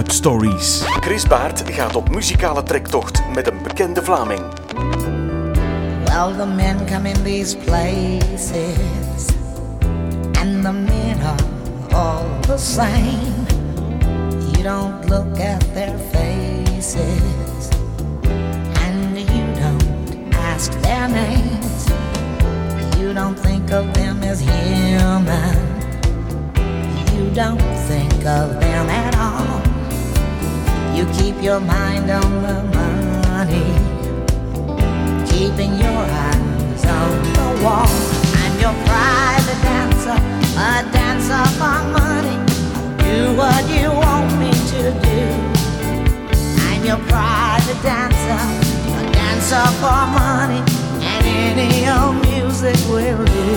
Pick-up 0.00 0.14
Stories. 0.14 0.82
Chris 1.00 1.26
Baert 1.26 1.62
gaat 1.66 1.96
op 1.96 2.10
muzikale 2.10 2.62
trektocht 2.62 3.22
met 3.34 3.46
een 3.50 3.62
bekende 3.62 4.02
Vlaming. 4.02 4.40
Well, 6.04 6.36
the 6.36 6.46
men 6.46 6.86
come 6.86 7.08
in 7.08 7.22
these 7.22 7.56
places, 7.56 9.26
and 10.40 10.62
the 10.64 10.72
men 10.72 11.16
are 11.22 11.42
all 11.94 12.24
the 12.40 12.58
same. 12.58 13.46
You 14.52 14.62
don't 14.62 15.08
look 15.08 15.38
at 15.38 15.64
their 15.74 15.94
faces, 16.12 17.68
and 18.84 19.18
you 19.18 19.44
don't 19.54 20.34
ask 20.54 20.80
their 20.80 21.08
names. 21.08 21.84
You 22.98 23.12
don't 23.12 23.40
think 23.40 23.70
of 23.70 23.92
them 23.92 24.22
as 24.22 24.40
human. 24.40 25.56
You 27.16 27.34
don't 27.34 27.62
think 27.86 28.24
of 28.24 28.60
them 28.60 28.88
at 28.88 29.14
all. 29.16 29.69
You 31.00 31.06
keep 31.14 31.42
your 31.42 31.60
mind 31.60 32.10
on 32.10 32.42
the 32.42 32.62
money 32.76 33.64
keeping 35.30 35.72
your 35.80 36.02
eyes 36.28 36.84
on 36.84 37.22
the 37.38 37.64
wall. 37.64 37.88
I'm 38.42 38.54
your 38.60 38.76
private 38.84 39.60
dancer, 39.62 40.18
a 40.60 40.84
dancer 40.92 41.44
for 41.56 41.80
money. 41.96 42.36
Do 43.00 43.34
what 43.34 43.64
you 43.70 43.88
want 43.88 44.28
me 44.38 44.52
to 44.72 44.82
do. 45.08 45.20
I'm 46.68 46.84
your 46.84 47.00
private 47.08 47.80
dancer, 47.82 48.42
a 49.00 49.10
dancer 49.10 49.66
for 49.80 50.00
money, 50.20 50.60
and 51.00 51.24
any 51.24 51.88
old 51.88 52.16
music 52.28 52.76
will 52.90 53.24
do. 53.24 53.48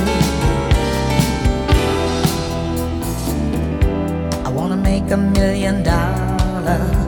I 4.45 4.49
wanna 4.49 4.77
make 4.77 5.11
a 5.11 5.17
million 5.17 5.83
dollars. 5.83 7.03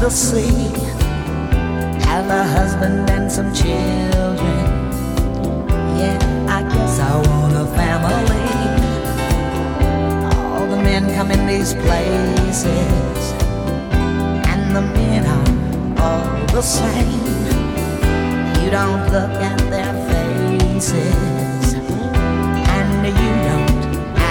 The 0.00 0.10
sea 0.10 0.68
have 2.04 2.28
a 2.28 2.44
husband 2.44 3.08
and 3.10 3.30
some 3.32 3.52
children. 3.54 4.66
Yeah, 5.98 6.18
I 6.48 6.62
guess 6.62 7.00
I 7.00 7.16
want 7.26 7.54
a 7.54 7.66
family. 7.74 8.46
All 10.52 10.66
the 10.66 10.76
men 10.76 11.14
come 11.14 11.30
in 11.30 11.46
these 11.46 11.72
places, 11.74 12.64
and 14.52 14.76
the 14.76 14.82
men 14.82 15.24
are 15.26 15.48
all 16.02 16.46
the 16.48 16.62
same. 16.62 17.24
You 18.62 18.70
don't 18.70 19.04
look 19.10 19.32
at 19.50 19.58
their 19.70 19.94
faces, 20.10 21.74
and 21.74 23.06
you 23.06 23.32
don't 23.48 23.70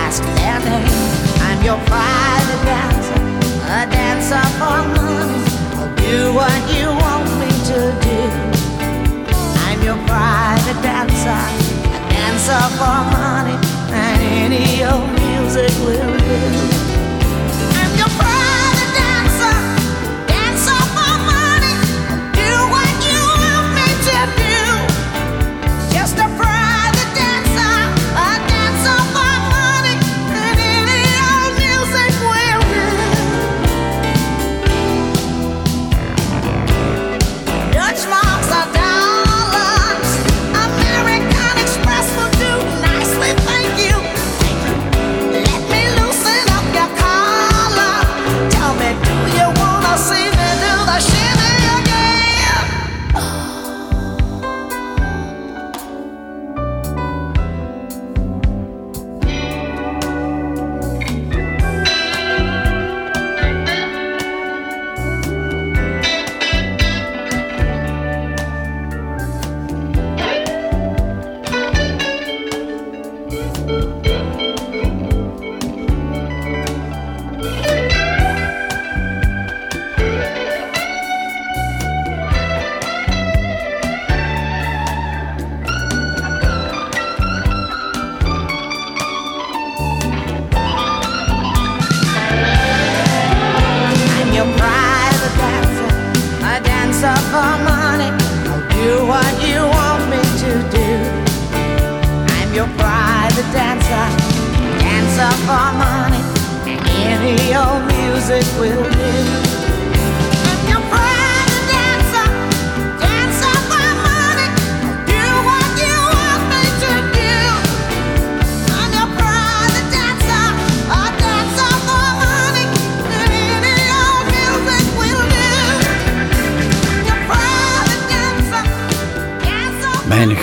ask 0.03 0.21
their 0.37 0.59
name. 0.59 1.15
I'm 1.47 1.59
your 1.63 1.79
private 1.85 2.63
dancer, 2.69 3.19
a 3.65 3.85
dancer 3.89 4.45
for 4.59 4.79
money. 5.01 5.44
Do 5.97 6.33
what 6.33 6.61
you 6.75 6.87
want 6.87 7.27
me 7.39 7.51
to 7.69 7.79
do. 8.07 8.21
I'm 9.65 9.81
your 9.81 9.97
private 10.07 10.79
dancer, 10.81 11.43
dancer 12.09 12.65
for 12.77 12.99
money, 13.11 13.57
and 13.91 14.21
any 14.45 14.83
old 14.83 15.09
music 15.19 15.71
will 15.85 16.17
do. 16.17 16.84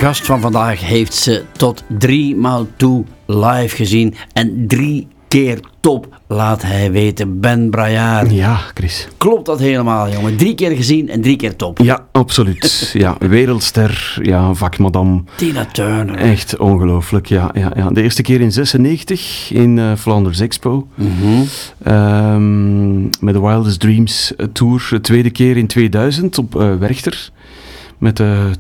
Gast 0.03 0.27
van 0.27 0.41
vandaag 0.41 0.81
heeft 0.81 1.15
ze 1.15 1.45
tot 1.53 1.85
drie 1.99 2.37
maal 2.37 2.67
toe 2.77 3.05
live 3.27 3.77
gezien 3.77 4.15
en 4.33 4.65
drie 4.67 5.09
keer 5.29 5.61
top, 5.81 6.21
laat 6.27 6.63
hij 6.63 6.93
weten. 6.93 7.41
Ben 7.41 7.71
Brajaar. 7.71 8.33
Ja, 8.33 8.57
Chris. 8.75 9.09
Klopt 9.17 9.47
dat 9.47 9.59
helemaal, 9.59 10.11
jongen? 10.11 10.37
Drie 10.37 10.55
keer 10.55 10.77
gezien 10.77 11.09
en 11.09 11.21
drie 11.21 11.37
keer 11.37 11.57
top. 11.57 11.79
Ja, 11.79 12.07
absoluut. 12.13 12.91
Ja, 12.93 13.17
wereldster, 13.19 14.19
ja, 14.23 14.55
vakmadam. 14.55 15.25
Tina 15.37 15.65
Turner. 15.65 16.15
Echt 16.15 16.57
ongelooflijk, 16.57 17.27
ja, 17.27 17.51
ja, 17.55 17.73
ja. 17.77 17.91
De 17.91 18.03
eerste 18.03 18.23
keer 18.23 18.41
in 18.41 18.53
96 18.53 19.51
in 19.53 19.79
eh, 19.79 19.93
Flanders 19.99 20.41
Expo. 20.41 20.87
Mhm. 20.95 21.43
Ehm, 21.83 23.03
met 23.03 23.35
de 23.35 23.41
Wildest 23.41 23.81
Dreams 23.81 24.33
Tour. 24.53 24.87
De 24.91 25.01
tweede 25.01 25.31
keer 25.31 25.57
in 25.57 25.67
2000 25.67 26.39
op 26.39 26.61
eh, 26.61 26.75
Werchter. 26.75 27.31
Met 28.03 28.17
de 28.17 28.51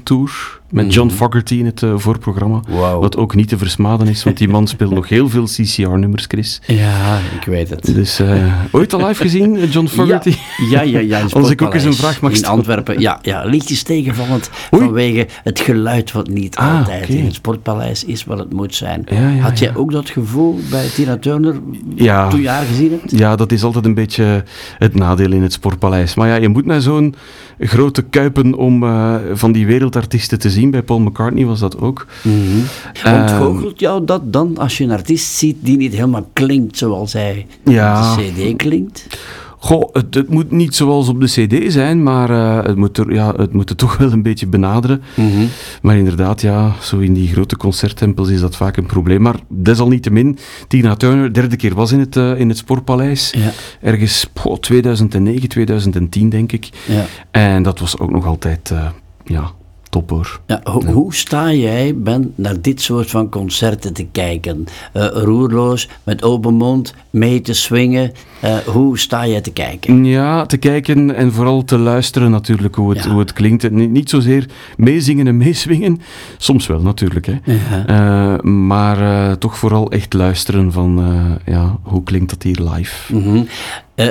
24-7 0.00 0.02
Tour. 0.02 0.60
Met 0.74 0.94
John 0.94 1.10
Fogerty 1.10 1.54
in 1.54 1.66
het 1.66 1.82
eh, 1.82 1.92
voorprogramma. 1.96 2.60
Mhm. 2.68 2.78
Wat 2.78 3.16
ook 3.16 3.34
niet 3.34 3.48
te 3.48 3.58
versmaden 3.58 4.06
is, 4.08 4.24
want 4.24 4.36
die 4.36 4.48
man 4.48 4.66
speelt 4.66 4.90
nog 4.90 5.08
heel 5.08 5.28
veel 5.28 5.44
CCR-nummers, 5.44 6.24
Chris. 6.28 6.60
Ja, 6.66 7.18
ik 7.40 7.44
weet 7.46 7.70
het. 7.70 7.94
Dus 7.94 8.18
eh, 8.18 8.52
ooit 8.70 8.92
al 8.92 9.06
live 9.06 9.22
gezien, 9.22 9.56
eh, 9.56 9.72
John 9.72 9.86
Fogerty? 9.86 10.34
Ja, 10.70 10.80
ja, 10.82 10.82
ja. 10.82 10.98
ja 10.98 11.18
in 11.24 11.32
Als 11.32 11.50
ik 11.50 11.62
ook 11.62 11.74
eens 11.74 11.84
een 11.84 11.94
vraag 11.94 12.20
mag 12.20 12.30
In 12.30 12.36
stellen. 12.36 12.56
Antwerpen, 12.56 13.00
ja, 13.00 13.18
ja. 13.22 13.44
Lichtjes 13.44 13.82
tegenvallend 13.82 14.50
Oei. 14.74 14.84
vanwege 14.84 15.26
het 15.42 15.60
geluid 15.60 16.12
wat 16.12 16.28
niet 16.28 16.56
Ah, 16.56 16.78
altijd 16.78 17.08
in 17.08 17.24
het 17.24 17.34
Sportpaleis 17.34 18.04
is 18.04 18.24
wat 18.24 18.38
het 18.38 18.52
moet 18.52 18.74
zijn. 18.74 19.06
Ja, 19.10 19.28
ja, 19.28 19.42
Had 19.42 19.58
jij 19.58 19.68
ja. 19.68 19.74
ook 19.74 19.92
dat 19.92 20.10
gevoel 20.10 20.60
bij 20.70 20.88
Tina 20.94 21.16
Turner 21.16 21.54
Ja. 21.94 22.28
toen 22.28 22.40
je 22.40 22.48
haar 22.48 22.64
gezien 22.64 22.90
hebt? 22.90 23.10
Ja, 23.18 23.36
dat 23.36 23.52
is 23.52 23.62
altijd 23.62 23.84
een 23.84 23.94
beetje 23.94 24.44
het 24.78 24.94
nadeel 24.94 25.32
in 25.32 25.42
het 25.42 25.52
Sportpaleis. 25.52 26.14
Maar 26.14 26.28
ja, 26.28 26.34
je 26.34 26.48
moet 26.48 26.66
naar 26.66 26.80
zo'n 26.80 27.14
grote 27.58 28.02
kuipen 28.02 28.54
om 28.54 28.82
eh, 28.82 29.14
van 29.32 29.52
die 29.52 29.66
wereldartiesten 29.66 30.38
te 30.38 30.50
zien. 30.50 30.63
Bij 30.70 30.82
Paul 30.82 31.00
McCartney 31.00 31.44
was 31.44 31.60
dat 31.60 31.80
ook. 31.80 32.06
Ehm, 33.02 33.20
Ontgoochelt 33.20 33.80
jou 33.80 34.04
dat 34.04 34.32
dan 34.32 34.58
als 34.58 34.78
je 34.78 34.84
een 34.84 34.90
artiest 34.90 35.34
ziet 35.36 35.56
die 35.60 35.76
niet 35.76 35.92
helemaal 35.92 36.28
klinkt 36.32 36.78
zoals 36.78 37.12
hij 37.12 37.46
Ja. 37.64 38.12
op 38.12 38.18
de 38.18 38.32
CD 38.52 38.56
klinkt? 38.56 39.06
Goh, 39.58 39.88
het, 39.92 40.14
het 40.14 40.28
moet 40.28 40.50
niet 40.50 40.74
zoals 40.74 41.08
op 41.08 41.20
de 41.20 41.26
CD 41.26 41.72
zijn, 41.72 42.02
maar 42.02 42.30
eh, 42.30 42.66
het, 42.66 42.76
moet 42.76 42.98
er, 42.98 43.12
ja, 43.12 43.34
het 43.36 43.52
moet 43.52 43.68
het 43.68 43.78
toch 43.84 43.96
wel 43.96 44.12
een 44.12 44.22
beetje 44.22 44.46
benaderen. 44.46 45.02
Mhm. 45.14 45.44
Maar 45.82 45.96
inderdaad, 45.96 46.40
ja, 46.40 46.72
zo 46.80 46.98
in 46.98 47.12
die 47.14 47.28
grote 47.28 47.56
concerttempels 47.56 48.28
is 48.28 48.40
dat 48.40 48.56
vaak 48.56 48.76
een 48.76 48.86
probleem. 48.86 49.22
Maar 49.22 49.34
desalniettemin, 49.48 50.38
Tina 50.68 50.94
Turner, 50.94 51.32
derde 51.34 51.56
keer 51.56 51.74
was 51.74 51.92
in 51.92 51.98
het, 52.00 52.16
eh, 52.16 52.40
in 52.40 52.48
het 52.48 52.58
Sportpaleis. 52.58 53.30
Ja. 53.36 53.50
Ergens 53.80 54.30
poh, 54.32 54.56
2009, 54.58 55.48
2010 55.48 56.28
denk 56.28 56.52
ik. 56.52 56.68
Ja. 56.86 57.04
En 57.30 57.62
dat 57.62 57.78
was 57.78 57.98
ook 57.98 58.10
nog 58.10 58.26
altijd, 58.26 58.70
eh, 58.70 58.86
ja, 59.24 59.50
top 59.94 60.10
hoor. 60.10 60.40
Ja, 60.46 60.60
ho- 60.64 60.84
Hoe 60.84 61.14
sta 61.14 61.52
jij, 61.52 61.96
Ben, 61.96 62.32
naar 62.34 62.60
dit 62.60 62.80
soort 62.80 63.10
van 63.10 63.28
concerten 63.28 63.92
te 63.92 64.06
kijken? 64.12 64.64
Eh, 64.92 65.06
roerloos, 65.12 65.88
met 66.04 66.22
open 66.22 66.54
mond, 66.54 66.94
mee 67.10 67.40
te 67.40 67.52
swingen. 67.52 68.12
Eh, 68.40 68.56
hoe 68.56 68.98
sta 68.98 69.26
jij 69.26 69.40
te 69.40 69.52
kijken? 69.52 70.04
Ja, 70.04 70.46
te 70.46 70.56
kijken 70.56 71.14
en 71.14 71.32
vooral 71.32 71.64
te 71.64 71.78
luisteren 71.78 72.30
natuurlijk 72.30 72.74
hoe 72.74 72.90
het, 72.94 73.04
Ja. 73.04 73.10
hoe 73.10 73.18
het 73.20 73.32
klinkt. 73.32 73.70
Niet, 73.70 73.90
niet 73.90 74.10
zozeer 74.10 74.48
meezingen 74.76 75.26
en 75.26 75.36
meeswingen, 75.36 76.00
soms 76.38 76.66
wel 76.66 76.80
natuurlijk. 76.80 77.26
Hè. 77.26 77.38
Eh, 77.86 78.40
maar 78.42 79.38
toch 79.38 79.58
vooral 79.58 79.90
echt 79.90 80.12
luisteren 80.12 80.72
van 80.72 81.02
ja, 81.46 81.78
hoe 81.82 82.02
klinkt 82.02 82.30
dat 82.30 82.42
hier 82.42 82.60
live. 82.74 83.14
Mhm. 83.16 83.42
Eh, 83.94 84.06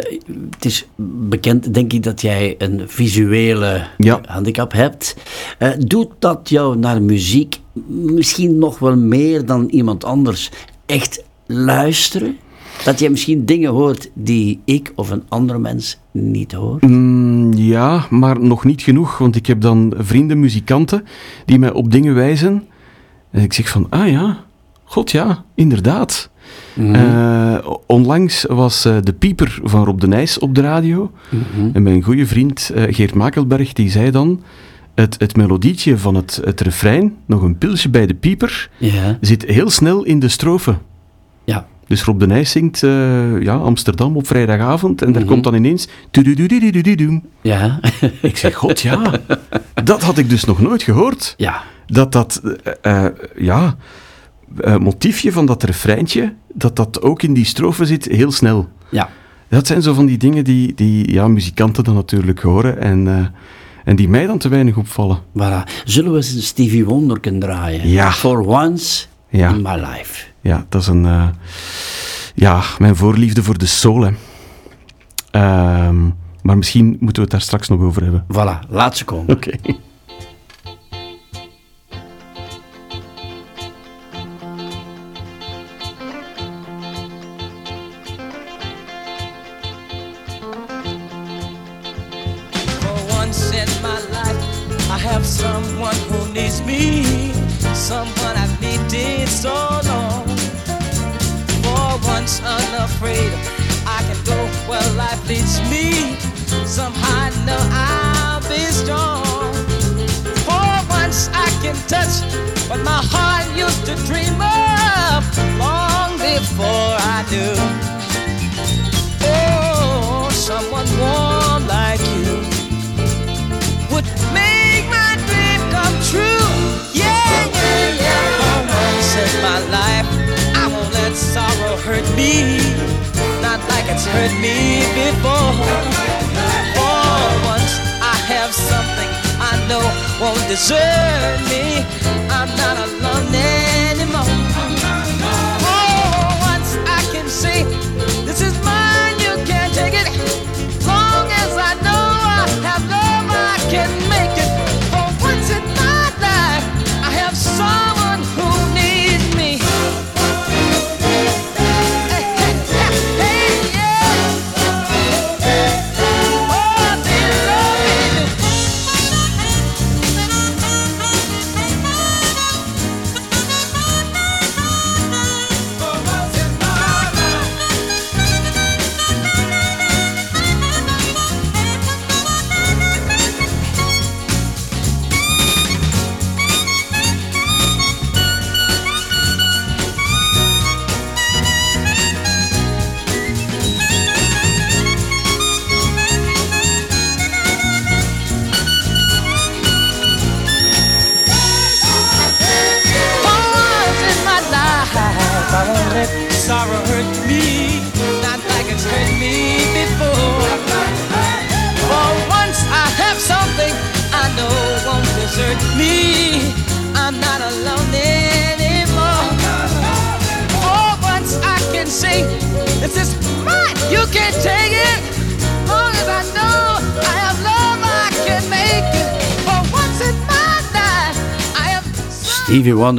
het 0.50 0.66
is 0.66 0.88
bekend, 1.30 1.74
denk 1.74 1.94
ik, 1.94 2.04
dat 2.04 2.22
jij 2.22 2.56
een 2.58 2.82
visuele 2.86 3.88
Ja. 3.98 4.22
handicap 4.26 4.72
hebt. 4.74 5.16
Eh, 5.58 5.70
doet 5.78 6.10
dat 6.20 6.50
jou 6.50 6.78
naar 6.78 7.02
muziek 7.02 7.60
misschien 7.88 8.58
nog 8.58 8.80
wel 8.80 8.96
meer 8.98 9.46
dan 9.46 9.68
iemand 9.70 10.04
anders 10.04 10.52
echt 10.86 11.24
luisteren? 11.46 12.38
Dat 12.86 13.00
jij 13.00 13.10
misschien 13.10 13.46
dingen 13.46 13.72
hoort 13.72 14.10
die 14.14 14.60
ik 14.66 14.92
of 14.96 15.10
een 15.10 15.24
andere 15.30 15.60
mens 15.60 15.98
niet 16.12 16.52
hoort? 16.52 16.82
Mm, 16.82 17.54
ja, 17.54 18.06
maar 18.10 18.40
nog 18.42 18.64
niet 18.64 18.82
genoeg, 18.82 19.18
want 19.18 19.36
ik 19.36 19.46
heb 19.46 19.62
dan 19.62 19.94
vrienden, 19.98 20.40
muzikanten, 20.40 21.06
die 21.46 21.60
mij 21.60 21.72
op 21.72 21.92
dingen 21.92 22.16
wijzen. 22.16 22.64
En 23.32 23.42
ik 23.42 23.54
zeg 23.54 23.70
van, 23.70 23.88
ah 23.90 24.10
ja, 24.10 24.44
god 24.84 25.12
ja, 25.12 25.44
inderdaad. 25.56 26.30
Eh, 26.76 27.58
onlangs 27.88 28.46
was 28.50 28.86
eh, 28.86 28.96
de 29.04 29.14
pieper 29.14 29.60
van 29.64 29.84
Rob 29.86 30.00
de 30.00 30.08
Nijs 30.08 30.40
op 30.40 30.56
de 30.56 30.62
radio. 30.62 31.12
En 31.74 31.84
mijn 31.84 32.02
goede 32.02 32.26
vriend 32.26 32.72
eh, 32.76 32.84
Geert 32.96 33.14
Makelberg, 33.14 33.74
die 33.74 33.90
zei 33.90 34.12
dan... 34.12 34.42
Het, 34.96 35.16
het 35.18 35.36
melodietje 35.36 35.98
van 35.98 36.16
het, 36.16 36.42
het 36.44 36.62
refrein, 36.62 37.16
nog 37.26 37.42
een 37.42 37.58
pilsje 37.58 37.90
bij 37.90 38.06
de 38.08 38.14
pieper, 38.14 38.70
Ja, 38.78 39.18
zit 39.22 39.46
heel 39.46 39.70
snel 39.70 40.04
in 40.04 40.20
de 40.20 40.28
strofe. 40.28 40.78
ja. 41.44 41.68
Dus 41.88 42.04
Rob 42.04 42.20
de 42.20 42.28
Nijs 42.28 42.52
zingt 42.52 42.80
ja, 43.40 43.56
Amsterdam 43.56 44.16
op 44.16 44.28
vrijdagavond 44.28 45.02
en 45.02 45.12
daar 45.12 45.24
komt 45.24 45.44
dan 45.44 45.54
ineens... 45.54 45.88
Ja, 47.42 47.80
Ik 48.22 48.38
zeg, 48.38 48.56
god 48.56 48.82
ja, 48.82 49.12
dat 49.84 50.02
had 50.02 50.18
ik 50.18 50.30
dus 50.30 50.44
nog 50.44 50.62
nooit 50.62 50.84
gehoord. 50.84 51.34
ja. 51.38 51.64
Dat 51.86 52.12
dat, 52.12 52.42
ja, 53.38 53.76
motiefje 54.80 55.32
van 55.32 55.46
dat 55.46 55.64
refreintje, 55.64 56.34
dat 56.54 56.76
dat 56.76 57.02
ook 57.02 57.24
in 57.24 57.34
die 57.34 57.46
strofe 57.46 57.86
zit, 57.86 58.06
heel 58.06 58.32
snel. 58.32 58.70
ja. 58.90 59.10
Dat 59.50 59.68
zijn 59.68 59.82
zo 59.82 59.94
van 59.94 60.06
die 60.06 60.18
dingen 60.18 60.44
die, 60.44 60.74
die 60.76 61.12
ja, 61.12 61.28
muzikanten 61.28 61.84
dan 61.84 61.94
natuurlijk 61.96 62.42
horen 62.42 62.80
en, 62.82 63.08
eh, 63.08 63.26
en 63.86 63.96
die 63.96 64.10
mij 64.10 64.26
dan 64.26 64.38
te 64.38 64.50
weinig 64.50 64.78
opvallen. 64.78 65.18
Voilà. 65.38 65.84
Zullen 65.84 66.12
we 66.12 66.18
eens 66.18 66.32
een 66.34 66.42
Stevie 66.42 66.86
Wonder 66.86 67.20
kunnen 67.20 67.42
draaien? 67.42 67.88
Ja. 67.90 68.12
For 68.12 68.40
once 68.48 69.06
Ja. 69.30 69.50
in 69.50 69.62
my 69.62 69.74
life. 69.76 70.26
Ja, 70.42 70.66
dat 70.70 70.82
is 70.82 70.88
een, 70.88 71.06
eh, 71.06 71.28
ja, 72.36 72.62
mijn 72.78 72.96
voorliefde 72.96 73.44
voor 73.44 73.58
de 73.58 73.66
soul. 73.66 74.02
Hè. 74.02 74.12
Ehm, 75.32 76.04
maar 76.42 76.58
misschien 76.58 76.86
moeten 76.88 77.16
we 77.16 77.22
het 77.22 77.32
daar 77.32 77.42
straks 77.42 77.68
nog 77.70 77.82
over 77.82 78.02
hebben. 78.04 78.26
Voilà, 78.34 78.70
laat 78.70 78.98
ze 78.98 79.06
komen. 79.06 79.34
Oké. 79.36 79.52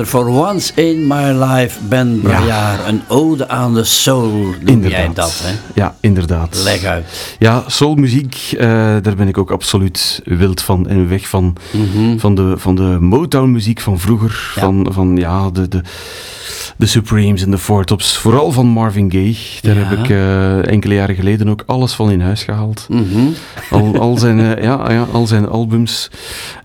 For 0.03 0.27
Once 0.29 0.73
in 0.75 1.07
My 1.07 1.45
Life, 1.45 1.79
Ben 1.89 2.21
Brajaar. 2.21 2.89
Een 2.89 3.03
ode 3.09 3.49
aan 3.49 3.75
de 3.75 3.85
soul, 3.85 4.29
noem 4.31 4.53
jij 4.63 4.73
Inderdaad. 4.73 5.15
dat, 5.15 5.41
hè? 5.43 5.55
Ja, 5.75 5.97
inderdaad. 6.01 6.61
Leg 6.65 6.85
uit. 6.85 7.37
Ja, 7.39 7.65
soulmuziek, 7.67 8.55
eh, 8.59 8.69
daar 9.03 9.15
ben 9.17 9.29
ik 9.29 9.39
ook 9.39 9.51
absoluut 9.51 10.21
wild 10.25 10.63
van 10.63 10.89
en 10.89 11.09
weg 11.09 11.29
van. 11.29 11.57
Mhm. 11.71 12.19
Van 12.19 12.35
de, 12.35 12.55
van 12.57 12.75
de 12.75 12.97
Motown-muziek 13.01 13.81
van 13.81 13.99
vroeger. 14.01 14.53
Van, 14.57 14.87
van 14.91 15.17
ja, 15.17 15.51
de, 15.51 15.69
de, 15.69 15.81
de 16.85 16.91
Supremes 16.91 17.43
en 17.43 17.51
de 17.51 17.59
Four 17.59 17.85
Tops. 17.85 18.17
Vooral 18.17 18.53
van 18.53 18.67
Marvin 18.67 19.11
Gaye. 19.11 19.37
Daar 19.63 19.77
Ja. 19.77 19.83
heb 19.85 19.99
ik 19.99 20.11
eh, 20.11 20.67
enkele 20.73 20.95
jaren 20.95 21.15
geleden 21.15 21.49
ook 21.49 21.63
alles 21.67 21.93
van 21.93 22.11
in 22.11 22.21
huis 22.21 22.43
gehaald. 22.43 22.87
Mhm. 22.89 23.27
al, 23.71 23.99
al, 23.99 24.19
zijn, 24.19 24.41
eh, 24.41 24.63
ja, 24.63 24.93
ja, 24.93 25.07
al 25.13 25.27
zijn 25.27 25.49
albums. 25.49 26.11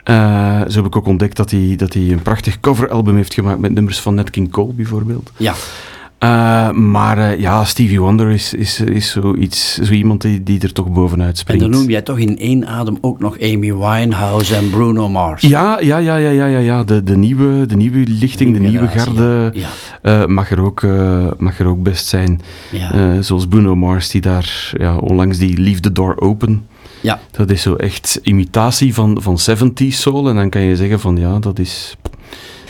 Eh, 0.03 0.61
zo 0.67 0.75
heb 0.75 0.85
ik 0.85 0.95
ook 0.95 1.05
ontdekt 1.07 1.35
dat 1.37 1.51
hij, 1.51 1.73
dat 1.77 1.93
hij 1.93 2.03
een 2.11 2.21
prachtig 2.21 2.59
coveralbum 2.59 3.15
heeft 3.15 3.33
gemaakt 3.33 3.59
met 3.59 3.73
nummers 3.73 3.99
van 3.99 4.15
Nat 4.15 4.29
King 4.29 4.51
Cole 4.51 4.73
bijvoorbeeld. 4.73 5.31
Ja. 5.37 5.53
Eh, 6.19 6.71
maar 6.71 7.17
eh, 7.17 7.39
ja, 7.39 7.65
Stevie 7.65 7.99
Wonder 7.99 8.29
is, 8.29 8.53
is, 8.53 8.79
is 8.79 9.11
zoiets, 9.11 9.73
zo 9.81 9.93
iemand 9.93 10.21
die, 10.21 10.43
die 10.43 10.61
er 10.61 10.73
toch 10.73 10.91
bovenuit 10.91 11.29
En 11.29 11.37
springt. 11.37 11.61
dan 11.61 11.71
noem 11.71 11.89
jij 11.89 12.01
toch 12.01 12.17
in 12.19 12.39
één 12.39 12.67
adem 12.67 12.97
ook 13.01 13.19
nog 13.19 13.39
Amy 13.41 13.73
Winehouse 13.73 14.55
en 14.55 14.69
Bruno 14.69 15.09
Mars. 15.09 15.41
Ja, 15.41 15.79
ja, 15.79 15.97
ja, 15.97 16.15
ja, 16.15 16.29
ja, 16.29 16.45
ja, 16.45 16.59
ja. 16.59 16.83
De, 16.83 17.03
de, 17.03 17.17
nieuwe, 17.17 17.65
de 17.65 17.75
nieuwe 17.75 18.03
lichting, 18.07 18.53
de 18.53 18.59
nieuwe 18.59 18.87
generatie, 18.87 19.13
garde 19.13 19.51
ja. 19.53 19.67
eh, 20.01 20.25
mag, 20.25 20.51
er 20.51 20.61
ook, 20.61 20.81
mag 21.37 21.59
er 21.59 21.65
ook 21.67 21.83
best 21.83 22.05
zijn. 22.05 22.41
Ja. 22.71 23.21
Zoals 23.21 23.47
Bruno 23.47 23.75
Mars, 23.75 24.09
die 24.09 24.21
daar 24.21 24.71
ja, 24.77 24.97
onlangs 24.97 25.37
die 25.37 25.57
Leave 25.61 25.79
the 25.79 25.91
Door 25.91 26.15
Open. 26.19 26.67
Ja. 27.01 27.19
Dat 27.31 27.49
is 27.49 27.61
zo 27.61 27.75
echt 27.75 28.19
imitatie 28.23 28.93
van, 28.93 29.17
van 29.21 29.37
70s 29.39 29.87
soul. 29.87 30.29
En 30.29 30.35
dan 30.35 30.49
kan 30.49 30.61
je 30.61 30.75
zeggen 30.75 30.99
van 30.99 31.17
ja, 31.17 31.39
dat 31.39 31.59
is, 31.59 31.95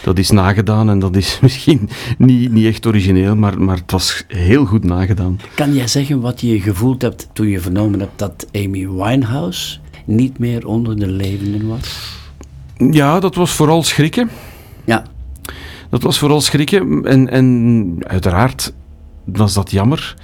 dat 0.04 0.18
is 0.18 0.30
nagedaan 0.30 0.89
en 0.89 1.00
dat 1.00 1.16
is 1.16 1.39
misschien 1.41 1.89
niet, 2.18 2.52
niet 2.52 2.66
echt 2.66 2.86
origineel, 2.86 3.36
maar, 3.36 3.62
maar 3.62 3.76
het 3.78 3.91
was 3.91 4.24
heel 4.28 4.66
goed 4.66 4.84
nagedaan. 4.84 5.39
Kan 5.56 5.74
jij 5.74 5.88
zeggen 5.88 6.22
wat 6.22 6.41
je 6.41 6.62
gevoeld 6.62 7.02
hebt 7.02 7.30
toen 7.34 7.47
je 7.47 7.60
vernomen 7.60 8.00
hebt 8.00 8.20
dat 8.20 8.47
Amy 8.52 8.89
Winehouse 8.89 9.78
niet 10.06 10.39
meer 10.39 10.68
onder 10.68 11.00
de 11.00 11.08
levenden 11.08 11.68
was? 11.68 12.18
Ja, 12.91 13.20
dat 13.20 13.36
was 13.36 13.52
vooral 13.52 13.84
schrikken. 13.84 14.30
Ja. 14.86 15.04
Dat 15.89 16.02
was 16.04 16.20
vooral 16.20 16.41
schrikken. 16.41 17.06
En, 17.06 17.30
en 17.30 17.95
uiteraard 18.08 18.74
was 19.26 19.54
dat 19.54 19.72
jammer. 19.72 20.16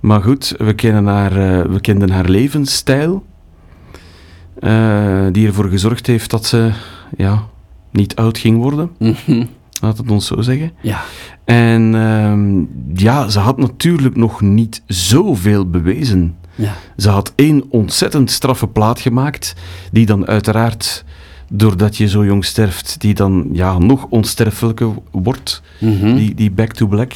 Maar 0.00 0.22
goed, 0.22 0.54
we 0.58 0.74
kennen 0.74 1.06
haar, 1.06 1.30
eh, 1.36 1.70
we 1.72 1.80
kenden 1.80 2.10
haar 2.10 2.28
levensstijl. 2.28 3.24
eh, 4.60 5.26
die 5.32 5.46
ervoor 5.46 5.68
gezorgd 5.68 6.06
heeft 6.06 6.30
dat 6.30 6.46
ze 6.46 6.70
ja, 7.16 7.42
niet 7.94 8.16
oud 8.16 8.38
ging 8.38 8.58
worden. 8.58 8.90
Mhm. 8.98 9.44
Laat 9.80 9.98
het 9.98 10.10
ons 10.10 10.26
zo 10.26 10.40
zeggen. 10.40 10.72
Ja. 10.80 11.02
En 11.44 11.94
ehm, 11.94 12.62
ja, 13.04 13.28
ze 13.28 13.38
had 13.38 13.58
natuurlijk 13.58 14.16
nog 14.16 14.40
niet 14.40 14.82
zoveel 14.86 15.70
bewezen. 15.70 16.36
Ja. 16.54 16.74
Ze 16.96 17.08
had 17.10 17.32
één 17.34 17.64
ontzettend 17.68 18.30
straffe 18.30 18.66
plaat 18.66 19.00
gemaakt, 19.00 19.54
die 19.92 20.06
dan 20.06 20.26
uiteraard, 20.26 21.04
doordat 21.48 21.96
je 21.96 22.08
zo 22.08 22.24
jong 22.24 22.44
sterft, 22.44 23.00
die 23.00 23.14
dan 23.14 23.48
ja, 23.52 23.78
nog 23.78 24.06
onsterfelijker 24.08 24.88
wordt, 25.10 25.62
Mhm. 25.80 26.14
die, 26.14 26.34
die 26.34 26.50
Back 26.50 26.72
to 26.72 26.86
Black. 26.86 27.12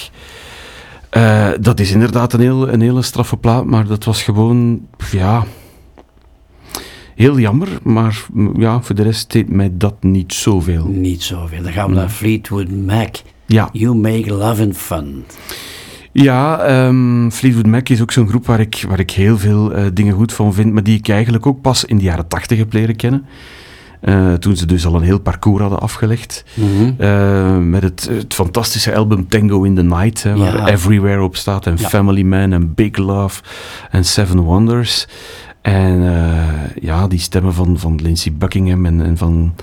Eh, 1.10 1.48
dat 1.60 1.80
is 1.80 1.90
inderdaad 1.90 2.32
een, 2.32 2.40
heel, 2.40 2.68
een 2.68 2.80
hele 2.80 3.02
straffe 3.02 3.36
plaat, 3.36 3.64
maar 3.64 3.86
dat 3.86 4.04
was 4.04 4.22
gewoon, 4.22 4.80
ja, 5.10 5.44
heel 7.18 7.38
jammer. 7.38 7.68
Maar 7.82 8.24
ja, 8.56 8.82
voor 8.82 8.94
de 8.94 9.02
rest 9.02 9.32
deed 9.32 9.48
mij 9.48 9.70
dat 9.72 9.94
niet 10.00 10.32
zoveel. 10.34 10.86
Niet 10.86 11.22
zoveel. 11.22 11.62
Dan 11.62 11.72
gaan 11.72 11.88
we 11.88 11.94
naar 11.94 12.08
Fleetwood 12.08 12.68
Mac. 12.70 13.16
Ja. 13.46 13.68
You 13.72 13.94
make 13.94 14.34
love 14.34 14.62
and 14.62 14.76
fun. 14.76 15.24
Ja, 16.12 16.58
ehm, 16.60 17.30
Fleetwood 17.30 17.66
Mac 17.66 17.88
is 17.88 18.02
ook 18.02 18.12
zo'n 18.12 18.28
groep 18.28 18.46
waar 18.46 18.60
ik, 18.60 18.84
waar 18.88 18.98
ik 18.98 19.10
heel 19.10 19.38
veel 19.38 19.72
eh, 19.72 19.84
dingen 19.92 20.14
goed 20.14 20.32
van 20.32 20.54
vind, 20.54 20.72
maar 20.72 20.82
die 20.82 20.98
ik 20.98 21.08
eigenlijk 21.08 21.46
ook 21.46 21.60
pas 21.60 21.84
in 21.84 21.96
de 21.96 22.02
jaren 22.04 22.28
tachtig 22.28 22.58
heb 22.58 22.72
leren 22.72 22.96
kennen. 22.96 23.26
Eh, 24.00 24.32
toen 24.32 24.56
ze 24.56 24.66
dus 24.66 24.86
al 24.86 24.94
een 24.94 25.02
heel 25.02 25.20
parcours 25.20 25.60
hadden 25.60 25.80
afgelegd. 25.80 26.44
Mhm. 26.54 26.92
Eh, 26.98 27.58
met 27.58 27.82
het, 27.82 28.08
het 28.12 28.34
fantastische 28.34 28.94
album 28.94 29.28
Tango 29.28 29.62
in 29.62 29.74
the 29.74 29.82
Night, 29.82 30.22
hè, 30.22 30.36
waar 30.36 30.56
Ja. 30.56 30.68
Everywhere 30.68 31.22
op 31.22 31.36
staat. 31.36 31.66
En 31.66 31.76
Ja. 31.78 31.88
Family 31.88 32.22
Man 32.22 32.52
en 32.52 32.74
Big 32.74 32.96
Love 32.96 33.42
en 33.90 34.04
Seven 34.04 34.40
Wonders. 34.40 35.06
En 35.68 36.02
eh, 36.02 36.82
ja, 36.82 37.08
die 37.08 37.18
stemmen 37.18 37.54
van, 37.54 37.78
van 37.78 37.98
Lindsey 38.02 38.32
Buckingham 38.32 38.86
en, 38.86 39.04
en 39.04 39.16
van 39.16 39.54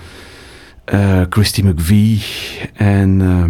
eh, 0.85 1.21
Christy 1.29 1.61
McVie. 1.61 2.21
En 2.73 3.21
eh, 3.21 3.43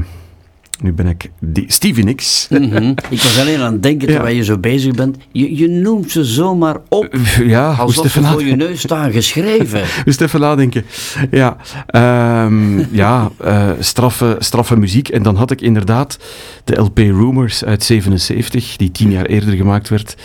nu 0.84 0.93
ben 0.93 1.08
ik 1.08 1.32
die, 1.39 1.66
Stevie 1.68 2.03
Nicks. 2.03 2.47
Mhm. 2.49 2.84
Ik 3.10 3.22
was 3.22 3.39
alleen 3.39 3.62
aan 3.62 3.74
het 3.74 3.84
denken, 3.84 4.08
Ja. 4.08 4.14
terwijl 4.14 4.36
je 4.36 4.43
zo 4.43 4.58
bezig 4.58 4.93
bent. 4.93 5.18
Je, 5.32 5.56
je 5.58 5.68
noemt 5.68 6.12
ze 6.12 6.24
zomaar 6.24 6.78
op. 6.89 7.16
Ja, 7.43 7.74
Alsof 7.74 8.12
ze 8.12 8.24
voor 8.24 8.43
je 8.43 8.56
neus 8.56 8.80
staan 8.80 9.12
geschreven. 9.12 9.84
Moest 10.06 10.22
even 10.22 10.39
nadenken. 10.39 10.86
Ja, 11.32 11.58
ehm, 11.88 12.80
ja 12.95 13.32
straffe, 13.80 14.36
straffe 14.39 14.78
muziek. 14.78 15.10
En 15.10 15.24
dan 15.24 15.36
had 15.36 15.51
ik 15.51 15.62
inderdaad 15.62 16.20
de 16.64 16.80
LP 16.80 16.97
Rumors 16.97 17.66
uit 17.66 17.84
77, 17.84 18.78
die 18.78 18.91
tien 18.91 19.12
jaar 19.12 19.26
eerder 19.26 19.53
gemaakt 19.53 19.89
werd. 19.89 20.16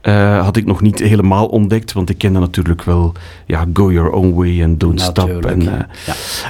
Eh, 0.00 0.42
had 0.42 0.56
ik 0.56 0.66
nog 0.66 0.80
niet 0.80 0.98
helemaal 0.98 1.46
ontdekt, 1.46 1.92
want 1.92 2.10
ik 2.10 2.18
kende 2.18 2.38
natuurlijk 2.38 2.82
wel 2.82 3.12
ja, 3.46 3.64
Go 3.72 3.92
Your 3.92 4.10
Own 4.10 4.34
Way 4.34 4.62
en 4.62 4.78
Don't 4.78 5.00
Stop. 5.00 5.44
En, 5.44 5.62
ja. 5.62 5.86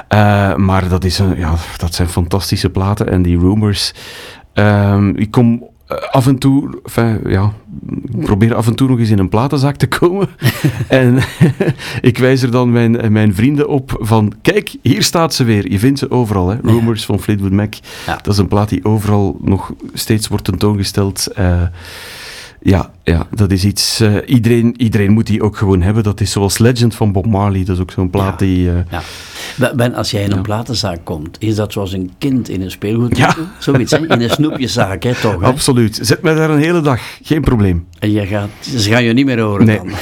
eh, 0.09 0.51
eh, 0.51 0.57
maar 0.57 0.88
dat, 0.88 1.05
is 1.05 1.18
een, 1.18 1.36
ja, 1.36 1.55
dat 1.76 1.94
zijn 1.94 2.09
fantastische 2.09 2.70
platen. 2.70 3.09
En 3.09 3.22
die 3.22 3.38
Rumors, 3.38 3.94
ehm, 4.53 5.09
ik 5.09 5.30
kom 5.30 5.68
af 6.11 6.26
en 6.26 6.38
toe, 6.38 6.80
enfin, 6.84 7.20
ja, 7.26 7.53
ik 8.12 8.24
probeer 8.24 8.55
af 8.55 8.66
en 8.66 8.74
toe 8.74 8.88
nog 8.88 8.98
eens 8.98 9.11
in 9.11 9.18
een 9.18 9.28
platenzaak 9.28 9.76
te 9.76 9.86
komen. 9.86 10.28
en 10.88 11.18
ik 12.01 12.18
wijs 12.18 12.42
er 12.42 12.51
dan 12.51 12.72
mijn, 12.72 13.12
mijn 13.12 13.34
vrienden 13.34 13.68
op 13.68 13.96
van, 14.01 14.32
kijk, 14.42 14.74
hier 14.82 15.03
staat 15.03 15.34
ze 15.34 15.44
weer. 15.44 15.70
Je 15.70 15.78
vindt 15.78 15.98
ze 15.98 16.11
overal, 16.11 16.48
hè. 16.48 16.57
Rumors 16.62 17.05
van 17.05 17.20
Fleetwood 17.20 17.51
Mac. 17.51 17.74
Ja. 18.07 18.18
Dat 18.22 18.32
is 18.32 18.38
een 18.38 18.48
plaat 18.48 18.68
die 18.68 18.84
overal 18.84 19.38
nog 19.42 19.72
steeds 19.92 20.28
wordt 20.28 20.44
tentoongesteld. 20.44 21.26
Eh, 21.26 21.62
ja, 22.62 22.90
ja, 23.04 23.26
dat 23.34 23.50
is 23.50 23.64
iets. 23.64 24.00
eh, 24.00 24.14
iedereen, 24.26 24.74
iedereen 24.76 25.11
moet 25.12 25.26
die 25.26 25.42
ook 25.42 25.56
gewoon 25.56 25.82
hebben. 25.82 26.02
Dat 26.02 26.20
is 26.20 26.30
zoals 26.30 26.58
Legend 26.58 26.94
van 26.94 27.12
Bob 27.12 27.26
Marley. 27.26 27.64
Dat 27.64 27.76
is 27.76 27.82
ook 27.82 27.90
zo'n 27.90 28.11
plaat 28.11 28.38
die. 28.38 28.68
eh, 28.70 28.74
Ja. 28.90 29.02
Ben- 29.74 29.94
als 29.94 30.11
jij 30.11 30.22
in 30.22 30.30
een 30.30 30.36
Ja. 30.36 30.42
platenzaak 30.42 31.04
komt, 31.04 31.36
is 31.40 31.54
dat 31.54 31.72
zoals 31.72 31.92
een 31.92 32.11
kind 32.18 32.48
in 32.48 32.62
een 32.62 32.70
speelgoed? 32.70 33.16
Ja. 33.16 33.36
Zoiets, 33.58 33.90
hè? 33.90 33.98
In 33.98 34.20
een 34.20 34.30
snoepjeszaak, 34.30 35.02
hè, 35.02 35.14
toch? 35.14 35.40
Hè? 35.40 35.46
Absoluut. 35.46 35.98
Zet 36.02 36.22
mij 36.22 36.34
daar 36.34 36.50
een 36.50 36.58
hele 36.58 36.80
dag. 36.80 37.00
Geen 37.22 37.40
probleem. 37.40 37.86
En 37.98 38.11
je 38.12 38.26
gaat, 38.26 38.48
ze 38.61 38.90
gaan 38.90 39.04
je 39.04 39.12
niet 39.12 39.26
meer 39.26 39.40
horen 39.40 39.66
Nee. 39.66 39.76
dan. 39.76 39.90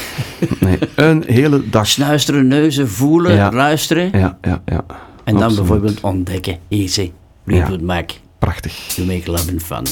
Nee, 0.61 0.79
een 0.95 1.25
hele 1.27 1.69
dag. 1.71 1.87
Snuisteren, 1.87 2.47
neuzen, 2.49 2.89
voelen, 2.89 3.55
luisteren. 3.55 4.11
Ja, 4.19 4.39
ja, 4.43 4.63
ja. 4.67 4.85
En 5.25 5.37
dan 5.37 5.55
bijvoorbeeld 5.55 6.01
ontdekken. 6.01 6.57
Easy. 6.69 7.11
Fleetwood 7.47 7.81
Mac. 7.81 8.11
Prachtig. 8.39 8.97
You 8.97 9.07
make 9.07 9.31
love 9.31 9.51
and 9.53 9.63
fun. 9.63 9.83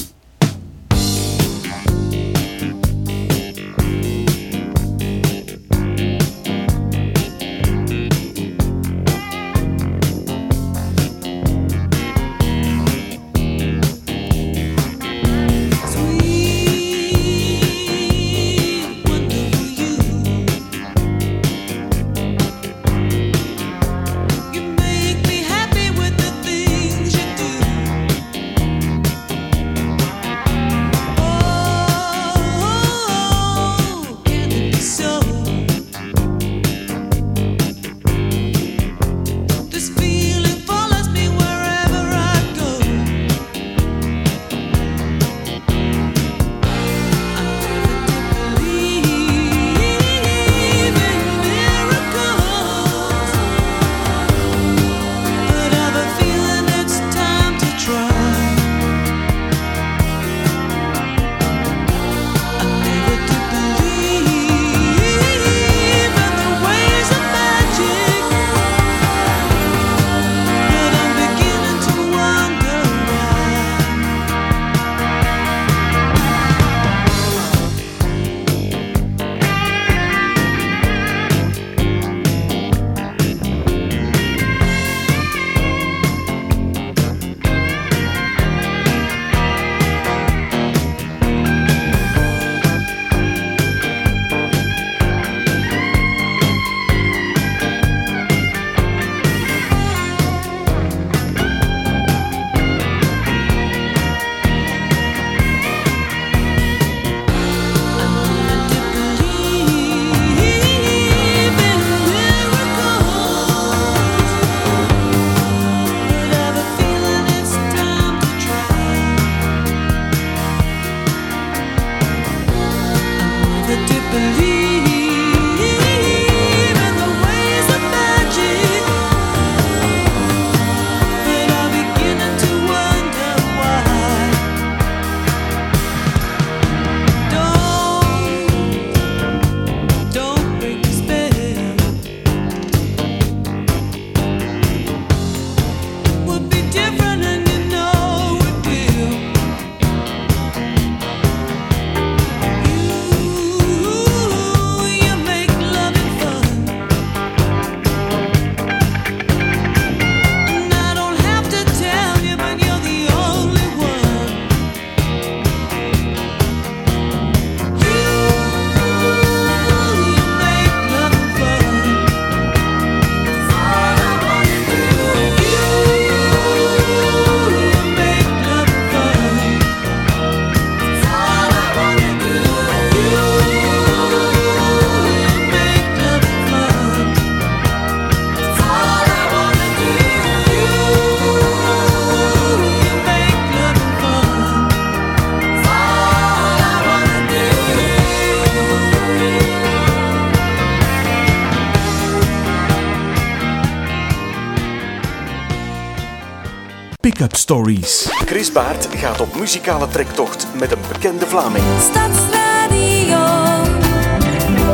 Stories. 207.35 208.07
Chris 208.25 208.51
Baert 208.51 208.87
gaat 208.95 209.21
op 209.21 209.35
muzikale 209.35 209.87
trektocht 209.87 210.47
met 210.59 210.71
een 210.71 210.79
bekende 210.91 211.27
Vlaming. 211.27 211.63
Stadsradio. 211.79 213.25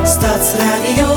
Stadsradio 0.04 1.16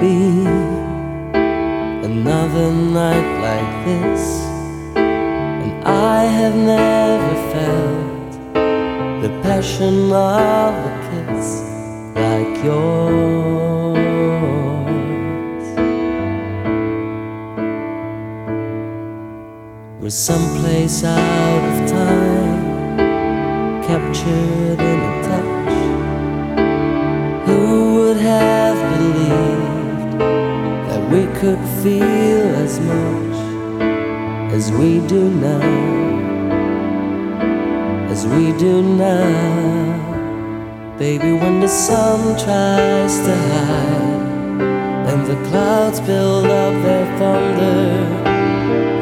be 0.00 0.44
another 2.04 2.70
night 2.70 3.28
like 3.40 3.84
this, 3.86 4.44
and 4.94 5.72
I 5.84 6.24
have 6.24 6.54
never 6.54 7.34
felt 7.52 8.32
the 9.22 9.30
passion 9.42 10.12
of 10.12 10.74
a 10.74 10.94
kiss 11.08 11.62
like 12.14 12.62
yours. 12.62 13.96
We're 20.00 20.10
someplace 20.10 21.04
out 21.04 21.62
of 21.70 21.88
time, 21.90 22.62
captured 23.82 24.80
in 24.92 24.98
a 25.10 25.22
touch. 25.28 25.74
Who 27.46 27.60
would 27.94 28.18
have 28.18 28.78
believed 28.98 29.55
could 31.40 31.62
feel 31.82 32.46
as 32.64 32.80
much 32.80 33.36
as 34.54 34.72
we 34.72 35.00
do 35.06 35.28
now? 35.30 35.60
As 38.10 38.26
we 38.26 38.56
do 38.56 38.82
now, 38.82 39.98
baby, 40.98 41.32
when 41.32 41.60
the 41.60 41.68
sun 41.68 42.20
tries 42.38 43.18
to 43.26 43.34
hide 43.52 45.10
and 45.10 45.26
the 45.26 45.36
clouds 45.48 46.00
build 46.00 46.46
up 46.46 46.74
their 46.82 47.06
thunder, 47.18 47.84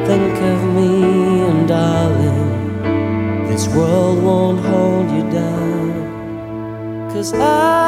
think 0.09 0.37
of 0.53 0.61
me 0.75 1.43
and 1.49 1.69
darling, 1.69 3.49
this 3.49 3.69
world 3.69 4.21
won't 4.25 4.59
hold 4.59 5.09
you 5.13 5.23
down. 5.31 7.11
Cause 7.13 7.33
I 7.33 7.84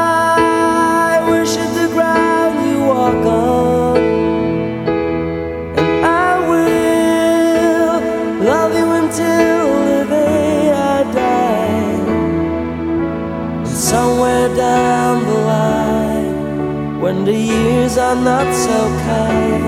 the 17.27 17.35
years 17.35 17.99
are 17.99 18.15
not 18.15 18.55
so 18.55 18.89
kind, 19.05 19.65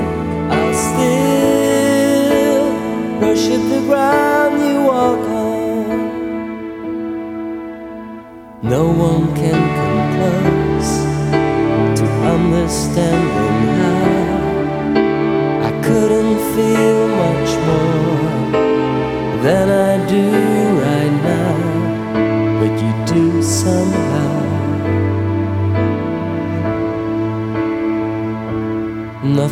I'll 0.52 0.74
still 0.88 2.66
worship 3.20 3.62
the 3.74 3.80
ground 3.88 4.60
you 4.62 4.76
walk 4.84 5.26
on. 5.28 5.88
No 8.62 8.84
one 9.08 9.34
can 9.34 9.60
come 9.78 10.02
close 10.16 10.92
to 11.98 12.04
understanding 12.34 13.58
how 13.80 15.68
I 15.68 15.70
couldn't 15.82 16.38
feel 16.54 16.97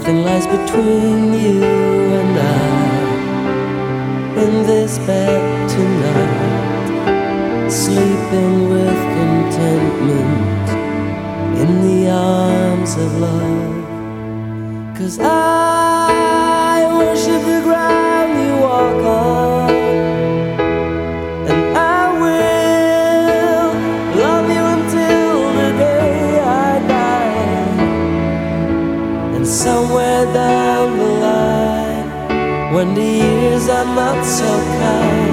Nothing 0.07 0.23
lies 0.23 0.47
between 0.47 1.35
you 1.35 1.65
and 1.65 2.39
I 2.39 2.63
in 4.45 4.53
this 4.63 4.99
bed 4.99 5.69
tonight 5.69 6.91
sleeping 7.69 8.69
with 8.71 8.99
contentment 9.17 10.69
in 11.59 11.71
the 11.89 12.09
arms 12.09 12.95
of 12.95 13.19
love. 13.19 13.75
Cause 14.97 15.19
I 15.21 16.87
worship 16.97 17.43
the 17.43 17.63
ground 17.65 18.33
you 18.47 18.53
walk 18.63 19.03
on, 19.05 19.46
not 33.97 34.23
so 34.27 34.45
kind, 34.45 35.26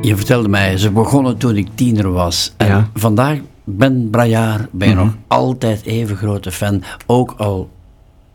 Je 0.00 0.16
vertelde 0.16 0.48
mij, 0.48 0.76
ze 0.78 0.90
begonnen 0.90 1.36
toen 1.36 1.56
ik 1.56 1.68
tiener 1.74 2.12
was. 2.12 2.52
En 2.56 2.66
Ja. 2.66 2.88
vandaag 2.94 3.38
ben 3.64 4.10
Brajaar, 4.10 4.68
ben 4.70 4.88
je 4.88 4.94
Mhm. 4.94 5.04
nog 5.04 5.14
altijd 5.26 5.84
even 5.84 6.16
grote 6.16 6.50
fan. 6.50 6.82
Ook 7.06 7.34
al 7.36 7.70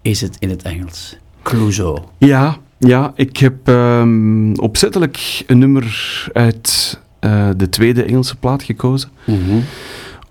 is 0.02 0.22
het 0.22 0.36
in 0.40 0.50
het 0.50 0.62
Engels. 0.62 1.18
Clouseau. 1.42 2.00
Ja, 2.18 2.58
ja 2.78 3.12
ik 3.16 3.38
heb 3.38 3.68
ehm, 3.68 4.54
opzettelijk 4.54 5.44
een 5.48 5.58
nummer 5.60 6.28
uit 6.34 7.00
eh, 7.22 7.50
de 7.58 7.70
tweede 7.70 8.04
Engelse 8.04 8.36
plaat 8.36 8.64
gekozen. 8.64 9.10
Mhm. 9.26 9.60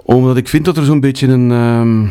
Omdat 0.02 0.36
ik 0.36 0.48
vind 0.48 0.64
dat 0.64 0.76
er 0.76 0.84
zo'n 0.84 1.00
beetje 1.00 1.26
een, 1.26 1.50
ehm, 1.50 2.06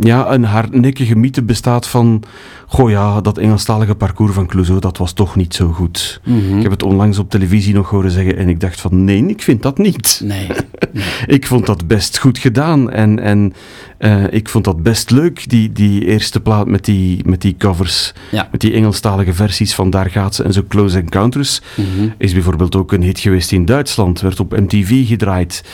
ja, 0.00 0.32
een 0.32 0.44
hardnekkige 0.44 1.16
mythe 1.16 1.42
bestaat 1.42 1.88
van... 1.88 2.22
Goh 2.70 2.90
ja, 2.90 3.20
dat 3.20 3.38
Engelstalige 3.38 3.94
parcours 3.94 4.32
van 4.32 4.46
Clouseau, 4.46 4.80
dat 4.80 4.98
was 4.98 5.12
toch 5.12 5.36
niet 5.36 5.54
zo 5.54 5.68
goed. 5.68 6.20
Mhm. 6.24 6.56
Ik 6.56 6.62
heb 6.62 6.70
het 6.70 6.82
onlangs 6.82 7.18
op 7.18 7.30
televisie 7.30 7.74
nog 7.74 7.90
horen 7.90 8.10
zeggen 8.10 8.36
en 8.36 8.48
ik 8.48 8.60
dacht 8.60 8.80
van 8.80 9.04
nee, 9.04 9.26
ik 9.26 9.42
vind 9.42 9.62
dat 9.62 9.78
niet. 9.78 10.20
Nee. 10.24 10.46
ik 11.36 11.46
vond 11.46 11.66
dat 11.66 11.86
best 11.86 12.18
goed 12.18 12.38
gedaan 12.38 12.90
en, 12.90 13.20
en 13.20 13.52
eh, 13.98 14.32
ik 14.32 14.48
vond 14.48 14.64
dat 14.64 14.82
best 14.82 15.10
leuk, 15.10 15.48
die, 15.50 15.72
die 15.72 16.04
eerste 16.04 16.40
plaat 16.40 16.66
met 16.66 16.84
die, 16.84 17.28
met 17.28 17.40
die 17.40 17.54
covers, 17.58 18.12
Ja. 18.30 18.48
met 18.50 18.60
die 18.60 18.72
Engelstalige 18.72 19.34
versies 19.34 19.74
van 19.74 19.90
Daar 19.90 20.10
gaat 20.10 20.34
ze 20.34 20.42
en 20.42 20.52
zo 20.52 20.62
Close 20.68 20.98
Encounters. 20.98 21.60
Mhm. 21.74 22.08
Is 22.18 22.32
bijvoorbeeld 22.32 22.76
ook 22.76 22.92
een 22.92 23.02
hit 23.02 23.20
geweest 23.20 23.52
in 23.52 23.64
Duitsland, 23.64 24.20
werd 24.20 24.40
op 24.40 24.50
MTV 24.58 25.06
gedraaid. 25.06 25.64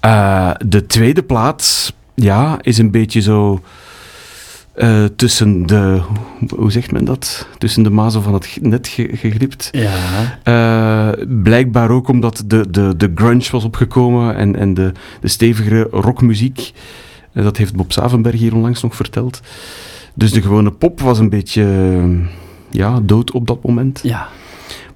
Eh, 0.00 0.50
de 0.66 0.86
tweede 0.86 1.22
plaat, 1.22 1.92
ja, 2.20 2.58
is 2.62 2.78
een 2.78 2.90
beetje 2.90 3.20
zo 3.20 3.60
eh, 4.74 5.04
tussen 5.16 5.66
de, 5.66 6.00
hoe 6.56 6.72
zegt 6.72 6.92
men 6.92 7.04
dat? 7.04 7.46
Tussen 7.58 7.82
de 7.82 7.90
mazen 7.90 8.22
van 8.22 8.34
het 8.34 8.58
net 8.60 8.88
ge- 8.88 9.10
gegript. 9.12 9.68
Ja. 9.72 9.92
Eh, 10.42 11.24
blijkbaar 11.42 11.90
ook 11.90 12.08
omdat 12.08 12.42
de, 12.46 12.70
de, 12.70 12.96
de 12.96 13.12
grunge 13.14 13.48
was 13.50 13.64
opgekomen 13.64 14.36
en, 14.36 14.56
en 14.56 14.74
de, 14.74 14.92
de 15.20 15.28
stevigere 15.28 15.88
rockmuziek. 15.90 16.72
Eh, 17.32 17.42
dat 17.44 17.56
heeft 17.56 17.74
Bob 17.74 17.92
Savenberg 17.92 18.38
hier 18.38 18.54
onlangs 18.54 18.82
nog 18.82 18.96
verteld. 18.96 19.40
Dus 20.14 20.32
de 20.32 20.42
gewone 20.42 20.70
pop 20.70 21.00
was 21.00 21.18
een 21.18 21.30
beetje 21.30 21.66
ja, 22.70 23.00
dood 23.02 23.30
op 23.32 23.46
dat 23.46 23.62
moment. 23.62 24.00
Ja. 24.02 24.28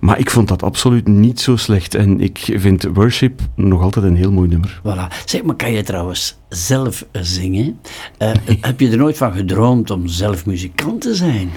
Maar 0.00 0.18
ik 0.18 0.30
vond 0.30 0.48
dat 0.48 0.62
absoluut 0.62 1.08
niet 1.08 1.40
zo 1.40 1.56
slecht. 1.56 1.94
En 1.94 2.20
ik 2.20 2.38
vind 2.56 2.88
Worship 2.94 3.40
nog 3.56 3.82
altijd 3.82 4.04
een 4.04 4.16
heel 4.16 4.32
mooi 4.32 4.48
nummer. 4.48 4.80
Voilà. 4.86 5.24
Zeg, 5.24 5.42
maar 5.42 5.56
kan 5.56 5.72
je 5.72 5.82
trouwens 5.82 6.36
zelf 6.48 7.06
eh, 7.10 7.22
zingen? 7.22 7.78
Eh, 8.18 8.30
heb 8.60 8.80
je 8.80 8.90
er 8.90 8.96
nooit 8.96 9.16
van 9.16 9.32
gedroomd 9.32 9.90
om 9.90 10.08
zelf 10.08 10.46
muzikant 10.46 11.00
te 11.00 11.14
zijn? 11.14 11.50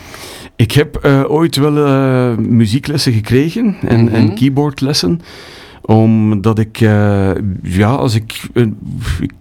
Ik 0.56 0.72
heb 0.72 0.96
eh, 0.96 1.24
ooit 1.28 1.56
wel 1.56 1.72
muzieklessen 2.38 3.14
gekregen 3.14 3.76
en, 3.88 4.04
Mhm. 4.04 4.14
en 4.16 4.36
keyboardlessen. 4.36 5.22
Omdat 5.82 6.60
ik, 6.60 6.78
ja, 7.62 7.90
als 7.96 8.16
ik, 8.16 8.42
ik, 9.20 9.32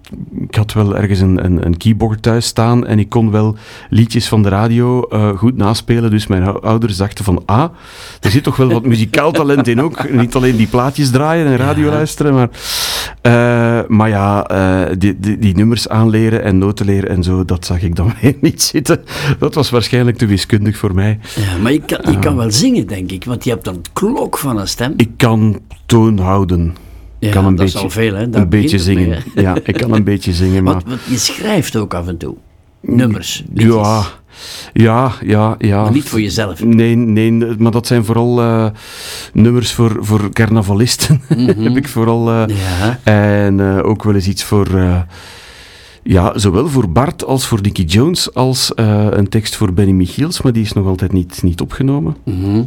ik 0.49 0.55
had 0.55 0.73
wel 0.73 0.97
ergens 0.97 1.21
een, 1.21 1.45
een, 1.45 1.67
een 1.67 1.77
keyboard 1.77 2.23
thuis 2.23 2.47
staan 2.47 2.87
en 2.87 2.99
ik 2.99 3.09
kon 3.09 3.31
wel 3.31 3.57
liedjes 3.91 4.29
van 4.29 4.43
de 4.43 4.49
radio 4.49 5.03
eh, 5.03 5.29
goed 5.29 5.57
naspelen. 5.57 6.11
Dus 6.11 6.27
mijn 6.27 6.43
ou- 6.43 6.61
ouders 6.61 6.97
dachten 6.97 7.25
van, 7.25 7.43
ah, 7.47 7.71
er 8.21 8.31
zit 8.31 8.43
toch 8.43 8.57
wel 8.57 8.69
wat 8.73 8.85
muzikaal 8.85 9.33
talent 9.33 9.69
in 9.69 9.81
ook. 9.81 10.11
Niet 10.11 10.35
alleen 10.35 10.57
die 10.57 10.67
plaatjes 10.67 11.11
draaien 11.11 11.47
en 11.47 11.57
radio 11.57 11.91
luisteren, 11.91 12.35
maar, 12.35 12.49
eh, 13.21 13.89
maar 13.89 14.09
ja, 14.09 14.47
eh, 14.47 14.97
die, 14.99 15.19
die, 15.19 15.39
die 15.39 15.57
nummers 15.57 15.89
aanleren 15.89 16.43
en 16.43 16.59
noten 16.59 16.87
leren 16.87 17.11
en 17.11 17.23
zo, 17.23 17.45
dat 17.45 17.67
zag 17.67 17.83
ik 17.83 17.97
dan 17.97 18.13
weer 18.21 18.37
niet 18.41 18.63
zitten. 18.63 19.05
Dat 19.39 19.55
was 19.55 19.71
waarschijnlijk 19.71 20.17
te 20.17 20.27
wiskundig 20.27 20.77
voor 20.77 20.95
mij. 20.95 21.19
Ja, 21.37 21.57
maar 21.63 21.73
je 21.73 21.81
kan, 21.81 22.13
je 22.13 22.19
kan 22.19 22.37
wel 22.37 22.51
zingen, 22.51 22.87
denk 22.87 23.11
ik, 23.11 23.25
want 23.25 23.45
je 23.45 23.51
hebt 23.51 23.67
een 23.67 23.83
klok 23.93 24.39
van 24.39 24.59
een 24.59 24.69
stem. 24.69 24.93
Ik 24.97 25.11
kan 25.17 25.61
toon 25.87 26.19
houden. 26.19 26.84
Ja, 27.25 27.31
Ik 27.31 27.35
kan 27.35 27.47
een 27.47 27.55
dat 27.57 27.67
is 27.67 27.73
beetje, 27.73 27.87
al 27.87 27.93
veel, 27.93 28.15
hè? 28.15 28.31
Daar 28.31 28.43
een 28.43 28.49
beetje 28.49 28.77
mee, 28.77 28.85
zingen. 28.85 29.23
ja, 29.35 29.57
ik 29.65 29.75
kan 29.75 29.93
een 29.93 30.05
beetje 30.05 30.33
zingen, 30.33 30.65
maar... 30.65 30.73
Want, 30.73 30.89
want 30.89 31.01
je 31.09 31.19
schrijft 31.19 31.77
ook 31.77 31.95
af 31.95 32.09
en 32.09 32.17
toe 32.17 32.35
nummers, 32.81 33.45
liedjes. 33.53 33.75
Ja, 33.75 34.03
ja, 34.73 35.13
ja, 35.25 35.55
ja. 35.59 35.83
Maar 35.83 35.93
niet 35.93 36.09
voor 36.09 36.21
jezelf. 36.21 36.65
Nee, 36.65 36.95
nee, 36.97 37.33
maar 37.59 37.73
dat 37.73 37.87
zijn 37.87 38.05
vooral 38.05 38.41
eh, 38.41 38.67
nummers 39.33 39.73
voor, 39.73 39.97
voor 40.01 40.31
carnavalisten. 40.33 41.21
Heb 41.67 41.77
ik 41.77 41.89
vooral. 41.89 42.31
eh, 42.31 42.47
Mhm. 42.47 42.51
Ja. 42.57 43.01
En 43.03 43.61
eh, 43.61 43.85
ook 43.87 44.03
wel 44.05 44.15
eens 44.15 44.29
iets 44.29 44.45
voor. 44.45 44.69
ja, 46.03 46.39
zowel 46.39 46.69
voor 46.69 46.91
Bart 46.91 47.25
als 47.25 47.47
voor 47.47 47.63
Dickie 47.63 47.85
Jones, 47.85 48.35
als 48.35 48.73
een 49.11 49.29
tekst 49.29 49.57
voor 49.57 49.73
Benny 49.73 49.93
Michiels, 49.93 50.43
maar 50.43 50.53
die 50.53 50.63
is 50.63 50.73
nog 50.73 50.87
altijd 50.87 51.13
niet, 51.13 51.43
niet 51.43 51.61
opgenomen. 51.61 52.17
Mhm. 52.25 52.63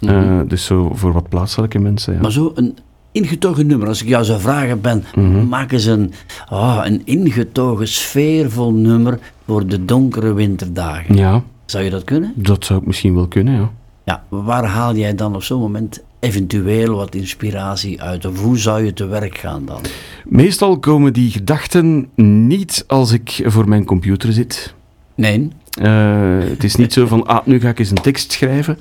Eh, 0.00 0.40
dus 0.48 0.64
zo 0.64 0.92
voor 0.94 1.12
wat 1.12 1.28
plaatselijke 1.28 1.78
mensen. 1.78 2.14
Ja. 2.14 2.20
Maar 2.20 2.32
zo 2.32 2.52
een 2.54 2.76
ingetogen 3.16 3.66
nummer, 3.66 3.88
als 3.88 4.02
ik 4.02 4.08
jou 4.08 4.24
zou 4.24 4.40
vragen 4.40 4.80
ben, 4.80 5.04
Mhm. 5.14 5.48
maak 5.48 5.72
eens 5.72 5.84
een, 5.84 6.12
ah, 6.48 6.80
een 6.84 7.02
ingetogen, 7.04 7.88
sfeervol 7.88 8.72
nummer 8.72 9.18
voor 9.46 9.66
de 9.66 9.84
donkere 9.84 10.32
winterdagen. 10.32 11.16
ja, 11.16 11.42
Zou 11.66 11.84
je 11.84 11.90
dat 11.90 12.04
kunnen? 12.04 12.32
dat 12.36 12.64
zou 12.64 12.80
ik 12.80 12.86
misschien 12.86 13.14
wel 13.14 13.28
kunnen, 13.28 13.54
ja. 13.54 13.70
Ja, 14.04 14.22
waar 14.28 14.64
haal 14.64 14.96
jij 14.96 15.14
dan 15.14 15.34
op 15.34 15.42
zo'n 15.42 15.60
moment 15.60 16.02
eventueel 16.20 16.94
wat 16.96 17.14
inspiratie 17.14 18.02
uit? 18.02 18.24
Of 18.26 18.40
hoe 18.40 18.58
zou 18.58 18.84
je 18.84 18.92
te 18.92 19.06
werk 19.06 19.38
gaan 19.38 19.64
dan? 19.64 19.80
Meestal 20.24 20.78
komen 20.78 21.12
die 21.12 21.30
gedachten 21.30 22.08
niet 22.46 22.84
als 22.86 23.12
ik 23.12 23.42
voor 23.44 23.68
mijn 23.68 23.84
computer 23.84 24.32
zit. 24.32 24.74
Nee? 25.14 25.48
Eh, 25.76 26.38
het 26.38 26.64
is 26.64 26.76
niet 26.76 26.92
zo 26.92 27.06
van, 27.06 27.26
ah, 27.26 27.46
nu 27.46 27.60
ga 27.60 27.68
ik 27.68 27.78
eens 27.78 27.90
een 27.90 28.00
tekst 28.00 28.32
schrijven. 28.32 28.78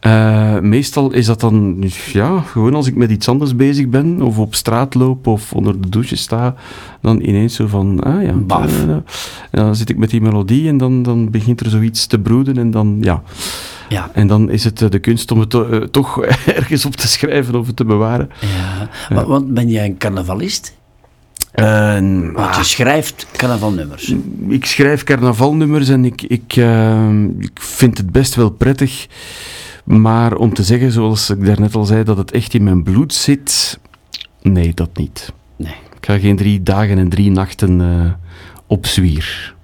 Eh, 0.00 0.58
meestal 0.58 1.12
is 1.12 1.26
dat 1.26 1.40
dan, 1.40 1.84
ja, 2.12 2.40
gewoon 2.40 2.74
als 2.74 2.86
ik 2.86 2.94
met 2.96 3.10
iets 3.10 3.28
anders 3.28 3.56
bezig 3.56 3.88
ben, 3.88 4.22
of 4.22 4.38
op 4.38 4.54
straat 4.54 4.94
loop, 4.94 5.26
of 5.26 5.52
onder 5.52 5.80
de 5.80 5.88
douche 5.88 6.16
sta, 6.16 6.54
dan 7.00 7.20
ineens 7.20 7.54
zo 7.54 7.66
van, 7.66 8.00
ah 8.00 8.22
ja. 8.22 8.32
Baf. 8.32 8.86
eh, 8.86 8.96
dan 9.50 9.76
zit 9.76 9.88
ik 9.90 9.96
met 9.96 10.10
die 10.10 10.20
melodie 10.20 10.68
en 10.68 10.76
dan, 10.78 11.02
dan 11.02 11.30
begint 11.30 11.60
er 11.60 11.70
zoiets 11.70 12.06
te 12.06 12.18
broeden 12.18 12.58
en 12.58 12.70
dan, 12.70 12.96
ja. 13.00 13.22
Ja. 13.88 14.10
En 14.12 14.26
dan 14.26 14.50
is 14.50 14.64
het 14.64 14.82
eh, 14.82 14.90
de 14.90 14.98
kunst 14.98 15.30
om 15.30 15.40
het 15.40 15.50
to- 15.50 15.68
eh, 15.68 15.80
toch 15.82 16.20
ergens 16.56 16.84
op 16.84 16.96
te 16.96 17.08
schrijven 17.08 17.54
of 17.54 17.66
het 17.66 17.76
te 17.76 17.84
bewaren. 17.84 18.30
Ja. 18.40 18.88
wa- 19.14 19.26
Want 19.26 19.54
ben 19.54 19.68
jij 19.68 19.84
een 19.84 19.98
carnavalist? 19.98 20.78
En, 21.52 22.32
Want 22.32 22.56
je 22.56 22.64
schrijft 22.64 23.26
carnavalnummers. 23.36 24.14
ik 24.48 24.64
schrijf 24.64 25.04
carnavalnummers 25.04 25.88
en 25.88 26.04
ik, 26.04 26.22
ik, 26.22 26.56
eh, 26.56 27.10
ik 27.38 27.50
vind 27.60 27.98
het 27.98 28.10
best 28.12 28.34
wel 28.34 28.50
prettig. 28.50 29.06
Maar 29.84 30.34
om 30.36 30.54
te 30.54 30.62
zeggen, 30.62 30.92
zoals 30.92 31.30
ik 31.30 31.44
daarnet 31.46 31.74
al 31.74 31.84
zei, 31.84 32.04
dat 32.04 32.16
het 32.16 32.30
echt 32.30 32.54
in 32.54 32.64
mijn 32.64 32.82
bloed 32.82 33.14
zit, 33.14 33.78
nee, 34.42 34.74
dat 34.74 34.90
niet. 34.94 35.32
Nee. 35.56 35.74
Ik 36.00 36.06
ga 36.06 36.18
geen 36.18 36.36
drie 36.36 36.62
dagen 36.62 36.98
en 36.98 37.08
drie 37.08 37.30
nachten 37.30 37.80
eh, 37.80 38.10
op 38.66 38.86
zwier. 38.86 39.54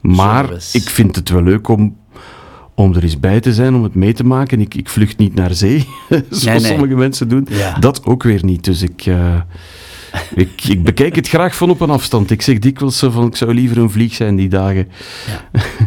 Maar 0.00 0.50
ik 0.72 0.88
vind 0.90 1.16
het 1.16 1.28
wel 1.28 1.42
leuk 1.42 1.68
om, 1.68 1.96
om 2.74 2.94
er 2.94 3.02
eens 3.02 3.20
bij 3.20 3.40
te 3.40 3.52
zijn, 3.54 3.74
om 3.74 3.82
het 3.82 3.94
mee 3.94 4.12
te 4.12 4.24
maken. 4.24 4.60
Ik, 4.60 4.74
ik 4.74 4.88
vlucht 4.88 5.18
niet 5.18 5.34
naar 5.34 5.54
zee, 5.54 5.78
zoals 6.08 6.44
Nee, 6.44 6.58
nee. 6.60 6.64
sommige 6.70 6.94
mensen 6.94 7.28
doen. 7.28 7.46
Ja. 7.50 7.78
Dat 7.78 8.04
ook 8.06 8.22
weer 8.22 8.44
niet. 8.44 8.64
Dus 8.64 8.82
ik, 8.82 9.06
eh, 9.06 9.40
ik, 10.34 10.64
ik 10.68 10.84
bekijk 10.84 11.16
het 11.16 11.28
graag 11.28 11.56
van 11.56 11.70
op 11.70 11.80
een 11.80 11.90
afstand. 11.90 12.30
Ik 12.30 12.42
zeg 12.42 12.58
dikwijls 12.58 12.98
van, 12.98 13.26
ik 13.26 13.36
zou 13.36 13.54
liever 13.54 13.78
een 13.78 13.90
vlieg 13.90 14.14
zijn 14.14 14.36
die 14.36 14.48
dagen. 14.48 14.88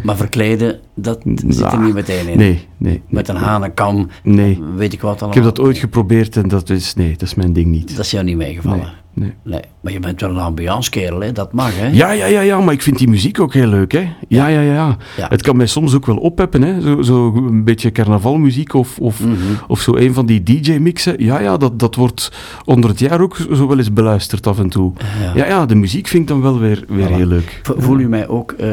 Maar 0.02 0.16
verkleden, 0.16 0.80
dat 0.94 1.20
zit 1.24 1.60
er 1.60 1.62
Nou, 1.62 1.84
niet 1.84 1.94
meteen 1.94 2.28
in. 2.28 2.38
Nee, 2.38 2.66
nee. 2.76 3.02
Met 3.08 3.28
een 3.28 3.36
hanenkam, 3.36 4.08
Nee. 4.22 4.62
weet 4.76 4.92
ik 4.92 5.00
wat 5.00 5.10
allemaal. 5.22 5.28
Ik 5.38 5.44
heb 5.44 5.54
dat 5.54 5.60
ooit 5.64 5.78
geprobeerd 5.78 6.36
en 6.36 6.48
dat 6.48 6.70
is, 6.70 6.94
nee, 6.94 7.10
dat 7.12 7.22
is 7.22 7.34
mijn 7.34 7.52
ding 7.52 7.66
niet. 7.66 7.96
Dat 7.96 8.04
is 8.04 8.10
jou 8.10 8.24
niet 8.24 8.36
meegevallen. 8.36 8.78
Nee, 8.78 8.86
nee. 9.18 9.34
Nee, 9.42 9.60
maar 9.80 9.92
je 9.92 10.00
bent 10.00 10.20
wel 10.20 10.30
een 10.30 10.36
ambiance-kerel, 10.38 11.20
hè? 11.20 11.32
dat 11.32 11.52
mag, 11.52 11.70
hè? 11.78 11.86
Ja, 11.86 12.10
ja, 12.10 12.26
ja, 12.26 12.40
ja, 12.40 12.60
maar 12.60 12.74
ik 12.74 12.82
vind 12.82 12.98
die 12.98 13.08
muziek 13.08 13.40
ook 13.40 13.54
heel 13.54 13.66
leuk, 13.66 13.92
hè. 13.92 14.08
Ja, 14.28 14.46
ja, 14.46 14.60
ja. 14.60 14.72
ja. 14.74 14.96
Ja. 15.16 15.26
Het 15.28 15.42
kan 15.42 15.56
mij 15.56 15.66
soms 15.66 15.94
ook 15.94 16.06
wel 16.06 16.16
oppeppen, 16.16 16.62
hè. 16.62 16.80
Zo, 16.80 17.02
zo 17.02 17.32
een 17.34 17.64
beetje 17.64 17.92
carnavalmuziek 17.92 18.74
of, 18.74 18.98
of, 18.98 19.20
Mhm. 19.20 19.34
of 19.68 19.80
zo 19.80 19.96
een 19.96 20.14
van 20.14 20.26
die 20.26 20.42
DJ-mixen. 20.42 21.24
Ja, 21.24 21.40
ja, 21.40 21.56
dat, 21.56 21.78
dat 21.78 21.94
wordt 21.94 22.32
onder 22.64 22.90
het 22.90 22.98
jaar 22.98 23.20
ook 23.20 23.36
zo 23.52 23.68
wel 23.68 23.78
eens 23.78 23.92
beluisterd 23.92 24.46
af 24.46 24.58
en 24.58 24.68
toe. 24.68 24.92
Ja. 25.22 25.32
Ja, 25.34 25.46
ja, 25.46 25.66
de 25.66 25.74
muziek 25.74 26.06
vind 26.06 26.22
ik 26.22 26.28
dan 26.28 26.40
wel 26.42 26.58
weer, 26.58 26.84
weer 26.88 27.08
Voilà. 27.08 27.12
heel 27.12 27.26
leuk. 27.26 27.60
Vo- 27.62 27.74
Voel 27.78 27.98
je 27.98 28.08
mij 28.08 28.28
ook 28.28 28.52
eh, 28.52 28.68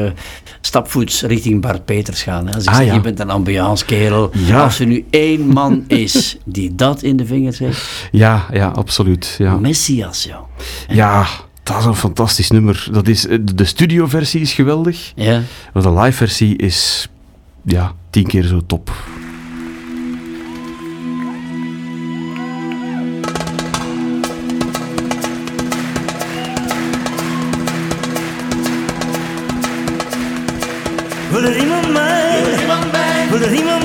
stapvoets 0.60 1.22
richting 1.22 1.60
Bart 1.60 1.84
Peters 1.84 2.22
gaan? 2.22 2.46
Hè? 2.46 2.54
Als 2.54 2.62
ik 2.64 2.68
Ah, 2.70 2.76
zeg, 2.76 2.86
ja. 2.86 2.94
je 2.94 3.00
bent 3.00 3.20
een 3.20 3.30
ambiance-kerel. 3.30 4.30
Ja. 4.32 4.62
Als 4.62 4.80
er 4.80 4.86
nu 4.86 5.04
één 5.10 5.46
man 5.46 5.84
is 5.86 6.38
die 6.44 6.74
dat 6.74 7.02
in 7.02 7.16
de 7.16 7.26
vingers 7.26 7.58
heeft, 7.58 8.08
Ja, 8.12 8.46
ja, 8.52 8.68
absoluut. 8.68 9.34
Ja. 9.38 9.56
Messias, 9.58 10.24
joh. 10.38 10.96
ja, 10.96 11.26
dat 11.62 11.78
is 11.78 11.84
een 11.84 11.94
fantastisch 11.96 12.50
nummer. 12.50 12.88
Dat 12.92 13.08
is, 13.08 13.26
eh, 13.26 13.38
de 13.54 13.64
studioversie 13.64 14.40
is 14.40 14.52
geweldig, 14.52 15.12
Ja. 15.14 15.40
maar 15.72 15.82
de 15.82 15.92
live-versie 15.92 16.56
is 16.56 17.08
ja, 17.64 17.92
tien 18.10 18.26
keer 18.26 18.42
zo 18.44 18.60
top. 18.66 18.90
Wil 31.30 31.42
er 31.44 31.56
iemand 31.58 31.92
mij? 31.92 32.42
Wil 32.44 32.52
er 32.52 32.60
iemand 32.60 32.92
mij? 32.92 33.26
Wil 33.30 33.40
er 33.40 33.54
iemand 33.54 33.82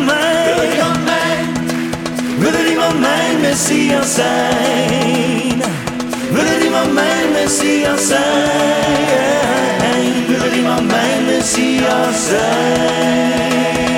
zijn? 1.06 1.46
Wil 2.40 2.54
er 2.54 2.70
iemand 2.72 3.00
mijn 3.00 3.40
Messias 3.42 4.14
zijn? 4.14 5.31
Wil 6.32 6.46
er 6.46 6.64
iemand 6.64 6.94
mijn 6.94 7.32
Messias 7.32 8.08
zijn? 8.08 8.82
zoek 12.28 13.91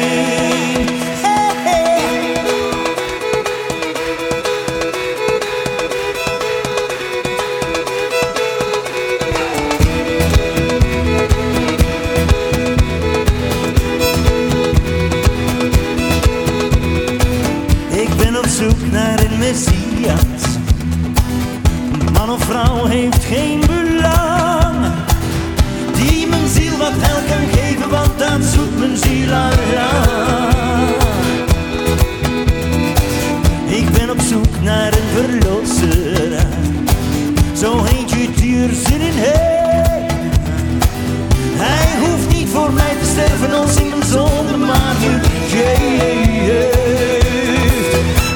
sterven 43.14 43.54
als 43.54 43.76
in 43.76 43.90
mijn 43.90 44.04
zonde, 44.04 44.58
maar 44.58 44.96
nu 45.02 45.20
geeft. 45.50 46.78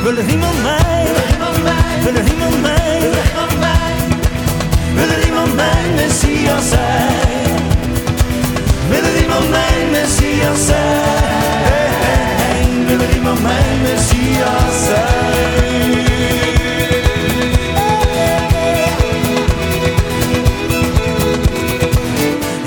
Wil 0.04 0.18
er 0.18 0.30
iemand 0.30 0.62
mij? 0.64 1.06
Wil 2.04 2.16
er 2.16 2.28
iemand 2.34 2.62
mij? 2.62 3.00
Wil 4.96 5.10
er 5.10 5.26
iemand 5.26 5.56
mijn 5.56 5.94
Messias 5.96 6.70
zijn? 6.70 7.56
Wil 8.90 9.04
er 9.04 9.22
iemand 9.22 9.50
mijn 9.50 9.90
Messias 9.92 10.66
zijn? 10.66 10.86
Wil 12.88 13.00
er 13.00 13.16
iemand 13.16 13.42
mijn 13.42 13.82
Messias 13.82 14.86
zijn? 14.86 16.06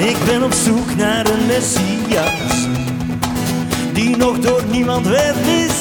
Ik 0.09 0.17
ben 0.27 0.43
op 0.43 0.53
zoek 0.53 0.97
naar 0.97 1.27
een 1.27 1.40
Messias 1.61 2.69
Die 3.93 4.17
nog 4.17 4.39
door 4.39 4.63
niemand 4.71 5.07
werd 5.07 5.37
misbruikt 5.45 5.80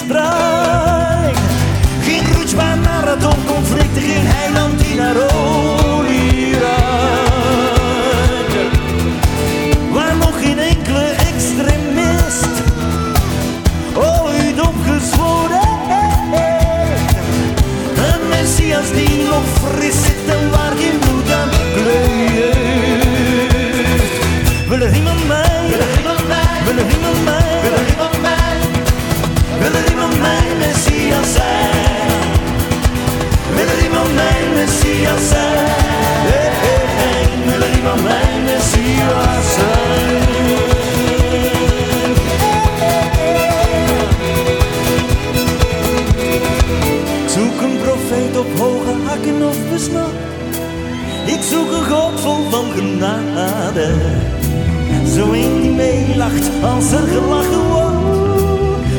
wordt. 57.67 57.97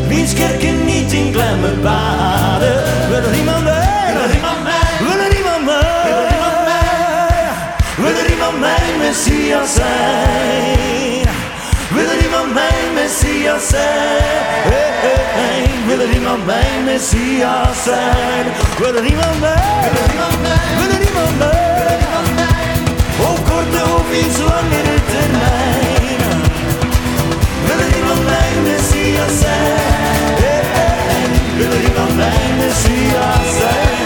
Wiens 0.09 0.33
kerken 0.33 0.85
niet 0.85 1.13
in 1.13 1.33
klemmen 1.33 1.83
baden. 1.83 2.83
Wil 3.09 3.23
er 3.23 3.35
iemand? 3.39 3.90
Iemand 8.51 8.75
mijn 8.75 8.99
Messias 8.99 9.75
zijn? 9.75 11.29
Wil 11.91 12.09
er 12.09 12.23
iemand 12.25 12.55
mijn 12.55 12.95
Messias 12.95 13.69
zijn? 13.69 14.67
Wil 15.87 16.01
er 16.01 16.11
iemand 16.15 16.47
mijn 16.47 16.85
Messias 16.85 17.83
zijn? 17.85 18.45
Wil 18.79 18.95
er 18.95 19.05
iemand 19.05 19.41
bij? 19.41 19.63
Wil 19.83 20.03
er 20.03 20.11
iemand 20.13 20.43
bij? 20.43 20.77
Wil 20.79 20.91
er 20.97 21.07
iemand 21.09 21.39
bij? 21.39 21.99
Op 23.31 23.39
korte 23.51 23.83
of 23.95 24.07
iets 24.23 24.39
langere 24.39 24.99
termijn 25.13 26.21
Wil 27.67 27.79
er 27.87 27.97
iemand 27.97 28.25
mijn 28.25 28.63
Messias 28.63 29.39
zijn? 29.41 30.35
Wil 31.57 31.71
er 31.71 31.83
iemand 31.89 32.17
mijn 32.17 32.57
Messias 32.57 33.59
zijn? 33.59 34.00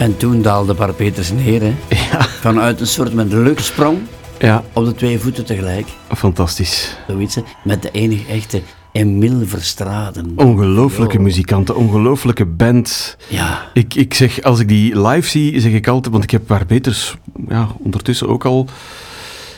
En 0.00 0.16
toen 0.16 0.42
daalde 0.42 0.74
Bart 0.74 0.96
Peters 0.96 1.30
neer, 1.32 1.60
hè? 1.62 1.74
Vanuit 2.40 2.80
een 2.80 2.86
soort 2.86 3.12
met 3.14 3.32
luchtsprong 3.32 3.98
Ja, 4.38 4.64
op 4.72 4.84
de 4.84 4.94
twee 4.94 5.18
voeten 5.18 5.44
tegelijk. 5.44 5.86
fantastisch. 6.16 6.96
Zoiets, 7.08 7.34
hè? 7.34 7.42
Met 7.64 7.82
de 7.82 7.90
enige 7.90 8.32
echte 8.32 8.62
Emile 8.92 9.44
Verstraden. 9.44 10.32
Ongelooflijke 10.36 11.16
Yo. 11.16 11.22
muzikanten, 11.22 11.76
ongelooflijke 11.76 12.46
band. 12.46 13.16
Ja. 13.28 13.66
Ik, 13.74 13.94
ik 13.94 14.14
zeg, 14.14 14.42
als 14.42 14.58
ik 14.60 14.68
die 14.68 15.00
live 15.00 15.28
zie, 15.28 15.60
zeg 15.60 15.72
ik 15.72 15.88
altijd, 15.88 16.12
want 16.12 16.24
ik 16.24 16.30
heb 16.30 16.42
Bart 16.46 16.66
Peters 16.66 17.16
ja, 17.48 17.68
ondertussen 17.78 18.28
ook 18.28 18.44
al 18.44 18.66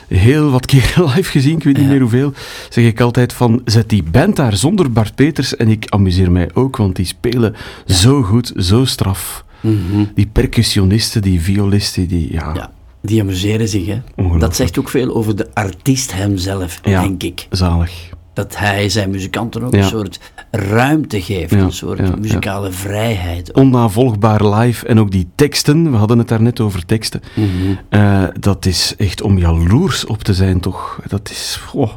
heel 0.07 0.49
wat 0.51 0.65
keren 0.75 1.05
live 1.05 1.31
gezien, 1.31 1.57
ik 1.57 1.63
weet 1.63 1.75
niet 1.77 1.85
Ja. 1.85 1.89
meer 1.91 2.01
hoeveel, 2.01 2.33
zeg 2.69 2.85
ik 2.85 3.01
altijd 3.01 3.33
van, 3.33 3.61
zet 3.65 3.89
die 3.89 4.03
band 4.03 4.35
daar 4.35 4.55
zonder 4.55 4.91
Bart 4.91 5.15
Peters 5.15 5.55
en 5.55 5.67
ik 5.69 5.85
amuseer 5.89 6.31
mij 6.31 6.49
ook, 6.53 6.77
want 6.77 6.95
die 6.95 7.05
spelen 7.05 7.55
zo 7.85 8.21
goed, 8.21 8.53
zo 8.57 8.85
straf. 8.85 9.43
Mhm. 9.63 10.03
Die 10.15 10.27
percussionisten, 10.31 11.21
die 11.21 11.41
violisten, 11.41 12.07
die, 12.07 12.33
ja, 12.33 12.51
Ja, 12.55 12.71
die 13.01 13.21
amuseren 13.21 13.67
zich, 13.67 13.85
hè. 13.85 14.01
Dat 14.39 14.55
zegt 14.55 14.79
ook 14.79 14.89
veel 14.89 15.15
over 15.15 15.35
de 15.35 15.47
artiest 15.53 16.13
hemzelf, 16.13 16.79
Ja. 16.83 17.01
denk 17.01 17.23
ik. 17.23 17.47
zalig. 17.49 18.09
Dat 18.33 18.57
hij 18.57 18.89
zijn 18.89 19.09
muzikanten 19.09 19.63
ook 19.63 19.73
Ja. 19.73 19.79
een 19.81 19.87
soort 19.87 20.19
ruimte 20.51 21.21
geeft, 21.21 21.51
Ja, 21.51 21.57
een 21.59 21.71
soort 21.71 22.19
muzikale 22.19 22.71
vrijheid. 22.71 23.51
Onnavolgbaar 23.53 24.47
live 24.55 24.87
en 24.87 24.99
ook 24.99 25.11
die 25.11 25.27
teksten, 25.35 25.91
we 25.91 25.97
hadden 25.97 26.17
het 26.17 26.27
daar 26.27 26.41
net 26.41 26.59
over 26.59 26.85
teksten, 26.85 27.21
Mhm. 27.35 27.47
Eh, 27.89 28.23
dat 28.39 28.65
is 28.65 28.93
echt 28.97 29.21
om 29.21 29.37
jaloers 29.37 30.05
op 30.05 30.23
te 30.23 30.33
zijn, 30.33 30.59
toch? 30.59 30.99
Dat 31.07 31.29
is, 31.29 31.59
oh, 31.73 31.91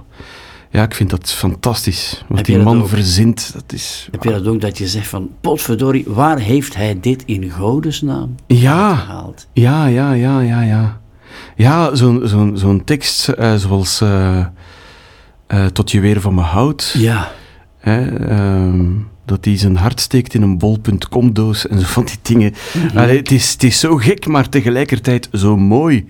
ja, 0.76 0.82
ik 0.82 0.94
vind 0.94 1.10
dat 1.10 1.30
fantastisch. 1.32 2.24
Wat 2.28 2.36
Heb 2.36 2.46
die 2.46 2.58
man 2.58 2.80
ook? 2.82 2.88
verzint, 2.88 3.50
dat 3.52 3.72
is... 3.72 4.08
Heb 4.10 4.22
je 4.22 4.30
dat 4.30 4.46
ook 4.46 4.60
dat 4.60 4.78
je 4.78 4.88
zegt 4.88 5.08
van, 5.08 5.30
potverdorie, 5.40 6.04
waar 6.06 6.38
heeft 6.38 6.74
hij 6.74 7.00
dit 7.00 7.22
in 7.26 7.50
godesnaam 7.50 8.34
Ja, 8.46 8.94
gehaald? 8.96 9.46
ja, 9.52 9.86
ja, 9.86 10.12
ja, 10.12 10.40
ja, 10.40 10.62
ja. 10.62 11.00
Ja, 11.56 11.94
zo'n 11.94 12.20
zo'n 12.24 12.58
zo'n 12.58 12.84
tekst 12.84 13.28
eh, 13.28 13.54
zoals 13.54 14.00
eh, 14.00 14.38
eh, 15.46 15.66
Tot 15.66 15.90
je 15.90 16.00
weer 16.00 16.20
van 16.20 16.34
me 16.34 16.40
houdt. 16.40 16.94
Ja, 16.98 17.30
Hè, 17.86 18.26
ehm, 18.28 18.84
dat 19.24 19.44
hij 19.44 19.56
zijn 19.58 19.76
hart 19.76 20.00
steekt 20.00 20.34
in 20.34 20.42
een 20.42 20.58
bol.com 20.58 21.32
doos 21.34 21.66
en 21.68 21.78
zo 21.80 21.86
van 21.86 22.04
die 22.04 22.16
dingen. 22.22 22.54
Mhm. 22.74 22.98
Allee, 22.98 23.16
het, 23.16 23.30
is, 23.30 23.52
het 23.52 23.62
is 23.62 23.80
zo 23.80 23.96
gek, 23.96 24.26
maar 24.26 24.48
tegelijkertijd 24.48 25.28
zo 25.32 25.56
mooi. 25.56 26.08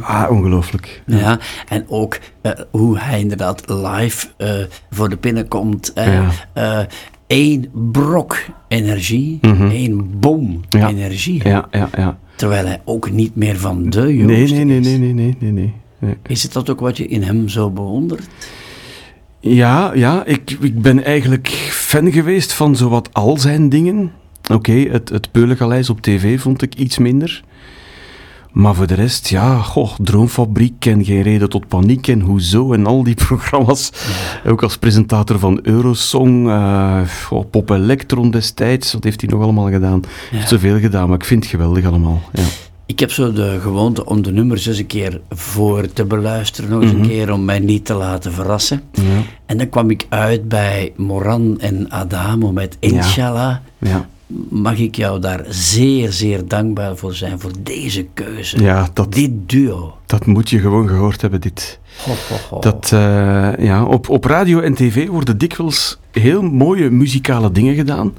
Ah, 0.00 0.30
ongelooflijk. 0.30 1.02
ja. 1.06 1.38
en 1.68 1.84
ook 1.88 2.18
eh, 2.42 2.52
hoe 2.70 2.98
hij 2.98 3.20
inderdaad 3.20 3.62
live 3.68 4.26
eh, 4.36 4.54
voor 4.90 5.08
de 5.08 5.16
pinnen 5.16 5.48
komt. 5.48 5.92
Ja. 5.94 6.86
eh, 7.26 7.58
brok 7.92 8.36
energie, 8.68 9.38
Mhm. 9.42 9.70
één 9.70 10.18
bom 10.18 10.60
Ja. 10.68 10.88
energie. 10.88 11.48
Ja, 11.48 11.68
ja, 11.70 11.88
ja. 11.96 12.18
Terwijl 12.36 12.66
hij 12.66 12.80
ook 12.84 13.10
niet 13.10 13.36
meer 13.36 13.58
van 13.58 13.90
de 13.90 14.00
Nee, 14.02 14.16
jongste 14.16 14.54
nee, 14.56 14.64
nee, 14.64 14.80
nee, 14.80 14.98
nee, 14.98 15.12
nee, 15.12 15.52
nee. 15.52 15.74
nee. 15.98 16.16
Is 16.26 16.42
het 16.42 16.52
dat 16.52 16.70
ook 16.70 16.80
wat 16.80 16.96
je 16.96 17.06
in 17.06 17.22
hem 17.22 17.48
zo 17.48 17.70
bewondert? 17.70 18.28
Ja, 19.40 19.92
ja 19.94 20.24
ik, 20.24 20.56
ik 20.60 20.82
ben 20.82 21.04
eigenlijk 21.04 21.48
fan 21.70 22.12
geweest 22.12 22.52
van 22.52 22.76
zowat 22.76 23.08
al 23.12 23.38
zijn 23.38 23.68
dingen. 23.68 24.12
Oké, 24.52 24.72
het, 24.72 25.08
het 25.08 25.30
Peulengaleis 25.30 25.90
op 25.90 26.00
tv 26.00 26.40
vond 26.40 26.62
ik 26.62 26.74
iets 26.74 26.98
minder. 26.98 27.42
Maar 28.52 28.74
voor 28.74 28.86
de 28.86 28.94
rest, 28.94 29.28
ja, 29.28 29.56
goh, 29.56 29.94
Droomfabriek 29.98 30.86
en 30.86 31.04
Geen 31.04 31.22
Reden 31.22 31.48
tot 31.48 31.68
Paniek 31.68 32.08
en 32.08 32.20
Hoezo 32.20 32.72
en 32.72 32.86
al 32.86 33.02
die 33.02 33.14
programma's. 33.26 33.90
Ook 34.46 34.62
als 34.62 34.76
presentator 34.76 35.38
van 35.38 35.60
Eurosong, 35.62 36.50
goh, 37.24 37.50
Pop 37.50 37.70
Electron 37.70 38.30
destijds, 38.30 38.92
wat 38.92 39.04
heeft 39.04 39.20
hij 39.20 39.30
nog 39.30 39.42
allemaal 39.42 39.70
gedaan? 39.70 40.00
Hij 40.00 40.38
heeft 40.38 40.48
zoveel 40.48 40.78
gedaan, 40.78 41.08
maar 41.08 41.18
ik 41.18 41.24
vind 41.24 41.42
het 41.42 41.50
geweldig 41.50 41.84
allemaal. 41.84 42.22
Ja. 42.32 42.44
Ik 42.90 43.00
heb 43.00 43.12
zo 43.12 43.32
de 43.32 43.58
gewoonte 43.60 44.04
om 44.04 44.22
de 44.22 44.32
nummers 44.32 44.66
eens 44.66 44.78
een 44.78 44.86
keer 44.86 45.20
voor 45.30 45.92
te 45.92 46.04
beluisteren, 46.04 46.70
nog 46.70 46.82
eens 46.82 46.92
Mhm. 46.92 47.00
een 47.02 47.08
keer 47.08 47.32
om 47.32 47.44
mij 47.44 47.58
niet 47.58 47.84
te 47.84 47.94
laten 47.94 48.32
verrassen. 48.32 48.82
Ja. 48.92 49.02
En 49.46 49.58
dan 49.58 49.68
kwam 49.68 49.90
ik 49.90 50.06
uit 50.08 50.48
bij 50.48 50.92
Moran 50.96 51.56
en 51.60 51.90
Adamo 51.90 52.52
met 52.52 52.76
Inshallah. 52.80 53.56
Ja. 53.78 54.08
Mag 54.48 54.78
ik 54.78 54.94
jou 54.96 55.20
daar 55.20 55.44
zeer, 55.48 56.12
zeer 56.12 56.46
dankbaar 56.48 56.96
voor 56.96 57.14
zijn, 57.14 57.40
voor 57.40 57.50
deze 57.62 58.06
keuze. 58.14 58.62
Ja, 58.62 58.88
dat, 58.92 59.12
Dit 59.12 59.30
duo. 59.46 59.94
dat 60.06 60.26
moet 60.26 60.50
je 60.50 60.58
gewoon 60.58 60.88
gehoord 60.88 61.20
hebben, 61.20 61.40
dit. 61.40 61.78
Ho, 62.04 62.12
ho, 62.28 62.36
ho. 62.50 62.60
Dat, 62.60 62.90
eh, 62.92 63.56
ja, 63.58 63.84
op, 63.84 64.08
op 64.08 64.24
radio 64.24 64.60
en 64.60 64.74
tv 64.74 65.08
worden 65.08 65.38
dikwijls 65.38 65.98
heel 66.12 66.42
mooie 66.42 66.90
muzikale 66.90 67.52
dingen 67.52 67.74
gedaan. 67.74 68.12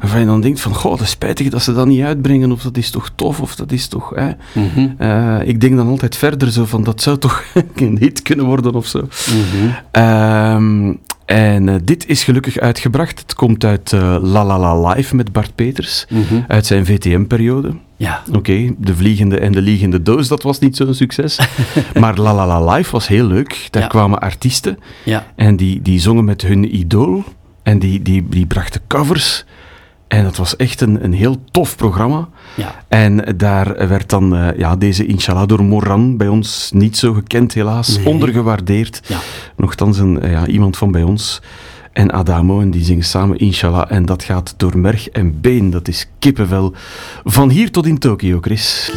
Waarvan 0.00 0.20
je 0.20 0.26
dan 0.26 0.40
denkt 0.40 0.60
van, 0.60 0.74
goh, 0.74 0.90
dat 0.90 1.00
is 1.00 1.10
spijtig 1.10 1.48
dat 1.48 1.62
ze 1.62 1.72
dat 1.74 1.86
niet 1.86 2.02
uitbrengen. 2.02 2.52
Of 2.52 2.62
dat 2.62 2.76
is 2.76 2.90
toch 2.90 3.10
tof, 3.14 3.40
of 3.40 3.54
dat 3.54 3.72
is 3.72 3.86
toch... 3.86 4.12
Hè. 4.14 4.30
Mhm. 4.52 4.88
Eh, 4.98 5.48
ik 5.48 5.60
denk 5.60 5.76
dan 5.76 5.88
altijd 5.88 6.16
verder 6.16 6.52
zo 6.52 6.64
van, 6.64 6.84
dat 6.84 7.02
zou 7.02 7.18
toch 7.18 7.44
een 7.74 7.96
hit 7.98 8.22
kunnen 8.22 8.44
worden 8.46 8.74
of 8.74 8.86
zo. 8.86 8.98
Mhm. 9.00 9.68
Ehm, 9.90 10.94
en 11.24 11.68
eh, 11.68 11.74
dit 11.84 12.06
is 12.08 12.24
gelukkig 12.24 12.58
uitgebracht. 12.58 13.18
Het 13.18 13.34
komt 13.34 13.64
uit 13.64 13.92
eh, 13.92 14.16
La 14.22 14.44
La 14.44 14.58
La 14.58 14.88
Live 14.88 15.16
met 15.16 15.32
Bart 15.32 15.54
Peters. 15.54 16.06
Mhm. 16.10 16.40
Uit 16.48 16.66
zijn 16.66 16.86
VTM-periode. 16.86 17.70
Ja. 17.96 18.22
Oké, 18.32 18.74
de 18.78 18.94
vliegende 18.96 19.38
en 19.38 19.52
de 19.52 19.60
liegende 19.62 20.02
doos, 20.02 20.28
dat 20.28 20.42
was 20.42 20.58
niet 20.58 20.76
zo'n 20.76 20.94
succes. 20.94 21.38
maar 22.00 22.18
La 22.18 22.34
La 22.34 22.46
La 22.46 22.72
Live 22.74 22.90
was 22.90 23.08
heel 23.08 23.26
leuk. 23.26 23.68
Daar 23.70 23.82
Ja. 23.82 23.88
kwamen 23.88 24.18
artiesten 24.20 24.78
Ja. 25.04 25.26
en 25.36 25.56
die, 25.56 25.82
die 25.82 26.00
zongen 26.00 26.24
met 26.24 26.42
hun 26.42 26.76
idool. 26.76 27.24
En 27.62 27.78
die, 27.78 28.02
die, 28.02 28.26
die 28.28 28.46
brachten 28.46 28.80
covers. 28.86 29.44
En 30.08 30.24
dat 30.24 30.36
was 30.36 30.56
echt 30.56 30.80
een, 30.80 31.04
een 31.04 31.12
heel 31.12 31.36
tof 31.50 31.76
programma. 31.76 32.28
Ja. 32.54 32.74
En 32.88 33.34
daar 33.36 33.88
werd 33.88 34.10
dan 34.10 34.36
eh, 34.36 34.58
ja, 34.58 34.76
deze 34.76 35.06
Inshallah 35.06 35.48
door 35.48 35.64
Moran, 35.64 36.16
bij 36.16 36.28
ons 36.28 36.70
niet 36.74 36.96
zo 36.96 37.12
gekend 37.12 37.54
helaas, 37.54 37.96
Nee. 37.96 38.06
ondergewaardeerd. 38.06 39.00
Ja. 39.06 39.18
Nochtans 39.56 39.98
een, 39.98 40.20
eh, 40.22 40.30
ja, 40.30 40.46
iemand 40.46 40.76
van 40.76 40.90
bij 40.90 41.02
ons. 41.02 41.42
En 41.92 42.12
Adamo, 42.12 42.60
en 42.60 42.70
die 42.70 42.84
zingen 42.84 43.04
samen 43.04 43.38
Inshallah. 43.38 43.90
En 43.92 44.06
dat 44.06 44.22
gaat 44.22 44.54
door 44.56 44.78
merg 44.78 45.08
en 45.08 45.40
been. 45.40 45.70
Dat 45.70 45.88
is 45.88 46.08
kippenvel. 46.18 46.72
Van 47.24 47.50
hier 47.50 47.70
tot 47.70 47.86
in 47.86 47.98
Tokio, 47.98 48.38
Chris. 48.40 48.92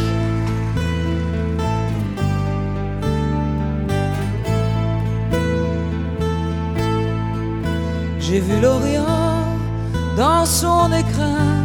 J'ai 8.20 8.40
vu 8.40 8.60
l'Orient 8.60 9.09
dans 10.16 10.44
son 10.44 10.92
écrin 10.92 11.64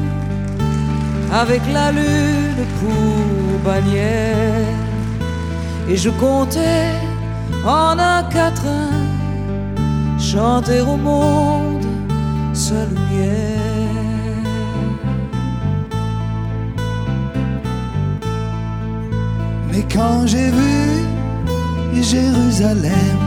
avec 1.32 1.62
la 1.74 1.92
lune 1.92 2.66
pour 2.80 3.60
bannière 3.64 4.78
et 5.90 5.98
je 5.98 6.10
comptais 6.10 6.92
en 7.66 7.98
un 8.00 8.24
quatrain 8.24 8.90
chanter 10.20 10.82
au 10.82 10.98
monde 10.98 11.86
sa 12.54 12.86
lumière. 12.86 13.66
Mais 19.72 19.84
quand 19.94 20.26
j'ai 20.26 20.52
vu 20.52 20.76
Jérusalem, 22.12 23.18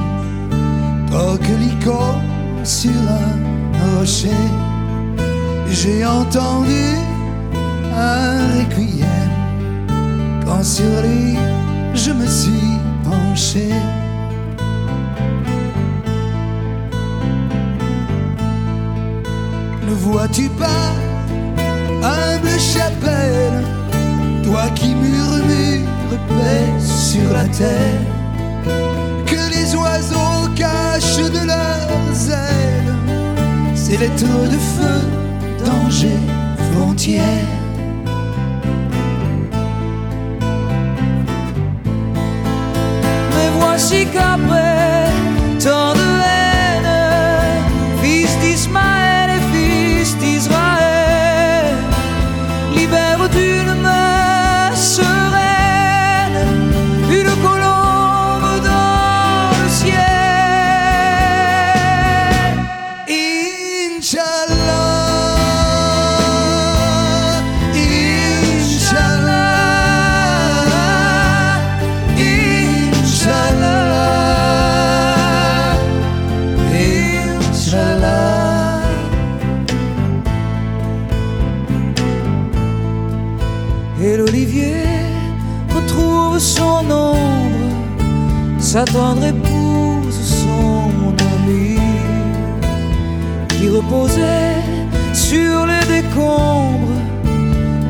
coquelicot 1.10 2.14
sur 2.62 2.90
un 2.90 3.98
rocher, 3.98 4.28
j'ai 5.70 6.04
entendu 6.04 6.96
un 7.96 8.58
requiem. 8.58 9.06
Quand 10.44 10.62
sur 10.62 11.02
lui 11.02 11.36
je 11.94 12.10
me 12.12 12.26
suis 12.26 12.78
penché. 13.04 13.70
Ne 19.86 19.94
vois-tu 19.94 20.48
pas, 20.50 20.88
humble 22.02 22.58
chapelle, 22.58 23.64
toi 24.44 24.68
qui 24.74 24.94
murmures 24.94 25.88
paix 26.28 26.68
sur 26.78 27.32
la 27.32 27.44
terre, 27.44 28.00
que 29.26 29.50
les 29.54 29.74
oiseaux 29.74 30.48
cachent 30.54 31.30
de 31.30 31.46
leurs 31.46 32.30
ailes 32.30 32.94
ces 33.74 33.96
lettres 33.96 34.44
de 34.54 34.58
feu, 34.76 35.00
danger, 35.64 36.18
frontière. 36.72 37.46
Mais 43.34 43.48
voici 43.58 44.06
qu'après 44.12 44.67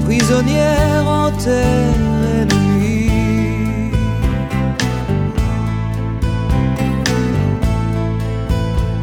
prisonnière 0.05 1.06
en 1.06 1.30
terre 1.32 1.94
ennemie. 2.40 3.10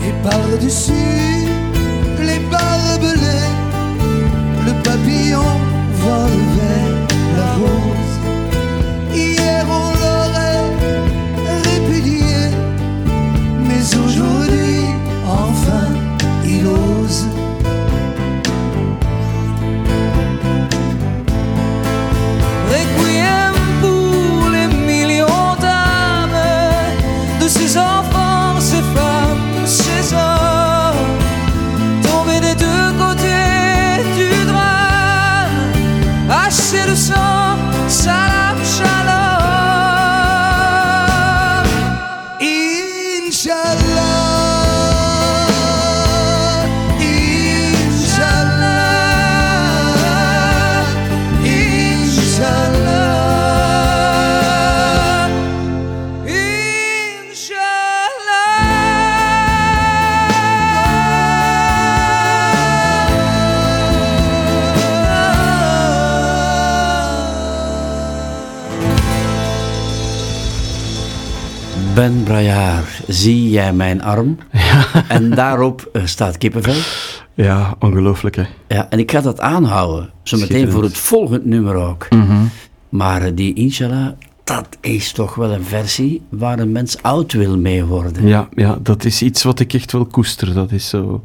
Et 0.07 0.13
par-dessus 0.23 1.24
Ben 72.05 72.23
Braillard, 72.23 73.01
zie 73.07 73.49
jij 73.49 73.73
mijn 73.73 74.01
arm? 74.03 74.37
En 75.07 75.29
daarop 75.29 75.89
eh, 75.93 76.01
staat 76.05 76.37
kippenvel. 76.37 76.73
Ja, 77.33 77.75
ongelooflijk 77.79 78.35
hè. 78.35 78.43
Ja, 78.67 78.89
en 78.89 78.99
ik 78.99 79.11
ga 79.11 79.21
dat 79.21 79.39
aanhouden. 79.39 80.09
Zometeen 80.23 80.71
voor 80.71 80.83
het 80.83 80.97
volgende 80.97 81.47
nummer 81.47 81.75
ook. 81.75 82.07
Mhm. 82.09 82.43
Maar 82.89 83.21
eh, 83.21 83.31
die 83.35 83.53
Inshallah, 83.53 84.07
dat 84.43 84.67
is 84.81 85.11
toch 85.11 85.35
wel 85.35 85.51
een 85.51 85.63
versie 85.63 86.21
waar 86.29 86.59
een 86.59 86.71
mens 86.71 87.01
oud 87.01 87.33
wil 87.33 87.57
mee 87.57 87.85
worden. 87.85 88.27
Ja, 88.27 88.49
ja, 88.55 88.77
dat 88.81 89.05
is 89.05 89.21
iets 89.21 89.43
wat 89.43 89.59
ik 89.59 89.73
echt 89.73 89.91
wel 89.91 90.05
koester. 90.05 90.53
Dat 90.53 90.71
is 90.71 90.89
zo... 90.89 91.23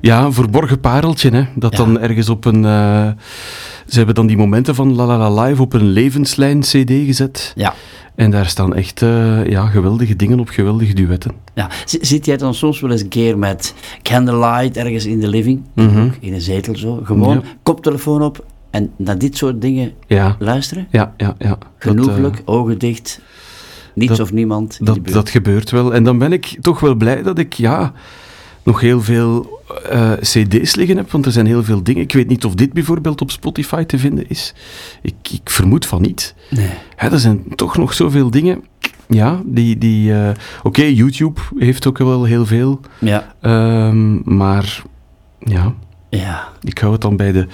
Ja, 0.00 0.24
een 0.24 0.32
verborgen 0.32 0.80
pareltje, 0.80 1.30
hè. 1.30 1.44
Dat 1.54 1.76
dan 1.76 2.00
ergens 2.00 2.28
op 2.28 2.44
een... 2.44 2.64
eh, 2.64 3.08
Ze 3.88 3.96
hebben 3.96 4.14
dan 4.14 4.26
die 4.26 4.36
momenten 4.36 4.74
van 4.74 4.94
La 4.94 5.06
La 5.06 5.30
La 5.30 5.42
Live 5.42 5.62
op 5.62 5.72
een 5.72 5.86
levenslijn-cd 5.88 6.90
gezet. 6.90 7.52
Ja. 7.56 7.74
En 8.14 8.30
daar 8.30 8.46
staan 8.46 8.74
echt 8.74 9.02
eh, 9.02 9.46
ja, 9.46 9.66
geweldige 9.66 10.16
dingen 10.16 10.40
op, 10.40 10.48
geweldige 10.48 10.94
duetten. 10.94 11.32
Ja. 11.54 11.70
Zit 11.84 12.24
jij 12.26 12.36
dan 12.36 12.54
soms 12.54 12.80
wel 12.80 12.90
eens 12.90 13.00
een 13.00 13.08
keer 13.08 13.38
met 13.38 13.74
candlelight 14.02 14.76
ergens 14.76 15.06
in 15.06 15.20
de 15.20 15.28
living, 15.28 15.60
Mhm. 15.74 16.08
in 16.20 16.32
een 16.34 16.40
zetel 16.40 16.76
zo, 16.76 17.00
gewoon 17.04 17.34
Ja. 17.34 17.42
koptelefoon 17.62 18.22
op 18.22 18.44
en 18.70 18.90
naar 18.96 19.18
dit 19.18 19.36
soort 19.36 19.60
dingen 19.60 19.92
Ja. 20.06 20.36
luisteren? 20.38 20.86
Ja, 20.90 21.14
ja, 21.16 21.34
ja. 21.38 21.58
Dat, 21.78 22.08
eh, 22.08 22.24
ogen 22.44 22.78
dicht, 22.78 23.20
niets 23.94 24.10
dat- 24.16 24.20
of 24.20 24.32
niemand 24.32 24.78
Dat, 24.82 24.98
dat 25.08 25.30
gebeurt 25.30 25.70
wel. 25.70 25.94
En 25.94 26.04
dan 26.04 26.18
ben 26.18 26.32
ik 26.32 26.56
toch 26.60 26.80
wel 26.80 26.94
blij 26.94 27.22
dat 27.22 27.38
ik 27.38 27.52
ja, 27.52 27.92
nog 28.68 28.80
heel 28.80 29.02
veel 29.02 29.60
eh, 29.90 30.12
cd's 30.20 30.74
liggen 30.74 30.96
heb, 30.96 31.10
want 31.10 31.26
er 31.26 31.32
zijn 31.32 31.46
heel 31.46 31.64
veel 31.64 31.82
dingen. 31.82 32.02
Ik 32.02 32.12
weet 32.12 32.28
niet 32.28 32.44
of 32.44 32.54
dit 32.54 32.72
bijvoorbeeld 32.72 33.20
op 33.20 33.30
Spotify 33.30 33.84
te 33.84 33.98
vinden 33.98 34.28
is. 34.28 34.54
Ik, 35.02 35.14
ik 35.32 35.50
vermoed 35.50 35.86
van 35.86 36.02
niet. 36.02 36.34
Nee. 36.50 36.70
Hè, 36.96 37.08
er 37.10 37.18
zijn 37.18 37.44
toch 37.54 37.76
nog 37.76 37.94
zoveel 37.94 38.30
dingen. 38.30 38.64
Ja, 39.08 39.40
die... 39.44 39.78
die 39.78 40.12
eh, 40.12 40.30
Oké, 40.62 40.82
YouTube 40.82 41.40
heeft 41.58 41.86
ook 41.86 41.98
wel 41.98 42.24
heel 42.24 42.46
veel. 42.46 42.80
Ja. 43.00 43.34
Ehm, 43.40 44.36
maar 44.36 44.82
ja, 45.38 45.74
Ja. 46.10 46.48
ik 46.62 46.78
hou 46.78 46.92
het 46.92 47.00
dan 47.00 47.16
bij 47.16 47.32
de, 47.32 47.46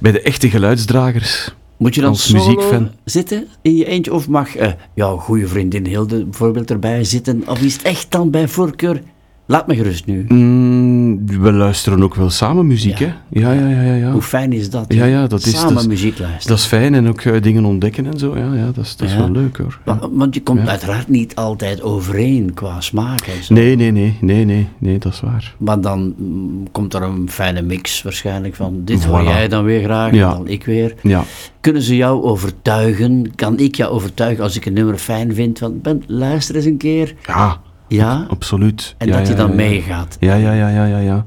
bij 0.00 0.12
de 0.12 0.20
echte 0.20 0.50
geluidsdragers. 0.50 1.54
Moet 1.76 1.94
je 1.94 2.00
dan 2.00 2.10
als 2.10 2.28
solo 2.28 2.44
muziekfan. 2.44 2.90
zitten 3.04 3.46
in 3.62 3.76
je 3.76 3.84
eentje? 3.84 4.12
Of 4.12 4.28
mag 4.28 4.56
eh 4.56 4.72
jouw 4.94 5.16
goede 5.16 5.48
vriendin 5.48 5.86
Hilde 5.86 6.24
bijvoorbeeld 6.24 6.70
erbij 6.70 7.04
zitten? 7.04 7.42
Of 7.46 7.60
is 7.60 7.72
het 7.72 7.82
echt 7.82 8.10
dan 8.10 8.30
bij 8.30 8.48
voorkeur? 8.48 9.02
Laat 9.52 9.66
me 9.66 9.74
gerust 9.74 10.06
nu. 10.06 10.24
Mm, 10.28 11.26
we 11.40 11.52
luisteren 11.52 12.02
ook 12.02 12.14
wel 12.14 12.30
samen 12.30 12.66
muziek, 12.66 12.98
hè? 12.98 13.12
Ja, 13.28 13.52
ja, 13.52 13.68
ja, 13.68 13.80
ja. 13.82 13.94
ja. 13.94 14.10
Hoe 14.10 14.22
fijn 14.22 14.52
is 14.52 14.70
dat? 14.70 14.84
Ja, 14.88 15.04
ja, 15.04 15.26
dat 15.26 15.44
is... 15.44 15.50
Samen 15.50 15.74
dat 15.74 15.82
is- 15.82 15.88
muziek 15.88 16.18
luisteren. 16.18 16.48
Dat 16.48 16.58
is 16.58 16.64
fijn 16.64 16.94
en 16.94 17.08
ook 17.08 17.20
eh, 17.20 17.42
dingen 17.42 17.64
ontdekken 17.64 18.06
en 18.06 18.18
zo. 18.18 18.36
Ja, 18.36 18.54
ja 18.54 18.70
dat 18.74 18.84
is, 18.84 18.96
dat 18.96 19.08
is 19.08 19.16
wel 19.16 19.30
leuk, 19.30 19.56
hoor. 19.56 19.78
Want, 19.84 20.00
want 20.12 20.34
je 20.34 20.42
komt 20.42 20.68
uiteraard 20.68 21.08
niet 21.08 21.34
altijd 21.34 21.82
overeen 21.82 22.54
qua 22.54 22.80
smaak 22.80 23.20
en 23.20 23.44
zo. 23.44 23.54
Nee, 23.54 23.76
nee, 23.76 23.90
nee, 23.90 24.16
nee, 24.20 24.44
nee, 24.44 24.68
nee, 24.78 24.98
dat 24.98 25.12
is 25.12 25.20
waar. 25.20 25.54
Maar 25.58 25.80
dan 25.80 26.14
mm, 26.18 26.70
komt 26.70 26.94
er 26.94 27.02
een 27.02 27.30
fijne 27.30 27.62
mix 27.62 28.02
waarschijnlijk 28.02 28.54
van 28.54 28.80
dit 28.84 29.04
hoor 29.04 29.22
Voilà. 29.22 29.26
jij 29.26 29.48
dan 29.48 29.64
weer 29.64 29.82
graag 29.82 30.12
dan 30.12 30.48
ik 30.48 30.64
weer. 30.64 30.94
Ja. 31.02 31.24
Kunnen 31.60 31.82
ze 31.82 31.96
jou 31.96 32.22
overtuigen? 32.22 33.34
Kan 33.34 33.58
ik 33.58 33.74
jou 33.74 33.92
overtuigen 33.92 34.44
als 34.44 34.56
ik 34.56 34.66
een 34.66 34.72
nummer 34.72 34.98
fijn 34.98 35.34
vind? 35.34 35.58
Van, 35.58 35.80
ben, 35.80 36.02
luister 36.06 36.56
eens 36.56 36.64
een 36.64 36.76
keer. 36.76 37.14
Ja, 37.26 37.60
Ja? 37.96 38.26
absoluut. 38.28 38.94
En 38.98 39.06
Ja, 39.06 39.18
dat 39.18 39.28
je 39.28 39.34
dan 39.34 39.54
meegaat. 39.54 40.16
Ja, 40.20 40.34
ja, 40.34 40.52
ja, 40.52 40.68
ja, 40.68 40.84
ja, 40.84 40.98
ja. 40.98 41.26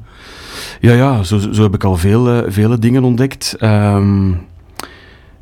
Ja, 0.80 0.94
ja, 0.94 1.24
zo, 1.24 1.40
zo 1.52 1.64
heb 1.64 1.74
ik 1.74 1.84
al 1.84 1.98
veel, 1.98 2.30
eh, 2.30 2.52
vele 2.52 2.80
dingen 2.80 3.04
ontdekt. 3.04 3.56
Ehm, 3.60 4.32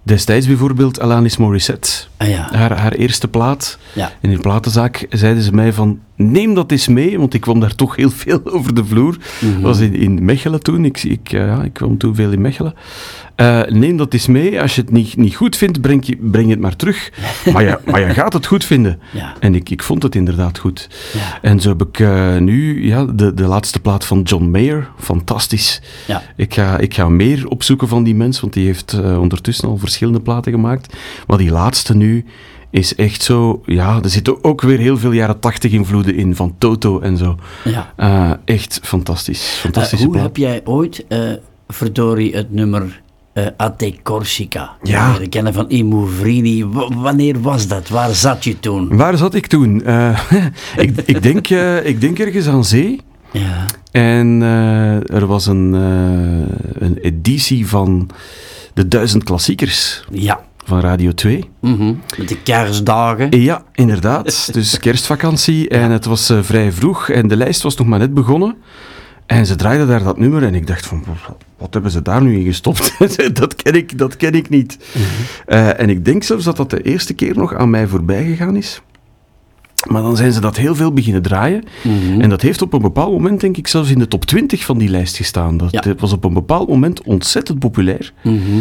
destijds 0.04 0.48
bijvoorbeeld 0.48 1.00
Alanis 1.00 1.38
Morissette. 1.38 1.90
Ah 2.18 2.30
ja. 2.30 2.48
Haar, 2.52 2.78
haar 2.78 2.91
eerste 2.91 3.28
plaat. 3.28 3.78
Ja. 3.94 4.12
In 4.22 4.30
die 4.30 4.40
platenzaak 4.40 5.06
zeiden 5.10 5.44
ze 5.44 5.52
mij 5.52 5.74
van, 5.74 6.00
neem 6.15 6.53
dat 6.53 6.72
eens 6.72 6.88
mee, 6.88 7.19
want 7.19 7.34
ik 7.34 7.41
kwam 7.41 7.60
daar 7.60 7.76
toch 7.76 7.95
heel 7.95 8.10
veel 8.10 8.41
over 8.56 8.73
de 8.73 8.85
vloer. 8.85 9.18
Mhm. 9.40 9.61
was 9.61 9.80
in, 9.80 9.95
in 9.95 10.26
Mechelen 10.26 10.64
toen, 10.64 10.85
ik, 10.85 11.03
ik, 11.03 11.31
eh, 11.31 11.45
ja, 11.45 11.64
ik 11.64 11.73
kwam 11.73 11.98
toen 11.98 12.15
veel 12.15 12.31
in 12.31 12.41
Mechelen. 12.41 12.73
Eh, 13.35 13.61
neem 13.68 13.98
dat 13.98 14.14
eens 14.14 14.27
mee, 14.27 14.61
als 14.61 14.76
je 14.76 14.81
het 14.81 14.91
niet, 14.91 15.18
niet 15.18 15.35
goed 15.35 15.56
vindt, 15.56 15.81
breng 15.81 16.06
je, 16.06 16.18
breng 16.22 16.49
het 16.49 16.60
maar 16.60 16.76
terug. 16.76 17.11
maar, 17.53 17.64
je, 17.64 17.80
maar 17.85 17.99
je 18.07 18.14
gaat 18.14 18.34
het 18.34 18.45
goed 18.45 18.65
vinden. 18.65 18.99
Ja. 19.11 19.34
En 19.40 19.56
ik, 19.56 19.69
ik 19.69 19.84
vond 19.84 20.03
het 20.03 20.15
inderdaad 20.15 20.57
goed. 20.57 20.90
Ja. 21.14 21.40
En 21.41 21.60
zo 21.60 21.69
heb 21.69 21.81
ik 21.81 21.99
eh, 21.99 22.38
nu 22.38 22.85
ja, 22.88 23.06
de, 23.06 23.34
de 23.34 23.45
laatste 23.45 23.80
plaat 23.80 24.06
van 24.06 24.22
John 24.22 24.45
Mayer, 24.45 24.90
fantastisch. 24.98 25.81
Ja. 26.07 26.22
Ik, 26.35 26.53
ga, 26.53 26.77
ik 26.77 26.94
ga 26.94 27.10
meer 27.10 27.48
opzoeken 27.48 27.88
van 27.88 28.03
die 28.03 28.15
mens, 28.15 28.40
want 28.40 28.53
die 28.53 28.65
heeft 28.65 28.94
ondertussen 29.18 29.68
al 29.68 29.77
verschillende 29.77 30.22
platen 30.22 30.52
gemaakt. 30.52 30.95
Maar 31.27 31.38
die 31.38 31.52
laatste 31.52 31.95
nu 31.95 32.26
is 32.74 32.95
echt 32.95 33.24
zo... 33.24 33.62
Ja, 33.66 34.00
er 34.04 34.10
zitten 34.10 34.44
ook 34.44 34.62
weer 34.62 34.80
heel 34.80 34.98
veel 34.98 35.12
jaren 35.12 35.40
tachtig 35.40 35.72
invloeden 35.72 36.16
in, 36.16 36.36
van 36.36 36.56
Toto 36.58 37.00
en 37.00 37.18
zo. 37.18 37.36
Ja. 37.64 37.94
Eh, 37.95 38.32
echt 38.56 38.80
fantastisch. 38.84 39.54
Eh, 39.56 39.62
Fantastische 39.62 40.06
hoe 40.06 40.18
heb 40.18 40.38
jij 40.38 40.62
ooit, 40.64 41.06
eh 41.08 41.20
verdorie, 41.68 42.36
het 42.36 42.52
nummer 42.54 43.02
eh 43.34 43.45
A 43.62 43.70
te 43.72 43.94
Corsica 44.04 44.72
Ja. 44.84 45.12
leren 45.12 45.30
kennen 45.30 45.54
van 45.54 45.66
I 45.70 45.84
Movrini? 45.84 46.66
W- 46.66 46.94
wanneer 46.95 47.41
was 47.41 47.68
dat? 47.68 47.90
Waar 47.90 48.14
zat 48.14 48.44
je 48.44 48.60
toen? 48.60 48.95
Waar 48.98 49.18
zat 49.18 49.34
ik 49.34 49.48
toen? 49.48 49.84
Eh, 49.84 50.20
ik, 50.78 50.98
ik, 51.06 51.22
denk, 51.24 51.50
eh, 51.50 51.86
ik 51.86 52.02
denk 52.02 52.20
ergens 52.20 52.48
aan 52.48 52.66
zee. 52.66 53.00
Ja. 53.32 53.66
En 53.91 54.41
eh, 54.41 55.14
er 55.16 55.26
was 55.26 55.45
een, 55.45 55.74
eh, 55.76 56.82
een 56.88 56.98
editie 56.98 57.68
van 57.68 58.10
de 58.74 58.88
Duizend 58.88 59.24
Klassiekers 59.24 60.04
Ja. 60.12 60.40
Van 60.64 60.80
Radio 60.80 61.11
2. 61.11 61.49
Mhm. 61.61 61.94
Met 62.18 62.27
de 62.30 62.38
kerstdagen. 62.41 63.41
Ja, 63.41 63.64
inderdaad. 63.73 64.49
Dus 64.53 64.80
kerstvakantie 64.80 65.69
en 65.69 65.91
het 65.91 66.06
was 66.06 66.30
eh, 66.30 66.38
vrij 66.41 66.72
vroeg 66.72 67.10
en 67.10 67.27
de 67.27 67.35
lijst 67.38 67.61
was 67.61 67.76
nog 67.76 67.88
maar 67.88 67.99
net 67.99 68.14
begonnen. 68.14 68.56
En 69.26 69.45
ze 69.45 69.56
draaiden 69.56 69.88
daar 69.88 70.03
dat 70.03 70.18
nummer 70.18 70.44
en 70.44 70.56
ik 70.56 70.68
dacht 70.68 70.85
van, 70.85 71.03
wat- 71.57 71.73
hebben 71.73 71.91
ze 71.91 72.02
daar 72.02 72.22
nu 72.22 72.38
in 72.40 72.45
gestopt? 72.45 72.94
dat, 73.40 73.56
ken 73.56 73.73
ik, 73.73 73.98
dat 73.98 74.15
ken 74.18 74.34
ik 74.34 74.49
niet. 74.49 74.77
Eh, 75.45 75.80
en 75.80 75.90
ik 75.90 76.06
denk 76.06 76.23
zelfs 76.23 76.44
dat 76.45 76.57
dat 76.57 76.69
de 76.69 76.81
eerste 76.81 77.14
keer 77.14 77.35
nog 77.38 77.53
aan 77.56 77.69
mij 77.69 77.88
voorbij 77.88 78.23
gegaan 78.26 78.56
is. 78.56 78.81
Maar 79.90 80.02
dan 80.02 80.15
zijn 80.18 80.31
ze 80.34 80.40
dat 80.40 80.57
heel 80.57 80.76
veel 80.76 80.94
beginnen 80.94 81.22
draaien. 81.22 81.64
Mhm. 81.84 82.22
En 82.22 82.30
dat 82.30 82.41
heeft 82.41 82.61
op 82.61 82.73
een 82.73 82.81
bepaald 82.81 83.11
moment, 83.11 83.41
denk 83.41 83.57
ik, 83.57 83.68
zelfs 83.68 83.90
in 83.90 83.99
de 83.99 84.07
top 84.07 84.26
20 84.26 84.64
van 84.65 84.77
die 84.77 84.90
lijst 84.90 85.15
gestaan. 85.15 85.57
Dat 85.57 85.85
was 85.99 86.14
op 86.14 86.23
een 86.23 86.34
bepaald 86.34 86.69
moment 86.69 87.02
ontzettend 87.02 87.60
populair. 87.60 88.14
Mhm. 88.23 88.60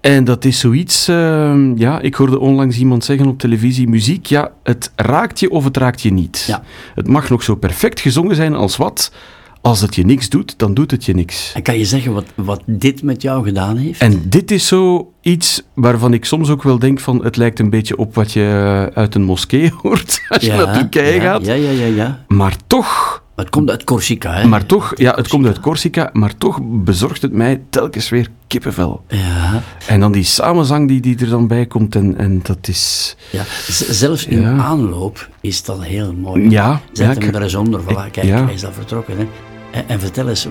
En 0.00 0.24
dat 0.24 0.44
is 0.44 0.58
zoiets, 0.58 1.08
ehm, 1.08 1.76
ja, 1.76 2.00
ik 2.00 2.14
hoorde 2.14 2.38
onlangs 2.38 2.78
iemand 2.78 3.04
zeggen 3.04 3.26
op 3.26 3.38
televisie, 3.38 3.88
muziek, 3.88 4.26
ja, 4.26 4.52
het 4.62 4.92
raakt 4.96 5.40
je 5.40 5.50
of 5.50 5.64
het 5.64 5.76
raakt 5.76 6.00
je 6.00 6.12
niet. 6.12 6.60
Het 6.94 7.08
mag 7.08 7.30
nog 7.30 7.42
zo 7.42 7.54
perfect 7.54 8.00
gezongen 8.00 8.36
zijn 8.36 8.54
als 8.54 8.76
wat, 8.76 9.12
als 9.60 9.80
het 9.80 9.94
je 9.94 10.04
niks 10.04 10.28
doet, 10.28 10.54
dan 10.56 10.74
doet 10.74 10.90
het 10.90 11.04
je 11.04 11.14
niks. 11.14 11.52
En 11.54 11.62
kan 11.62 11.78
je 11.78 11.84
zeggen 11.84 12.12
wat, 12.12 12.24
wat 12.34 12.62
dit 12.66 13.02
met 13.02 13.22
jou 13.22 13.44
gedaan 13.44 13.76
heeft? 13.76 14.00
En 14.00 14.22
dit 14.24 14.50
is 14.50 14.66
zo 14.66 15.12
iets 15.20 15.62
waarvan 15.74 16.12
ik 16.12 16.24
soms 16.24 16.50
ook 16.50 16.62
wel 16.62 16.78
denk 16.78 17.00
van, 17.00 17.24
het 17.24 17.36
lijkt 17.36 17.58
een 17.58 17.70
beetje 17.70 17.96
op 17.96 18.14
wat 18.14 18.32
je 18.32 18.90
uit 18.94 19.14
een 19.14 19.22
moskee 19.22 19.72
hoort, 19.82 20.22
als 20.28 20.42
je 20.42 20.50
Ja, 20.50 20.56
naar 20.64 20.78
Turkije 20.78 21.14
ja, 21.14 21.20
gaat. 21.20 21.46
Ja, 21.46 21.54
ja, 21.54 21.70
ja, 21.70 21.86
ja. 21.86 22.24
Maar 22.28 22.56
toch... 22.66 23.19
Het 23.40 23.50
komt 23.50 23.70
uit 23.70 23.84
Corsica, 23.84 24.32
hè? 24.32 24.46
Maar 24.46 24.66
toch, 24.66 24.92
ja, 24.96 25.14
het 25.14 25.28
komt 25.28 25.46
uit 25.46 25.60
Corsica, 25.60 26.10
maar 26.12 26.36
toch 26.36 26.58
bezorgt 26.62 27.22
het 27.22 27.32
mij 27.32 27.62
telkens 27.70 28.08
weer 28.08 28.28
kippenvel. 28.46 29.04
Ja. 29.08 29.62
En 29.86 30.00
dan 30.00 30.12
die 30.12 30.24
samenzang 30.24 30.88
die, 30.88 31.00
die 31.00 31.18
er 31.18 31.28
dan 31.28 31.46
bij 31.46 31.66
komt, 31.66 31.94
en, 31.94 32.16
en 32.18 32.40
dat 32.42 32.68
is... 32.68 33.16
Ja, 33.30 33.42
zelfs 33.68 34.26
in 34.26 34.40
Ja. 34.40 34.56
aanloop 34.56 35.28
is 35.40 35.62
dat 35.62 35.84
heel 35.84 36.14
mooi. 36.14 36.50
Ja, 36.50 36.80
Zet 36.92 37.16
ja, 37.16 37.26
hem 37.26 37.34
er 37.34 37.42
eens 37.42 37.54
onder, 37.54 37.80
voilà, 37.82 38.10
kijk, 38.10 38.26
ja. 38.26 38.44
hij 38.44 38.54
is 38.54 38.64
al 38.64 38.72
vertrokken. 38.72 39.16
Hè. 39.16 39.26
En, 39.70 39.88
en 39.88 40.00
vertel 40.00 40.28
eens, 40.28 40.48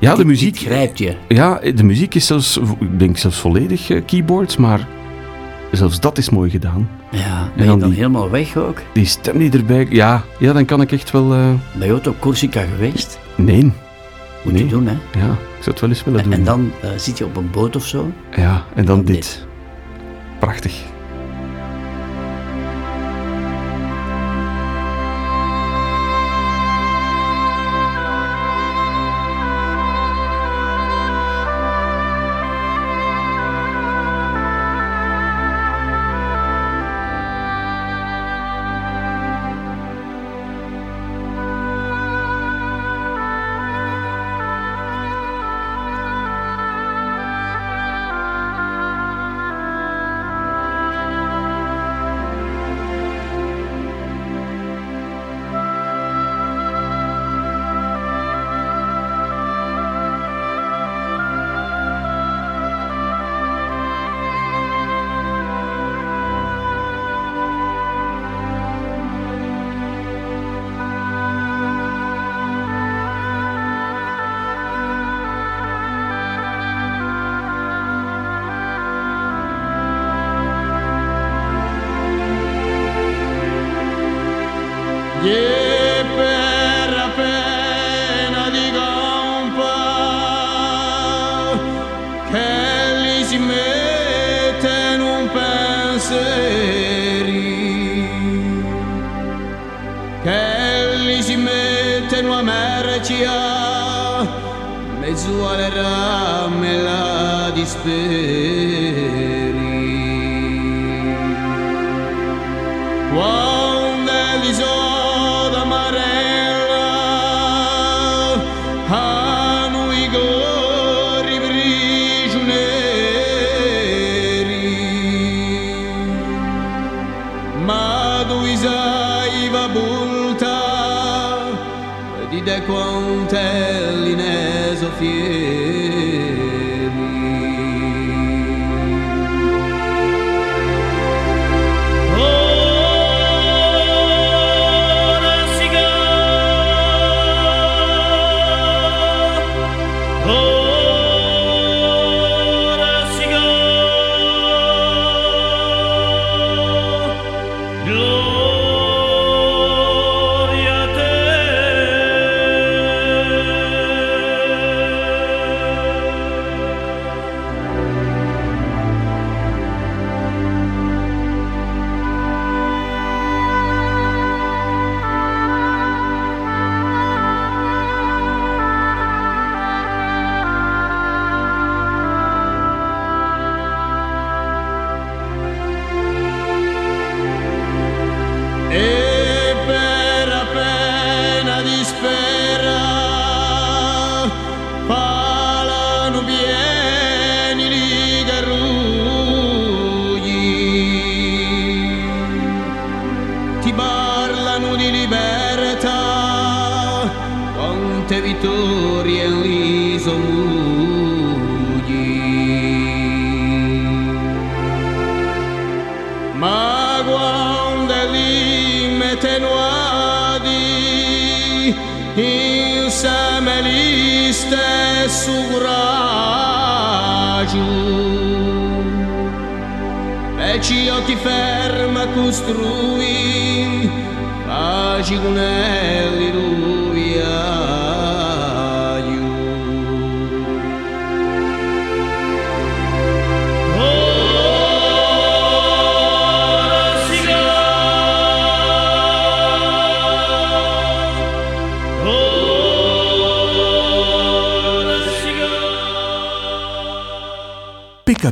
Ja, 0.00 0.14
de 0.14 0.24
muziek... 0.24 0.58
grijpt 0.58 0.98
je. 0.98 1.16
Ja, 1.28 1.60
de 1.74 1.84
muziek 1.84 2.14
is 2.14 2.26
zelfs, 2.26 2.56
ik 2.80 2.98
denk 2.98 3.16
zelfs 3.16 3.38
volledig 3.38 3.90
eh, 3.90 4.02
keyboards, 4.06 4.56
maar 4.56 4.88
zelfs 5.76 6.00
dat 6.00 6.18
is 6.18 6.30
mooi 6.30 6.50
gedaan. 6.50 6.88
Ja, 7.10 7.40
En 7.40 7.50
ben 7.56 7.64
je 7.72 7.78
dan 7.78 7.88
die- 7.88 7.96
helemaal 7.98 8.30
weg 8.30 8.56
ook? 8.56 8.82
Die 8.92 9.04
stem 9.06 9.38
die 9.38 9.50
erbij... 9.50 9.86
Ja, 9.90 10.22
ja 10.38 10.52
dan 10.52 10.64
kan 10.64 10.80
ik 10.80 10.92
echt 10.92 11.10
wel... 11.10 11.28
Ben 11.28 11.86
je 11.86 11.92
ooit 11.92 12.06
op 12.06 12.20
Corsica 12.20 12.60
geweest? 12.74 13.18
Nee. 13.34 13.62
Moet 14.44 14.52
nee. 14.52 14.64
je 14.64 14.68
doen, 14.70 14.86
hè? 14.86 14.92
Ja, 14.92 15.30
ik 15.32 15.62
zou 15.62 15.70
het 15.70 15.80
wel 15.80 15.88
eens 15.90 16.04
willen 16.04 16.20
En, 16.20 16.24
doen. 16.30 16.38
en 16.38 16.44
dan 16.44 16.70
eh, 16.82 16.90
zit 16.96 17.18
je 17.18 17.24
op 17.24 17.36
een 17.36 17.50
boot 17.50 17.76
of 17.76 17.86
zo. 17.86 18.10
Ja, 18.36 18.64
en 18.74 18.84
dan 18.84 19.04
dit. 19.04 19.46
Prachtig. 20.38 20.82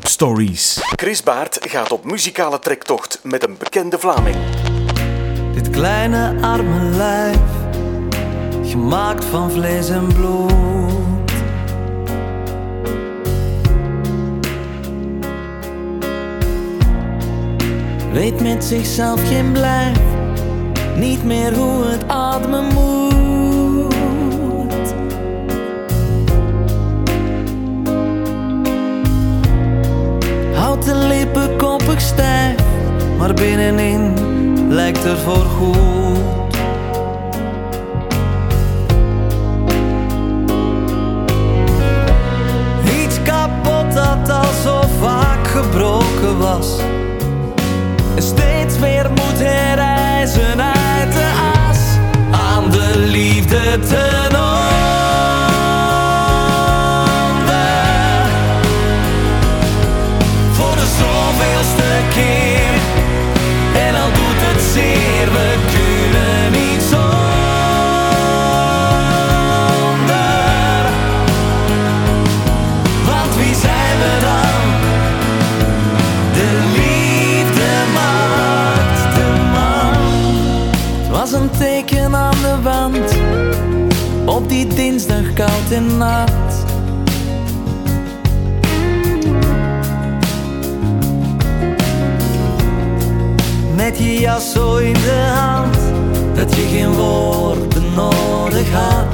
Stories. 0.06 0.78
Chris 0.96 1.22
Baart 1.22 1.58
gaat 1.60 1.92
op 1.92 2.04
muzikale 2.04 2.58
trektocht 2.58 3.20
met 3.22 3.42
een 3.42 3.56
bekende 3.58 3.98
Vlaming. 3.98 4.36
Dit 5.54 5.70
kleine 5.70 6.36
arme 6.40 6.80
lijf, 6.96 7.38
gemaakt 8.62 9.24
van 9.24 9.50
vlees 9.50 9.88
en 9.88 10.06
bloed. 10.06 10.52
Weet 18.12 18.40
met 18.40 18.64
zichzelf 18.64 19.28
geen 19.28 19.52
blijf, 19.52 19.98
niet 20.96 21.24
meer 21.24 21.54
hoe 21.54 21.84
het 21.84 22.08
ademen 22.08 22.64
moet. 22.64 23.03
De 30.84 30.94
lippen 30.94 31.56
koppig 31.56 32.00
stijf, 32.00 32.54
maar 33.18 33.34
binnenin 33.34 34.12
lijkt 34.68 35.04
er 35.04 35.18
voor 35.18 35.44
goed. 35.44 36.03
nacht. 85.98 86.64
Met 93.74 93.98
je 93.98 94.18
jas 94.18 94.52
zo 94.52 94.76
in 94.76 94.92
de 94.92 95.32
hand, 95.34 95.78
dat 96.34 96.54
je 96.56 96.62
geen 96.62 96.92
woorden 96.92 97.94
nodig 97.94 98.72
had. 98.72 99.13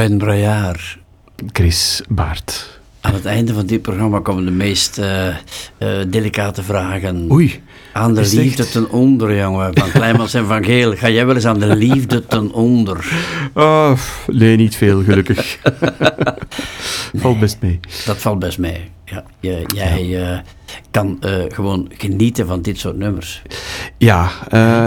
Ben 0.00 0.18
Brajaar. 0.18 0.98
Chris 1.52 2.02
Baart. 2.08 2.80
Aan 3.00 3.14
het 3.14 3.24
einde 3.24 3.52
van 3.54 3.66
dit 3.66 3.82
programma 3.82 4.20
komen 4.20 4.44
de 4.44 4.50
meest 4.50 4.98
eh, 4.98 5.28
eh, 5.28 5.34
delicate 6.08 6.62
vragen. 6.62 7.30
Oei. 7.32 7.62
Aan 7.92 8.14
de 8.14 8.20
liefde 8.20 8.62
echt? 8.62 8.72
ten 8.72 8.90
onder, 8.90 9.36
jongen. 9.38 9.74
Van 9.74 9.90
Kleimans 9.90 10.34
en 10.34 10.46
Van 10.46 10.64
Geel. 10.64 10.96
Ga 10.96 11.08
jij 11.10 11.26
wel 11.26 11.34
eens 11.34 11.44
aan 11.46 11.58
de 11.58 11.76
liefde 11.76 12.26
ten 12.26 12.52
onder? 12.52 13.12
Ah, 13.52 13.98
nee, 14.26 14.56
niet 14.56 14.76
veel, 14.76 15.02
gelukkig. 15.02 15.58
Valt 17.14 17.40
best 17.40 17.56
mee. 17.60 17.80
Dat 18.06 18.16
valt 18.16 18.38
best 18.38 18.58
mee. 18.58 18.90
Ja, 19.04 19.24
je- 19.40 19.64
jij 19.74 20.22
eh, 20.32 20.38
kan 20.90 21.18
gewoon 21.48 21.90
genieten 21.98 22.46
van 22.46 22.62
dit 22.62 22.78
soort 22.78 22.96
nummers. 22.96 23.42
Ja, 23.98 24.30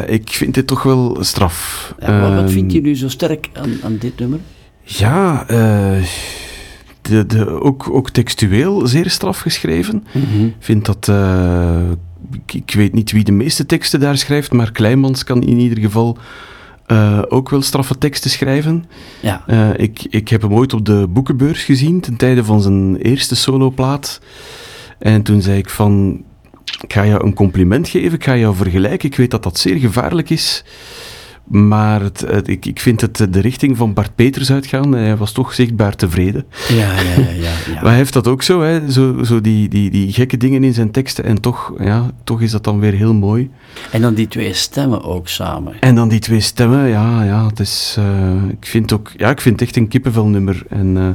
ik 0.08 0.30
vind 0.30 0.54
dit 0.54 0.68
toch 0.68 0.84
wel 0.84 1.18
straf. 1.20 1.94
Ja, 2.00 2.20
wat, 2.22 2.30
wat 2.34 2.44
Ehm, 2.44 2.50
vind 2.54 2.72
je 2.72 2.82
nu 2.82 2.96
zo 2.96 3.10
sterk 3.10 3.50
aan, 3.54 3.80
aan 3.84 3.98
dit 3.98 4.20
nummer? 4.20 4.40
Ja, 4.84 5.44
eh, 5.48 6.04
de, 7.02 7.26
de, 7.26 7.62
ook, 7.62 7.90
ook 7.90 8.10
textueel 8.10 8.88
zeer 8.88 9.10
straf 9.10 9.40
geschreven. 9.40 10.04
Mhm. 10.12 10.46
Ik 10.46 10.54
vind 10.60 10.86
dat... 10.86 11.08
eh, 11.08 11.90
ik, 12.32 12.54
ik 12.54 12.74
weet 12.74 12.94
niet 12.94 13.12
wie 13.12 13.24
de 13.24 13.32
meeste 13.32 13.66
teksten 13.66 14.00
daar 14.00 14.18
schrijft, 14.18 14.52
maar 14.52 14.72
Kleimans 14.72 15.24
kan 15.24 15.42
in 15.44 15.60
ieder 15.60 15.78
geval 15.80 16.18
eh, 16.86 17.22
ook 17.28 17.50
wel 17.50 17.62
straffe 17.62 17.98
teksten 17.98 18.30
schrijven. 18.30 18.86
Ja. 19.20 19.46
Ik, 19.76 20.06
ik 20.10 20.30
heb 20.30 20.42
hem 20.42 20.54
ooit 20.54 20.74
op 20.74 20.86
de 20.86 21.08
boekenbeurs 21.10 21.64
gezien, 21.64 22.00
ten 22.02 22.16
tijde 22.16 22.44
van 22.44 22.62
zijn 22.62 22.96
eerste 22.98 23.36
soloplaat. 23.36 24.22
En 25.00 25.24
toen 25.24 25.42
zei 25.42 25.58
ik 25.58 25.70
van... 25.70 26.24
Ik 26.82 26.94
ga 26.94 27.06
jou 27.06 27.26
een 27.26 27.34
compliment 27.34 27.90
geven, 27.90 28.14
ik 28.14 28.24
ga 28.24 28.38
jou 28.38 28.56
vergelijken. 28.56 29.10
Ik 29.10 29.16
weet 29.16 29.32
dat 29.32 29.44
dat 29.44 29.60
zeer 29.60 29.78
gevaarlijk 29.78 30.30
is. 30.30 30.64
Maar 31.48 32.02
het, 32.02 32.24
het- 32.28 32.48
ik, 32.48 32.66
ik 32.66 32.80
vind 32.80 33.02
het 33.02 33.18
de 33.30 33.40
richting 33.40 33.78
van 33.78 33.94
Bart 33.94 34.16
Peters 34.16 34.52
uitgaan. 34.52 34.92
Hij 34.94 35.18
was 35.18 35.32
toch 35.32 35.54
zichtbaar 35.54 35.96
tevreden. 35.96 36.46
Ja, 36.70 36.76
ja, 36.76 37.02
ja. 37.02 37.30
ja, 37.30 37.52
ja. 37.68 37.74
Maar 37.82 37.84
hij 37.84 37.96
heeft 37.96 38.14
dat 38.14 38.28
ook 38.28 38.42
zo, 38.42 38.62
hè? 38.62 38.92
Zo, 38.92 39.24
zo 39.24 39.42
die, 39.42 39.68
die, 39.70 39.90
die 39.90 40.14
gekke 40.14 40.38
dingen 40.38 40.64
in 40.64 40.74
zijn 40.74 40.92
teksten. 40.92 41.24
En 41.24 41.42
toch, 41.42 41.74
ja, 41.80 42.12
toch 42.24 42.42
is 42.42 42.52
dat 42.52 42.64
dan 42.64 42.80
weer 42.80 42.94
heel 42.94 43.14
mooi. 43.14 43.50
En 43.92 44.02
dan 44.02 44.14
die 44.14 44.28
twee 44.28 44.54
stemmen 44.54 45.04
ook 45.04 45.28
samen. 45.28 45.74
En 45.80 45.96
dan 45.96 46.10
die 46.10 46.20
twee 46.20 46.40
stemmen, 46.40 46.88
ja, 46.88 47.24
ja 47.24 47.46
het 47.48 47.60
is, 47.60 47.96
eh, 48.00 48.44
ik 48.50 48.66
vind 48.66 48.94
ook, 48.94 49.12
ja, 49.18 49.30
ik 49.30 49.42
vind 49.42 49.60
het 49.60 49.68
echt 49.70 49.78
een 49.78 49.88
kippenvelnummer. 49.88 50.64
En 50.70 50.98
eh, 50.98 51.08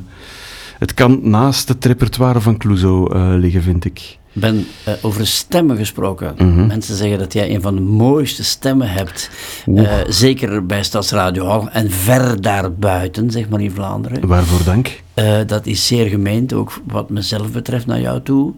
het 0.79 0.95
kan 0.95 1.21
naast 1.23 1.69
het 1.69 1.85
repertoire 1.85 2.41
van 2.41 2.57
Clouseau 2.57 3.15
eh, 3.15 3.29
liggen, 3.37 3.63
vind 3.63 3.85
ik. 3.85 4.19
Ben 4.33 4.67
eh, 4.85 4.93
over 5.03 5.27
stemmen 5.27 5.77
gesproken. 5.77 6.35
Mhm. 6.37 6.67
Mensen 6.67 6.97
zeggen 6.97 7.19
dat 7.19 7.33
jij 7.33 7.55
een 7.55 7.63
van 7.63 7.75
de 7.75 7.81
mooiste 7.81 8.45
stemmen 8.45 8.91
hebt. 8.91 9.31
Eh, 9.75 9.97
zeker 10.09 10.67
bij 10.67 10.83
Stadsradio 10.83 11.45
Hal 11.47 11.69
en 11.71 11.91
ver 11.91 12.41
daarbuiten, 12.41 13.31
zeg 13.31 13.49
maar 13.49 13.61
in 13.61 13.71
Vlaanderen. 13.71 14.27
Waarvoor 14.27 14.65
dank. 14.65 15.03
Eh, 15.15 15.39
dat 15.47 15.67
is 15.67 15.87
zeer 15.87 16.07
gemeend, 16.07 16.53
ook 16.53 16.81
wat 16.87 17.11
mezelf 17.11 17.53
betreft 17.53 17.87
naar 17.87 18.01
jou 18.01 18.23
toe. 18.23 18.53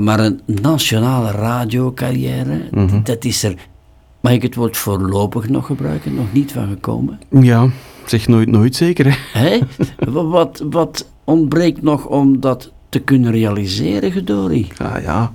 Maar 0.00 0.20
een 0.20 0.40
nationale 0.46 1.30
radiocarrière, 1.30 2.60
Mhm. 2.70 3.02
dat 3.02 3.24
is 3.24 3.42
er, 3.42 3.54
mag 4.20 4.32
ik 4.32 4.42
het 4.42 4.54
woord 4.54 4.76
voorlopig 4.76 5.48
nog 5.48 5.66
gebruiken, 5.66 6.14
nog 6.14 6.32
niet 6.32 6.52
van 6.52 6.68
gekomen. 6.68 7.18
Ja, 7.40 7.68
zeg 8.06 8.28
nooit 8.28 8.48
nooit 8.50 8.74
zeker, 8.76 9.18
hè. 9.32 9.58
Wat, 10.28 10.62
wat 10.70 11.08
ontbreekt 11.24 11.82
nog 11.82 12.06
om 12.06 12.40
dat 12.40 12.72
te 12.96 13.02
kunnen 13.04 13.30
realiseren, 13.32 14.12
Gedori? 14.12 14.68
Ah 14.78 15.02
ja, 15.02 15.32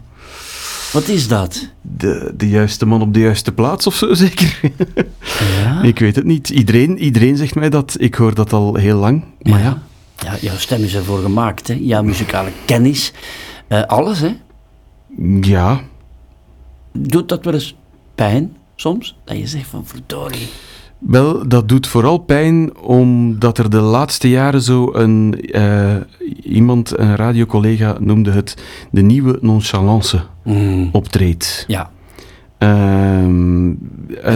Wat 0.93 1.07
is 1.07 1.27
dat? 1.27 1.69
de, 1.81 2.33
de 2.37 2.49
juiste 2.49 2.85
man 2.85 3.01
op 3.01 3.13
de 3.13 3.19
juiste 3.19 3.51
plaats 3.51 3.87
of 3.87 3.95
zo, 3.95 4.13
zeker. 4.25 4.59
Ja? 5.63 5.81
ik 5.81 5.99
weet 5.99 6.15
het 6.15 6.25
niet. 6.25 6.49
Iedereen, 6.49 6.97
iedereen 6.97 7.37
zegt 7.37 7.55
mij 7.55 7.69
dat. 7.69 7.95
Ik 7.99 8.15
hoor 8.15 8.33
dat 8.33 8.53
al 8.53 8.75
heel 8.75 8.97
lang. 8.97 9.23
Maar 9.41 9.61
ja, 9.61 9.81
Ja, 10.17 10.37
jouw 10.41 10.57
stem 10.57 10.83
is 10.83 10.93
ervoor 10.95 11.19
gemaakt, 11.21 11.67
hè? 11.67 11.77
Jouw 11.79 12.03
muzikale 12.03 12.49
kennis, 12.65 13.13
eh, 13.67 13.83
alles, 13.83 14.19
hè? 14.19 14.35
ja, 15.41 15.81
Doet 16.93 17.29
dat 17.29 17.43
wel 17.45 17.53
eens 17.53 17.75
pijn, 18.15 18.55
soms? 18.75 19.17
Dat 19.23 19.37
je 19.37 19.47
zegt 19.47 19.67
van, 19.69 19.85
verdorie. 19.87 20.47
Wel, 21.01 21.47
dat 21.47 21.69
doet 21.69 21.87
vooral 21.87 22.17
pijn 22.17 22.77
omdat 22.77 23.57
er 23.57 23.69
de 23.69 23.79
laatste 23.79 24.29
jaren 24.29 24.61
zo 24.61 24.93
een, 24.93 25.41
eh, 25.51 25.95
iemand, 26.43 26.99
een 26.99 27.15
radiocollega 27.15 27.95
noemde 27.99 28.31
het 28.31 28.57
de 28.91 29.01
nieuwe 29.01 29.37
nonchalance 29.41 30.19
optreedt. 30.91 31.63
Ja. 31.67 31.89
Een, 32.57 33.77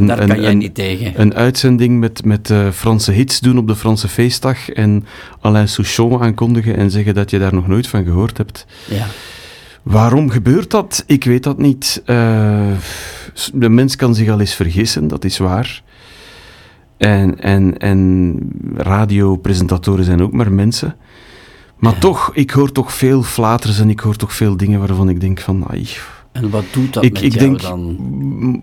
daar 0.06 0.20
een- 0.20 0.28
kan 0.28 0.42
jij 0.42 0.52
een- 0.52 0.58
niet 0.58 0.76
tegen. 0.76 1.22
Een 1.22 1.34
uitzending 1.36 2.00
met, 2.00 2.26
met 2.26 2.50
eh, 2.50 2.70
Franse 2.70 3.12
hits 3.12 3.40
doen 3.40 3.58
op 3.58 3.68
de 3.68 3.76
Franse 3.76 4.08
feestdag 4.08 4.70
en 4.70 5.06
Alain 5.42 5.68
Souchon 5.68 6.22
aankondigen 6.22 6.76
en 6.78 6.92
zeggen 6.92 7.14
dat 7.14 7.30
je 7.30 7.40
daar 7.40 7.54
nog 7.54 7.68
nooit 7.68 7.88
van 7.88 8.04
gehoord 8.04 8.38
hebt. 8.38 8.66
Ja. 8.90 9.06
Waarom 9.84 10.30
gebeurt 10.30 10.72
dat? 10.72 11.04
Ik 11.08 11.24
weet 11.24 11.44
dat 11.44 11.58
niet. 11.58 12.02
Eh, 12.06 12.68
de 13.54 13.70
mens 13.70 13.96
kan 13.96 14.16
zich 14.16 14.30
al 14.30 14.40
eens 14.40 14.54
vergissen, 14.54 15.08
dat 15.08 15.24
is 15.26 15.38
waar. 15.38 15.84
En, 16.98 17.40
en, 17.40 17.78
en 17.78 18.38
radiopresentatoren 18.76 20.06
zijn 20.06 20.22
ook 20.22 20.32
maar 20.34 20.52
mensen. 20.52 20.96
Maar 21.78 21.98
toch, 22.00 22.32
ik 22.34 22.52
hoor 22.52 22.72
toch 22.72 22.94
veel 22.94 23.24
flaters 23.24 23.80
en 23.80 23.90
ik 23.90 24.00
hoor 24.00 24.16
toch 24.16 24.34
veel 24.34 24.58
dingen 24.58 24.80
waarvan 24.80 25.10
ik 25.10 25.20
denk 25.20 25.40
van... 25.40 25.66
Ai, 25.68 25.88
En 26.32 26.50
wat 26.50 26.64
doet 26.72 26.94
dat 26.94 27.04
Ik- 27.04 27.14
met 27.14 27.24
ik 27.24 27.34
jou 27.34 27.46
denk- 27.48 27.62
dan? 27.62 27.98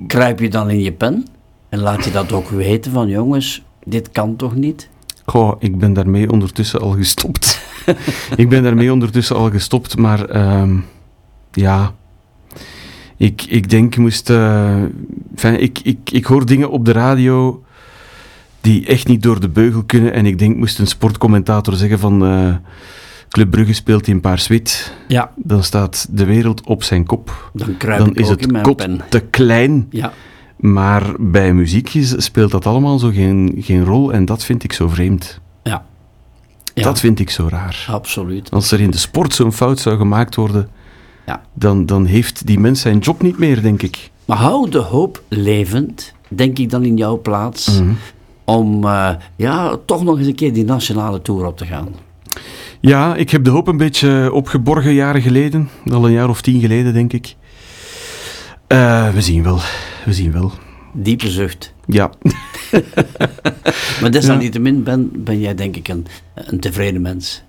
Kruip 0.06 0.38
je 0.40 0.48
dan 0.50 0.70
in 0.70 0.80
je 0.80 0.92
pen? 0.92 1.26
En 1.68 1.78
laat 1.78 2.04
je 2.04 2.10
dat 2.10 2.32
ook 2.32 2.48
weten 2.48 2.92
van, 2.92 3.08
jongens, 3.08 3.62
dit 3.84 4.10
kan 4.10 4.36
toch 4.36 4.54
niet? 4.54 4.88
Goh, 5.24 5.52
ik 5.58 5.78
ben 5.78 5.92
daarmee 5.92 6.30
ondertussen 6.30 6.80
al 6.80 6.90
gestopt. 6.90 7.60
ik 8.36 8.48
ben 8.48 8.62
daarmee 8.62 8.92
ondertussen 8.92 9.36
al 9.36 9.50
gestopt, 9.50 9.96
maar 9.98 10.24
ehm, 10.24 10.76
ja. 11.52 11.92
Ik, 13.16 13.42
ik 13.42 13.70
denk, 13.70 13.96
moest. 13.96 14.30
eh, 14.30 14.82
ik, 15.58 15.78
ik, 15.82 15.98
ik 16.12 16.24
hoor 16.24 16.46
dingen 16.46 16.70
op 16.70 16.84
de 16.84 16.92
radio 16.92 17.62
die 18.62 18.86
echt 18.86 19.08
niet 19.08 19.22
door 19.22 19.40
de 19.40 19.48
beugel 19.48 19.82
kunnen. 19.84 20.12
En 20.12 20.26
ik 20.26 20.38
denk, 20.38 20.56
moest 20.56 20.78
een 20.78 20.86
sportcommentator 20.86 21.74
zeggen 21.74 21.98
van. 21.98 22.24
eh, 22.26 22.54
Club 23.28 23.50
Brugge 23.50 23.72
speelt 23.72 24.06
in 24.06 24.20
paars-wit. 24.20 24.94
Ja. 25.08 25.30
Dan 25.36 25.64
staat 25.64 26.06
de 26.10 26.24
wereld 26.24 26.66
op 26.66 26.82
zijn 26.82 27.06
kop. 27.06 27.50
Dan 27.52 27.74
dan 27.78 28.14
is 28.14 28.28
het 28.28 28.74
pen. 28.76 29.00
te 29.08 29.20
klein. 29.20 29.86
Ja. 29.90 30.12
Maar 30.56 31.02
bij 31.18 31.54
muziek 31.54 31.94
is- 31.94 32.24
speelt 32.24 32.50
dat 32.50 32.66
allemaal 32.66 32.98
zo 32.98 33.10
geen, 33.10 33.54
geen 33.58 33.84
rol. 33.84 34.12
En 34.12 34.24
dat 34.24 34.44
vind 34.44 34.64
ik 34.64 34.72
zo 34.72 34.88
vreemd. 34.88 35.40
Ja. 35.62 35.84
Ja. 36.74 36.82
Dat 36.82 37.00
vind 37.00 37.18
ik 37.20 37.30
zo 37.30 37.46
raar. 37.50 37.84
Absoluut. 37.88 38.50
Als 38.50 38.70
er 38.72 38.80
in 38.80 38.90
de 38.90 38.98
sport 38.98 39.34
zo'n 39.34 39.52
fout 39.52 39.78
zou 39.80 39.96
gemaakt 39.96 40.34
worden, 40.34 40.68
Ja. 41.26 41.42
dan, 41.54 41.86
dan 41.86 42.04
heeft 42.04 42.46
die 42.46 42.58
mens 42.60 42.80
zijn 42.80 42.98
job 42.98 43.22
niet 43.22 43.38
meer, 43.38 43.62
denk 43.62 43.82
ik. 43.82 44.10
Maar 44.24 44.36
hou 44.38 44.70
de 44.70 44.78
hoop 44.78 45.22
levend, 45.28 46.12
denk 46.28 46.58
ik 46.58 46.70
dan 46.70 46.84
in 46.84 46.96
jouw 46.96 47.20
plaats, 47.20 47.80
Mhm. 47.80 47.90
Om 48.44 48.84
eh, 48.84 49.10
ja, 49.36 49.76
toch 49.86 50.04
nog 50.04 50.18
eens 50.18 50.26
een 50.26 50.34
keer 50.34 50.52
die 50.52 50.64
nationale 50.64 51.22
tour 51.22 51.46
op 51.46 51.56
te 51.56 51.66
gaan. 51.66 51.88
Ja, 52.80 53.14
ik 53.14 53.30
heb 53.30 53.44
de 53.44 53.50
hoop 53.50 53.66
een 53.66 53.76
beetje 53.76 54.32
opgeborgen 54.32 54.92
jaren 54.92 55.22
geleden. 55.22 55.68
Al 55.90 56.06
een 56.06 56.12
jaar 56.12 56.28
of 56.28 56.42
tien 56.42 56.60
geleden, 56.60 56.92
denk 56.92 57.12
ik. 57.12 57.36
Eh, 58.66 59.08
we 59.08 59.20
zien 59.20 59.42
wel. 59.42 59.58
We 60.04 60.12
zien 60.12 60.32
wel. 60.32 60.52
Diepe 60.92 61.30
zucht. 61.30 61.74
Ja. 61.86 62.10
Maar 64.00 64.10
desalniettemin 64.10 64.82
ben, 64.82 65.10
ben 65.24 65.40
jij 65.40 65.54
denk 65.54 65.76
ik 65.76 65.88
een, 65.88 66.06
een 66.34 66.60
tevreden 66.60 67.02
mens. 67.02 67.42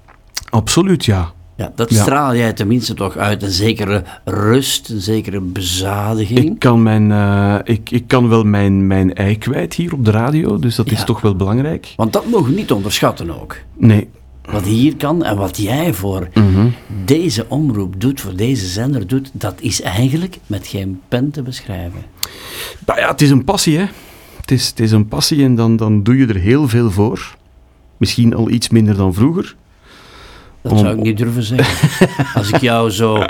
Absoluut, 0.49 1.05
ja. 1.05 1.33
Ja, 1.63 1.71
dat 1.75 1.89
Ja. 1.89 2.01
straal 2.01 2.35
jij 2.35 2.53
tenminste 2.53 2.93
toch 2.93 3.17
uit. 3.17 3.43
Een 3.43 3.51
zekere 3.51 4.03
rust, 4.25 4.89
een 4.89 5.01
zekere 5.01 5.39
bezadiging. 5.39 6.39
Ik 6.39 6.59
kan, 6.59 6.83
mijn, 6.83 7.11
eh, 7.11 7.55
ik, 7.63 7.91
ik 7.91 8.07
kan 8.07 8.29
wel 8.29 8.43
mijn, 8.43 8.87
mijn 8.87 9.13
ei 9.13 9.37
kwijt 9.37 9.73
hier 9.73 9.93
op 9.93 10.05
de 10.05 10.11
radio, 10.11 10.59
dus 10.59 10.75
dat 10.75 10.91
is 10.91 11.03
toch 11.03 11.21
wel 11.21 11.35
belangrijk. 11.35 11.93
Want 11.95 12.13
dat 12.13 12.25
mogen 12.29 12.49
we 12.49 12.55
niet 12.59 12.71
onderschatten 12.71 13.41
ook. 13.41 13.57
Nee. 13.77 14.09
Wat 14.51 14.63
hier 14.65 14.95
kan 14.95 15.23
en 15.23 15.37
wat 15.37 15.57
jij 15.57 15.93
voor 15.93 16.27
Mhm. 16.33 16.67
deze 17.05 17.45
omroep 17.49 18.01
doet, 18.01 18.21
voor 18.21 18.35
deze 18.35 18.65
zender 18.67 19.07
doet, 19.07 19.29
dat 19.33 19.55
is 19.59 19.81
eigenlijk 19.81 20.37
met 20.47 20.67
geen 20.67 21.01
pen 21.07 21.31
te 21.31 21.41
beschrijven. 21.41 22.01
Maar 22.85 22.99
ja, 22.99 23.07
het 23.11 23.21
is 23.21 23.29
een 23.29 23.43
passie, 23.43 23.77
hè. 23.77 23.85
Het 24.41 24.51
is, 24.51 24.67
het 24.67 24.79
is 24.79 24.91
een 24.91 25.07
passie 25.07 25.43
en 25.43 25.55
dan, 25.55 25.75
dan 25.75 26.03
doe 26.03 26.17
je 26.17 26.27
er 26.27 26.35
heel 26.35 26.67
veel 26.67 26.91
voor. 26.91 27.35
Misschien 27.97 28.35
al 28.35 28.49
iets 28.49 28.69
minder 28.69 28.95
dan 28.97 29.13
vroeger. 29.13 29.55
Dat 30.63 30.71
Om- 30.71 30.77
zou 30.77 30.97
ik 30.97 31.03
niet 31.03 31.17
durven 31.17 31.43
zeggen. 31.43 32.07
Als 32.35 32.49
ik 32.49 32.61
jou 32.61 32.89
zo 32.89 33.23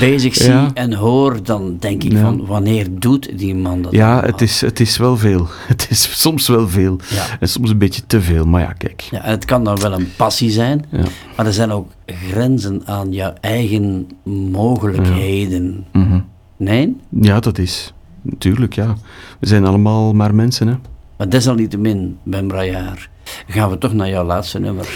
bezig 0.00 0.34
zie 0.34 0.50
Ja. 0.52 0.70
en 0.74 0.92
hoor, 0.92 1.42
dan 1.42 1.76
denk 1.78 2.02
ik 2.04 2.12
Ja. 2.12 2.20
van, 2.20 2.46
wanneer 2.46 2.86
doet 2.90 3.38
die 3.38 3.54
man 3.54 3.82
dat? 3.82 3.92
Ja, 3.92 4.22
het 4.24 4.40
is, 4.40 4.60
het 4.60 4.80
is 4.80 4.96
wel 4.96 5.16
veel. 5.16 5.46
Het 5.68 5.86
is 5.90 6.20
soms 6.20 6.48
wel 6.48 6.68
veel. 6.68 6.98
Ja. 7.10 7.24
En 7.40 7.48
soms 7.48 7.70
een 7.70 7.78
beetje 7.78 8.02
te 8.06 8.20
veel, 8.20 8.44
maar 8.46 8.60
ja, 8.60 8.72
kijk. 8.72 9.00
Ja, 9.00 9.22
en 9.24 9.30
het 9.30 9.44
kan 9.44 9.64
dan 9.64 9.80
wel 9.80 9.92
een 9.92 10.08
passie 10.16 10.50
zijn, 10.50 10.84
maar 11.36 11.46
er 11.46 11.52
zijn 11.52 11.70
ook 11.70 11.90
grenzen 12.06 12.82
aan 12.84 13.12
jouw 13.12 13.32
eigen 13.40 14.08
mogelijkheden. 14.24 15.84
Mhm. 15.92 16.20
Nee? 16.56 16.96
Ja, 17.20 17.40
dat 17.40 17.58
is. 17.58 17.92
Natuurlijk, 18.22 18.74
ja. 18.74 18.94
We 19.38 19.46
zijn 19.46 19.64
allemaal 19.64 20.12
maar 20.14 20.34
mensen, 20.34 20.68
hè. 20.68 20.74
Maar 21.16 21.28
desalniettemin, 21.28 22.18
Ben 22.22 22.46
Brajaar, 22.46 23.08
gaan 23.48 23.70
we 23.70 23.78
toch 23.78 23.92
naar 23.92 24.08
jouw 24.08 24.24
laatste 24.24 24.58
nummer. 24.58 24.88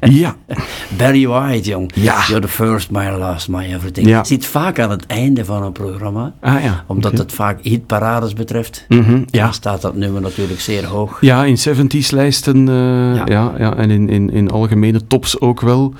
Ja. 0.00 0.36
Barry 0.98 1.26
White, 1.26 1.68
jong. 1.68 1.90
Ja. 1.94 2.24
You're 2.26 2.40
the 2.40 2.48
first, 2.48 2.90
my 2.90 3.10
last, 3.10 3.48
my 3.48 3.74
everything. 3.74 4.06
Ja. 4.06 4.18
Het 4.18 4.26
zit 4.26 4.46
vaak 4.46 4.78
aan 4.78 4.90
het 4.90 5.06
einde 5.06 5.44
van 5.44 5.62
een 5.62 5.72
programma. 5.72 6.34
Ah 6.40 6.62
ja. 6.62 6.84
Omdat 6.86 7.18
het 7.18 7.32
vaak 7.32 7.58
hitparades 7.62 8.32
betreft. 8.32 8.84
Mhm, 8.88 9.22
ja. 9.26 9.44
Dan 9.44 9.54
staat 9.54 9.80
dat 9.80 9.96
nummer 9.96 10.20
natuurlijk 10.20 10.60
zeer 10.60 10.86
hoog. 10.86 11.20
Ja, 11.20 11.44
in 11.44 11.58
70s 11.58 12.10
lijsten, 12.10 12.68
eh, 12.68 12.74
Ja. 13.14 13.22
ja. 13.24 13.52
Ja, 13.58 13.76
en 13.76 13.90
in, 13.90 14.08
in, 14.08 14.30
in 14.30 14.50
algemene 14.50 15.06
tops 15.06 15.40
ook 15.40 15.60
wel. 15.60 15.94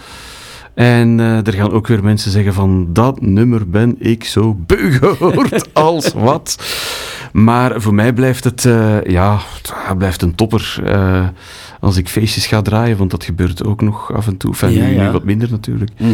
En 0.74 1.20
eh, 1.20 1.46
er 1.46 1.52
gaan 1.52 1.72
ook 1.72 1.86
weer 1.86 2.04
mensen 2.04 2.30
zeggen 2.30 2.54
van 2.54 2.86
dat 2.92 3.20
nummer 3.20 3.68
ben 3.68 3.96
ik 3.98 4.24
zo 4.24 4.54
beu 4.66 4.90
gehoord 4.90 5.68
als 5.74 6.12
wat. 6.12 6.56
Maar 7.32 7.80
voor 7.80 7.94
mij 7.94 8.12
blijft 8.12 8.44
het, 8.44 8.64
eh, 8.64 9.02
ja, 9.02 9.38
het 9.62 9.98
blijft 9.98 10.22
een 10.22 10.34
topper 10.34 10.80
eh, 10.84 11.26
als 11.82 11.96
ik 11.96 12.08
feestjes 12.08 12.46
ga 12.46 12.62
draaien, 12.62 12.96
want 12.96 13.10
dat 13.10 13.24
gebeurt 13.24 13.64
ook 13.64 13.80
nog 13.80 14.12
af 14.12 14.26
en 14.26 14.36
toe. 14.36 14.50
Enfin, 14.50 14.70
Ja, 14.70 14.84
nu, 14.86 14.94
ja. 14.94 15.02
nu 15.06 15.10
wat 15.10 15.24
minder 15.24 15.50
natuurlijk. 15.50 15.90
Mhm. 15.98 16.12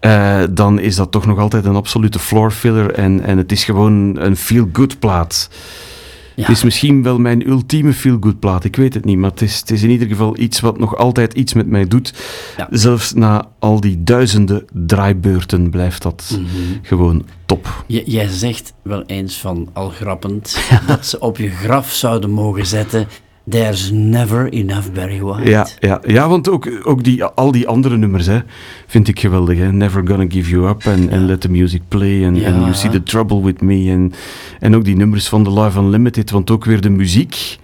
Eh, 0.00 0.42
dan 0.50 0.78
is 0.80 0.96
dat 0.96 1.10
toch 1.10 1.26
nog 1.26 1.38
altijd 1.38 1.64
een 1.64 1.76
absolute 1.76 2.18
floor 2.18 2.50
filler 2.50 2.92
en, 2.92 3.20
en 3.22 3.38
het 3.38 3.52
is 3.52 3.64
gewoon 3.64 4.16
een 4.20 4.36
feel-good 4.36 4.98
plaat. 4.98 5.50
Ja. 6.34 6.42
Het 6.42 6.56
is 6.56 6.64
misschien 6.64 7.02
wel 7.02 7.18
mijn 7.18 7.48
ultieme 7.48 7.92
feel-good 7.92 8.38
plaat, 8.40 8.64
ik 8.64 8.76
weet 8.76 8.94
het 8.94 9.04
niet, 9.04 9.18
maar 9.18 9.30
het 9.30 9.42
is, 9.42 9.58
het 9.60 9.70
is 9.70 9.82
in 9.82 9.90
ieder 9.90 10.08
geval 10.08 10.38
iets 10.38 10.60
wat 10.60 10.78
nog 10.78 10.96
altijd 10.96 11.32
iets 11.32 11.52
met 11.54 11.66
mij 11.66 11.88
doet. 11.88 12.12
Ja. 12.56 12.66
Zelfs 12.70 13.12
na 13.12 13.44
al 13.58 13.80
die 13.80 14.02
duizenden 14.04 14.64
draaibeurten 14.72 15.70
blijft 15.70 16.02
dat 16.02 16.30
Mhm. 16.32 16.44
gewoon 16.82 17.24
top. 17.46 17.84
J- 17.86 18.02
jij 18.04 18.28
zegt 18.28 18.72
wel 18.82 19.02
eens 19.06 19.38
van, 19.40 19.68
al 19.72 19.88
grappend, 19.88 20.58
dat 20.86 21.06
ze 21.06 21.20
op 21.20 21.36
je 21.36 21.48
graf 21.50 21.90
zouden 21.92 22.30
mogen 22.30 22.66
zetten. 22.66 23.06
There's 23.50 23.90
never 23.92 24.48
enough 24.52 24.90
Barry 24.94 25.20
White. 25.20 25.50
Ja, 25.50 25.66
ja, 25.78 26.00
ja 26.06 26.28
want 26.28 26.48
ook, 26.48 26.68
ook 26.82 27.04
die, 27.04 27.24
al 27.24 27.52
die 27.52 27.68
andere 27.68 27.96
nummers 27.96 28.26
hè, 28.26 28.38
vind 28.86 29.08
ik 29.08 29.20
geweldig. 29.20 29.58
Hè. 29.58 29.72
Never 29.72 30.06
Gonna 30.06 30.24
Give 30.28 30.50
You 30.50 30.68
Up 30.68 30.84
en 30.84 31.10
and 31.12 31.20
Let 31.26 31.40
the 31.40 31.50
Music 31.50 31.82
Play 31.88 32.24
en 32.24 32.34
Ja. 32.34 32.48
and 32.52 32.60
You 32.60 32.74
See 32.74 32.90
the 32.90 33.02
Trouble 33.02 33.42
With 33.42 33.60
Me. 33.60 33.90
En, 33.90 34.12
en 34.60 34.76
ook 34.76 34.84
die 34.84 34.96
nummers 34.96 35.28
van 35.28 35.44
The 35.44 35.60
Live 35.60 35.78
Unlimited, 35.80 36.30
want 36.30 36.50
ook 36.50 36.64
weer 36.64 36.80
de 36.80 36.90
muziek, 36.90 37.58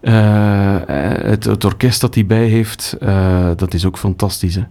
eh, 0.00 0.76
het, 1.22 1.44
het 1.44 1.64
orkest 1.64 2.00
dat 2.00 2.14
hij 2.14 2.26
bij 2.26 2.46
heeft, 2.46 2.96
eh, 3.00 3.50
dat 3.56 3.74
is 3.74 3.84
ook 3.86 3.98
fantastisch. 3.98 4.54
Hè. 4.54 4.62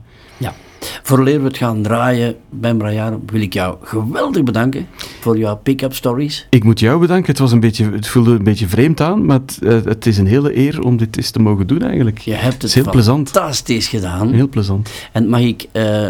Vooraleer 1.03 1.39
we 1.39 1.47
het 1.47 1.57
gaan 1.57 1.81
draaien, 1.81 2.35
Ben 2.49 2.77
Brajaar, 2.77 3.13
wil 3.25 3.41
ik 3.41 3.53
jou 3.53 3.75
geweldig 3.81 4.43
bedanken 4.43 4.87
voor 5.19 5.37
jouw 5.37 5.55
pick-up 5.55 5.93
stories. 5.93 6.47
Ik 6.49 6.63
moet 6.63 6.79
jou 6.79 6.99
bedanken. 6.99 7.29
Het, 7.31 7.39
was 7.39 7.51
een 7.51 7.59
beetje, 7.59 7.91
het 7.91 8.07
voelde 8.07 8.31
een 8.31 8.43
beetje 8.43 8.67
vreemd 8.67 9.01
aan, 9.01 9.25
maar 9.25 9.39
het, 9.39 9.59
eh, 9.63 9.77
het 9.83 10.05
is 10.05 10.17
een 10.17 10.27
hele 10.27 10.57
eer 10.57 10.81
om 10.81 10.97
dit 10.97 11.17
eens 11.17 11.31
te 11.31 11.39
mogen 11.39 11.67
doen 11.67 11.81
eigenlijk. 11.81 12.17
Je 12.19 12.33
hebt 12.33 12.61
het 12.61 12.73
heel 12.73 12.89
plezant. 12.89 13.29
fantastisch 13.29 13.87
gedaan. 13.87 14.33
Heel 14.33 14.49
plezant. 14.49 14.89
En 15.11 15.29
mag 15.29 15.39
ik 15.39 15.65
eh, 15.71 16.09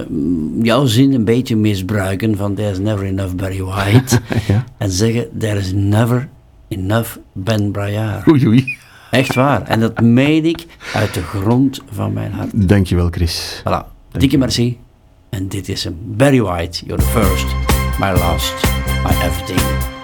jouw 0.61 0.85
zin 0.85 1.13
een 1.13 1.25
beetje 1.25 1.55
misbruiken 1.55 2.37
van 2.37 2.53
There's 2.53 2.79
never 2.79 3.05
enough 3.05 3.35
Barry 3.35 3.63
White 3.63 4.19
ja. 4.47 4.63
en 4.77 4.91
zeggen 4.91 5.27
There 5.39 5.59
is 5.59 5.71
never 5.73 6.29
enough 6.67 7.17
Ben 7.33 7.71
Brajaar. 7.71 8.23
Oei, 8.29 8.47
oei. 8.47 8.77
Echt 9.11 9.35
waar. 9.35 9.61
En 9.63 9.79
dat 9.79 10.01
meen 10.01 10.45
ik 10.45 10.65
uit 10.93 11.13
de 11.13 11.21
grond 11.21 11.81
van 11.91 12.13
mijn 12.13 12.31
hart. 12.31 12.49
Dankjewel, 12.53 13.07
Chris. 13.11 13.63
Voilà. 13.63 13.96
Dikke 14.11 14.37
merci. 14.37 14.77
En 15.29 15.47
dit 15.47 15.69
is 15.69 15.83
hem. 15.83 15.97
Barry 16.17 16.41
White, 16.41 16.85
you're 16.85 17.03
the 17.03 17.09
first, 17.09 17.47
my 17.99 18.11
last, 18.11 18.53
my 19.03 19.13
everything. 19.23 19.96